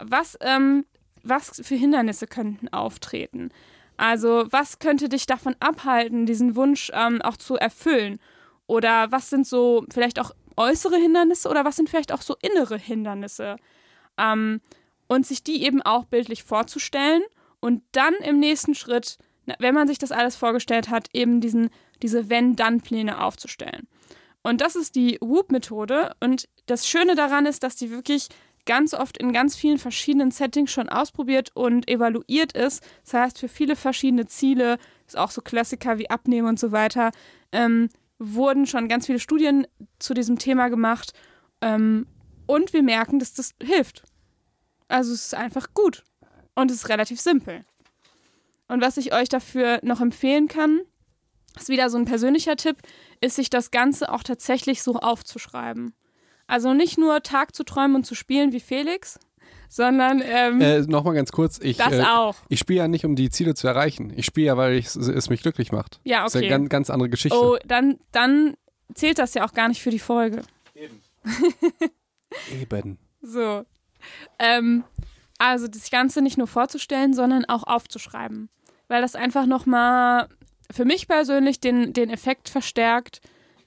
Was, 0.00 0.36
ähm, 0.40 0.84
was 1.22 1.60
für 1.62 1.76
Hindernisse 1.76 2.26
könnten 2.26 2.68
auftreten? 2.68 3.50
Also 3.96 4.44
was 4.50 4.78
könnte 4.78 5.08
dich 5.08 5.26
davon 5.26 5.56
abhalten, 5.60 6.26
diesen 6.26 6.54
Wunsch 6.54 6.90
ähm, 6.94 7.22
auch 7.22 7.36
zu 7.36 7.56
erfüllen? 7.56 8.18
Oder 8.66 9.10
was 9.10 9.30
sind 9.30 9.46
so 9.46 9.84
vielleicht 9.90 10.18
auch 10.18 10.32
äußere 10.56 10.96
Hindernisse 10.96 11.48
oder 11.48 11.64
was 11.64 11.76
sind 11.76 11.88
vielleicht 11.88 12.12
auch 12.12 12.22
so 12.22 12.36
innere 12.42 12.78
Hindernisse? 12.78 13.56
Ähm, 14.18 14.60
und 15.08 15.26
sich 15.26 15.42
die 15.42 15.62
eben 15.62 15.82
auch 15.82 16.04
bildlich 16.04 16.42
vorzustellen 16.42 17.22
und 17.60 17.82
dann 17.92 18.14
im 18.14 18.40
nächsten 18.40 18.74
Schritt, 18.74 19.18
wenn 19.58 19.74
man 19.74 19.86
sich 19.86 19.98
das 19.98 20.12
alles 20.12 20.36
vorgestellt 20.36 20.90
hat, 20.90 21.08
eben 21.12 21.40
diesen, 21.40 21.70
diese 22.02 22.28
Wenn-Dann-Pläne 22.28 23.22
aufzustellen. 23.22 23.86
Und 24.46 24.60
das 24.60 24.76
ist 24.76 24.94
die 24.94 25.18
Whoop-Methode. 25.20 26.14
Und 26.20 26.48
das 26.66 26.86
Schöne 26.86 27.16
daran 27.16 27.46
ist, 27.46 27.64
dass 27.64 27.74
die 27.74 27.90
wirklich 27.90 28.28
ganz 28.64 28.94
oft 28.94 29.18
in 29.18 29.32
ganz 29.32 29.56
vielen 29.56 29.76
verschiedenen 29.76 30.30
Settings 30.30 30.70
schon 30.70 30.88
ausprobiert 30.88 31.50
und 31.54 31.90
evaluiert 31.90 32.52
ist. 32.52 32.80
Das 33.02 33.14
heißt, 33.14 33.38
für 33.40 33.48
viele 33.48 33.74
verschiedene 33.74 34.26
Ziele, 34.26 34.78
ist 35.04 35.18
auch 35.18 35.32
so 35.32 35.42
Klassiker 35.42 35.98
wie 35.98 36.10
Abnehmen 36.10 36.46
und 36.46 36.60
so 36.60 36.70
weiter, 36.70 37.10
ähm, 37.50 37.88
wurden 38.20 38.66
schon 38.66 38.86
ganz 38.86 39.06
viele 39.06 39.18
Studien 39.18 39.66
zu 39.98 40.14
diesem 40.14 40.38
Thema 40.38 40.68
gemacht. 40.68 41.12
Ähm, 41.60 42.06
und 42.46 42.72
wir 42.72 42.84
merken, 42.84 43.18
dass 43.18 43.34
das 43.34 43.52
hilft. 43.60 44.04
Also 44.86 45.12
es 45.12 45.26
ist 45.26 45.34
einfach 45.34 45.74
gut. 45.74 46.04
Und 46.54 46.70
es 46.70 46.76
ist 46.76 46.88
relativ 46.88 47.20
simpel. 47.20 47.64
Und 48.68 48.80
was 48.80 48.96
ich 48.96 49.12
euch 49.12 49.28
dafür 49.28 49.80
noch 49.82 50.00
empfehlen 50.00 50.46
kann, 50.46 50.82
ist 51.56 51.68
wieder 51.68 51.90
so 51.90 51.98
ein 51.98 52.04
persönlicher 52.04 52.56
Tipp, 52.56 52.76
ist 53.20 53.36
sich 53.36 53.50
das 53.50 53.70
Ganze 53.70 54.12
auch 54.12 54.22
tatsächlich 54.22 54.82
so 54.82 54.96
aufzuschreiben. 54.96 55.94
Also 56.46 56.74
nicht 56.74 56.98
nur 56.98 57.22
Tag 57.22 57.54
zu 57.54 57.64
träumen 57.64 57.96
und 57.96 58.04
zu 58.04 58.14
spielen 58.14 58.52
wie 58.52 58.60
Felix, 58.60 59.18
sondern 59.68 60.22
ähm, 60.24 60.60
äh, 60.60 60.80
nochmal 60.82 61.14
ganz 61.14 61.32
kurz, 61.32 61.58
ich, 61.60 61.76
das 61.76 61.92
äh, 61.92 62.02
auch. 62.02 62.36
ich 62.48 62.60
spiele 62.60 62.78
ja 62.78 62.88
nicht, 62.88 63.04
um 63.04 63.16
die 63.16 63.30
Ziele 63.30 63.54
zu 63.54 63.66
erreichen. 63.66 64.12
Ich 64.16 64.26
spiele 64.26 64.46
ja, 64.46 64.56
weil 64.56 64.74
ich, 64.74 64.86
es 64.86 65.28
mich 65.28 65.42
glücklich 65.42 65.72
macht. 65.72 66.00
Ja, 66.04 66.22
Das 66.24 66.34
ist 66.34 66.38
okay. 66.38 66.48
ja 66.48 66.54
eine 66.54 66.68
ganz, 66.68 66.70
ganz 66.70 66.90
andere 66.90 67.10
Geschichte. 67.10 67.36
Oh, 67.36 67.56
dann, 67.66 67.98
dann 68.12 68.54
zählt 68.94 69.18
das 69.18 69.34
ja 69.34 69.44
auch 69.44 69.52
gar 69.52 69.68
nicht 69.68 69.82
für 69.82 69.90
die 69.90 69.98
Folge. 69.98 70.42
Eben. 70.74 71.02
So. 73.22 73.64
Ähm, 74.38 74.84
also 75.38 75.66
das 75.66 75.90
Ganze 75.90 76.22
nicht 76.22 76.38
nur 76.38 76.46
vorzustellen, 76.46 77.12
sondern 77.12 77.44
auch 77.46 77.64
aufzuschreiben. 77.64 78.48
Weil 78.88 79.02
das 79.02 79.16
einfach 79.16 79.46
nochmal 79.46 80.28
für 80.70 80.84
mich 80.84 81.08
persönlich 81.08 81.60
den, 81.60 81.92
den 81.92 82.10
Effekt 82.10 82.48
verstärkt 82.48 83.20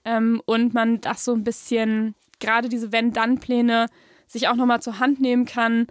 ähm, 0.05 0.41
und 0.45 0.73
man 0.73 1.01
das 1.01 1.25
so 1.25 1.33
ein 1.33 1.43
bisschen, 1.43 2.15
gerade 2.39 2.69
diese 2.69 2.91
Wenn-Dann-Pläne, 2.91 3.87
sich 4.27 4.47
auch 4.47 4.55
nochmal 4.55 4.81
zur 4.81 4.99
Hand 4.99 5.19
nehmen 5.19 5.45
kann, 5.45 5.87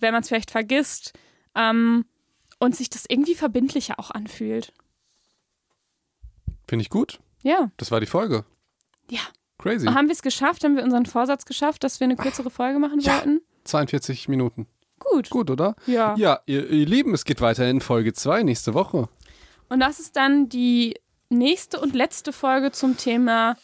wenn 0.00 0.12
man 0.12 0.22
es 0.22 0.28
vielleicht 0.28 0.50
vergisst 0.50 1.12
ähm, 1.54 2.04
und 2.58 2.76
sich 2.76 2.90
das 2.90 3.04
irgendwie 3.08 3.34
verbindlicher 3.34 3.98
auch 3.98 4.10
anfühlt. 4.10 4.72
Finde 6.68 6.82
ich 6.82 6.90
gut. 6.90 7.20
Ja, 7.42 7.70
Das 7.78 7.90
war 7.90 8.00
die 8.00 8.06
Folge. 8.06 8.44
ja. 9.10 9.20
Crazy. 9.58 9.86
Haben 9.86 10.06
wir 10.08 10.14
es 10.14 10.22
geschafft? 10.22 10.64
Haben 10.64 10.76
wir 10.76 10.82
unseren 10.82 11.04
Vorsatz 11.04 11.44
geschafft, 11.44 11.84
dass 11.84 12.00
wir 12.00 12.06
eine 12.06 12.16
kürzere 12.16 12.48
Folge 12.48 12.78
machen 12.78 12.98
Ja. 13.00 13.16
wollten? 13.16 13.42
42 13.64 14.26
Minuten. 14.26 14.66
Gut. 14.98 15.28
Gut, 15.28 15.50
oder? 15.50 15.76
Ja. 15.86 16.14
Ja, 16.16 16.40
ihr, 16.46 16.66
ihr 16.70 16.86
Lieben, 16.86 17.12
es 17.12 17.26
geht 17.26 17.42
weiter 17.42 17.68
in 17.68 17.82
Folge 17.82 18.14
2 18.14 18.42
nächste 18.42 18.72
Woche. 18.72 19.10
Und 19.70 19.80
das 19.80 19.98
ist 20.00 20.16
dann 20.16 20.48
die 20.50 20.94
nächste 21.30 21.80
und 21.80 21.94
letzte 21.94 22.32
Folge 22.32 22.70
zum 22.72 22.96
Thema 22.98 23.56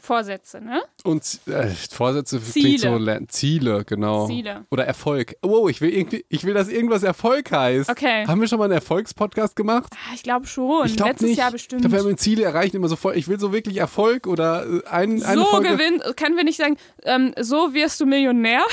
Vorsätze, 0.00 0.60
ne? 0.60 0.82
Und 1.04 1.22
äh, 1.46 1.68
Vorsätze 1.70 2.38
Ziele. 2.42 2.78
klingt 2.78 3.30
so 3.30 3.38
Ziele, 3.38 3.84
genau. 3.86 4.26
Ziele. 4.26 4.66
Oder 4.70 4.84
Erfolg. 4.84 5.34
Wow, 5.40 5.70
ich 5.70 5.80
will 5.80 5.94
irgendwie, 5.94 6.26
ich 6.28 6.44
will, 6.44 6.52
dass 6.52 6.68
irgendwas 6.68 7.02
Erfolg 7.04 7.50
heißt. 7.50 7.88
Okay. 7.88 8.26
Haben 8.26 8.40
wir 8.42 8.48
schon 8.48 8.58
mal 8.58 8.66
einen 8.66 8.74
Erfolgspodcast 8.74 9.56
gemacht? 9.56 9.90
Ah, 9.94 10.12
Ich 10.14 10.22
glaube 10.22 10.46
schon. 10.46 10.86
Ich 10.86 10.96
glaube 10.96 11.12
Letztes 11.12 11.28
nicht. 11.30 11.38
Jahr 11.38 11.48
Ich 11.48 11.52
bestimmt. 11.54 11.80
glaube, 11.82 11.96
wir 11.96 12.04
haben 12.04 12.18
Ziele 12.18 12.44
erreichen 12.44 12.76
immer 12.76 12.88
so 12.88 12.96
voll. 12.96 13.16
Ich 13.16 13.28
will 13.28 13.40
so 13.40 13.52
wirklich 13.54 13.78
Erfolg 13.78 14.26
oder 14.26 14.66
äh, 14.66 14.86
ein, 14.88 15.22
eine 15.22 15.38
so 15.40 15.46
Folge. 15.46 15.70
gewinnt, 15.70 16.02
können 16.18 16.36
wir 16.36 16.44
nicht 16.44 16.58
sagen, 16.58 16.76
ähm, 17.04 17.32
so 17.40 17.72
wirst 17.72 17.98
du 18.00 18.04
Millionär? 18.06 18.62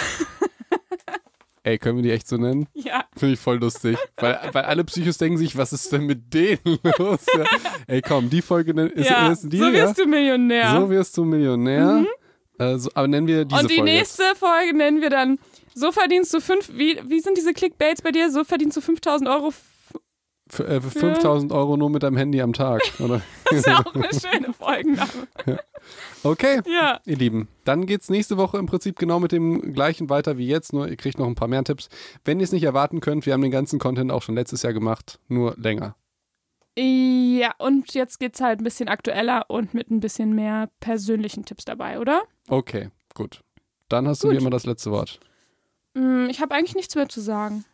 Ey, 1.64 1.78
können 1.78 1.98
wir 1.98 2.04
die 2.04 2.12
echt 2.12 2.28
so 2.28 2.38
nennen? 2.38 2.68
ja. 2.74 3.06
Finde 3.16 3.36
ich 3.36 3.40
voll 3.40 3.58
lustig. 3.60 3.98
weil, 4.18 4.40
weil 4.52 4.64
alle 4.64 4.84
Psychos 4.84 5.18
denken 5.18 5.38
sich, 5.38 5.56
was 5.58 5.74
ist 5.74 5.92
denn 5.92 6.06
mit 6.06 6.34
denen 6.34 6.60
los? 6.98 7.26
Ja. 7.38 7.46
Ey, 7.88 8.02
komm, 8.02 8.30
die 8.30 8.42
Folge 8.42 8.72
ist, 8.82 9.10
ja. 9.10 9.32
ist 9.32 9.44
die, 9.52 9.58
so 9.58 9.66
ja? 9.66 9.74
wirst 9.74 10.00
du 10.00 10.06
Millionär. 10.06 10.72
So 10.72 10.90
wirst 10.90 11.18
du 11.18 11.24
Millionär. 11.24 12.06
Äh, 12.58 12.78
so, 12.78 12.90
aber 12.94 13.08
nennen 13.08 13.28
wir 13.28 13.46
diese 13.46 13.62
und 13.62 13.70
die 13.70 13.76
Folge. 13.76 13.92
nächste 13.92 14.24
Folge 14.36 14.76
nennen 14.76 15.02
wir 15.02 15.10
dann, 15.10 15.38
so 15.74 15.92
verdienst 15.92 16.34
du 16.34 16.42
fünf, 16.42 16.70
wie, 16.74 17.00
wie 17.06 17.20
sind 17.20 17.38
diese 17.38 17.54
Clickbaits 17.54 18.02
bei 18.02 18.12
dir? 18.12 18.32
So 18.32 18.44
verdienst 18.44 18.78
du 18.78 18.82
5000 18.82 19.30
Euro. 19.30 19.54
F- 20.52 20.60
F 20.60 20.96
äh, 20.96 21.00
5000 21.00 21.52
Euro 21.52 21.78
nur 21.78 21.90
mit 21.90 22.04
deinem 22.04 22.18
Handy 22.18 22.42
am 22.42 22.54
Tag, 22.54 22.82
oder? 23.00 23.22
Das 23.46 23.60
ist 23.60 23.68
ja 23.68 23.80
auch 23.80 23.94
eine 23.96 24.10
schöne 24.12 24.54
Folgenname. 24.54 25.10
Okay, 26.24 26.62
Ja. 26.68 27.00
ihr 27.06 27.18
Lieben, 27.18 27.48
dann 27.66 27.86
geht's 27.86 28.10
nächste 28.10 28.38
Woche 28.38 28.58
im 28.58 28.66
Prinzip 28.68 28.98
genau 29.00 29.20
mit 29.20 29.32
dem 29.32 29.74
gleichen 29.74 30.10
weiter 30.10 30.38
wie 30.38 30.48
jetzt, 30.48 30.74
nur 30.74 30.88
ihr 30.88 30.96
kriegt 30.98 31.18
noch 31.18 31.26
ein 31.28 31.36
paar 31.36 31.48
mehr 31.48 31.64
Tipps. 31.64 31.90
Wenn 32.24 32.40
ihr 32.40 32.44
es 32.44 32.52
nicht 32.52 32.64
erwarten 32.64 33.00
könnt, 33.00 33.26
wir 33.26 33.34
haben 33.34 33.42
den 33.42 33.52
ganzen 33.52 33.80
Content 33.80 34.12
auch 34.12 34.22
schon 34.22 34.36
letztes 34.36 34.62
Jahr 34.62 34.74
gemacht, 34.74 35.20
nur 35.28 35.56
länger. 35.58 35.96
Ja, 36.78 37.54
und 37.58 37.94
jetzt 37.94 38.20
geht's 38.20 38.40
halt 38.40 38.62
ein 38.62 38.64
bisschen 38.64 38.88
aktueller 38.88 39.46
und 39.50 39.74
mit 39.74 39.90
ein 39.92 40.00
bisschen 40.00 40.34
mehr 40.36 40.70
persönlichen 40.80 41.44
Tipps 41.44 41.66
dabei, 41.66 42.00
oder? 42.00 42.22
Okay, 42.48 42.90
gut. 43.14 43.42
Dann 43.90 44.08
hast 44.08 44.24
du 44.24 44.28
Gut. 44.28 44.38
wie 44.38 44.42
immer 44.42 44.50
das 44.52 44.66
letzte 44.66 44.90
Wort. 44.92 45.20
Hm, 45.98 46.30
Ich 46.30 46.40
habe 46.42 46.56
eigentlich 46.56 46.76
nichts 46.76 46.96
mehr 46.96 47.10
zu 47.10 47.20
sagen. 47.20 47.66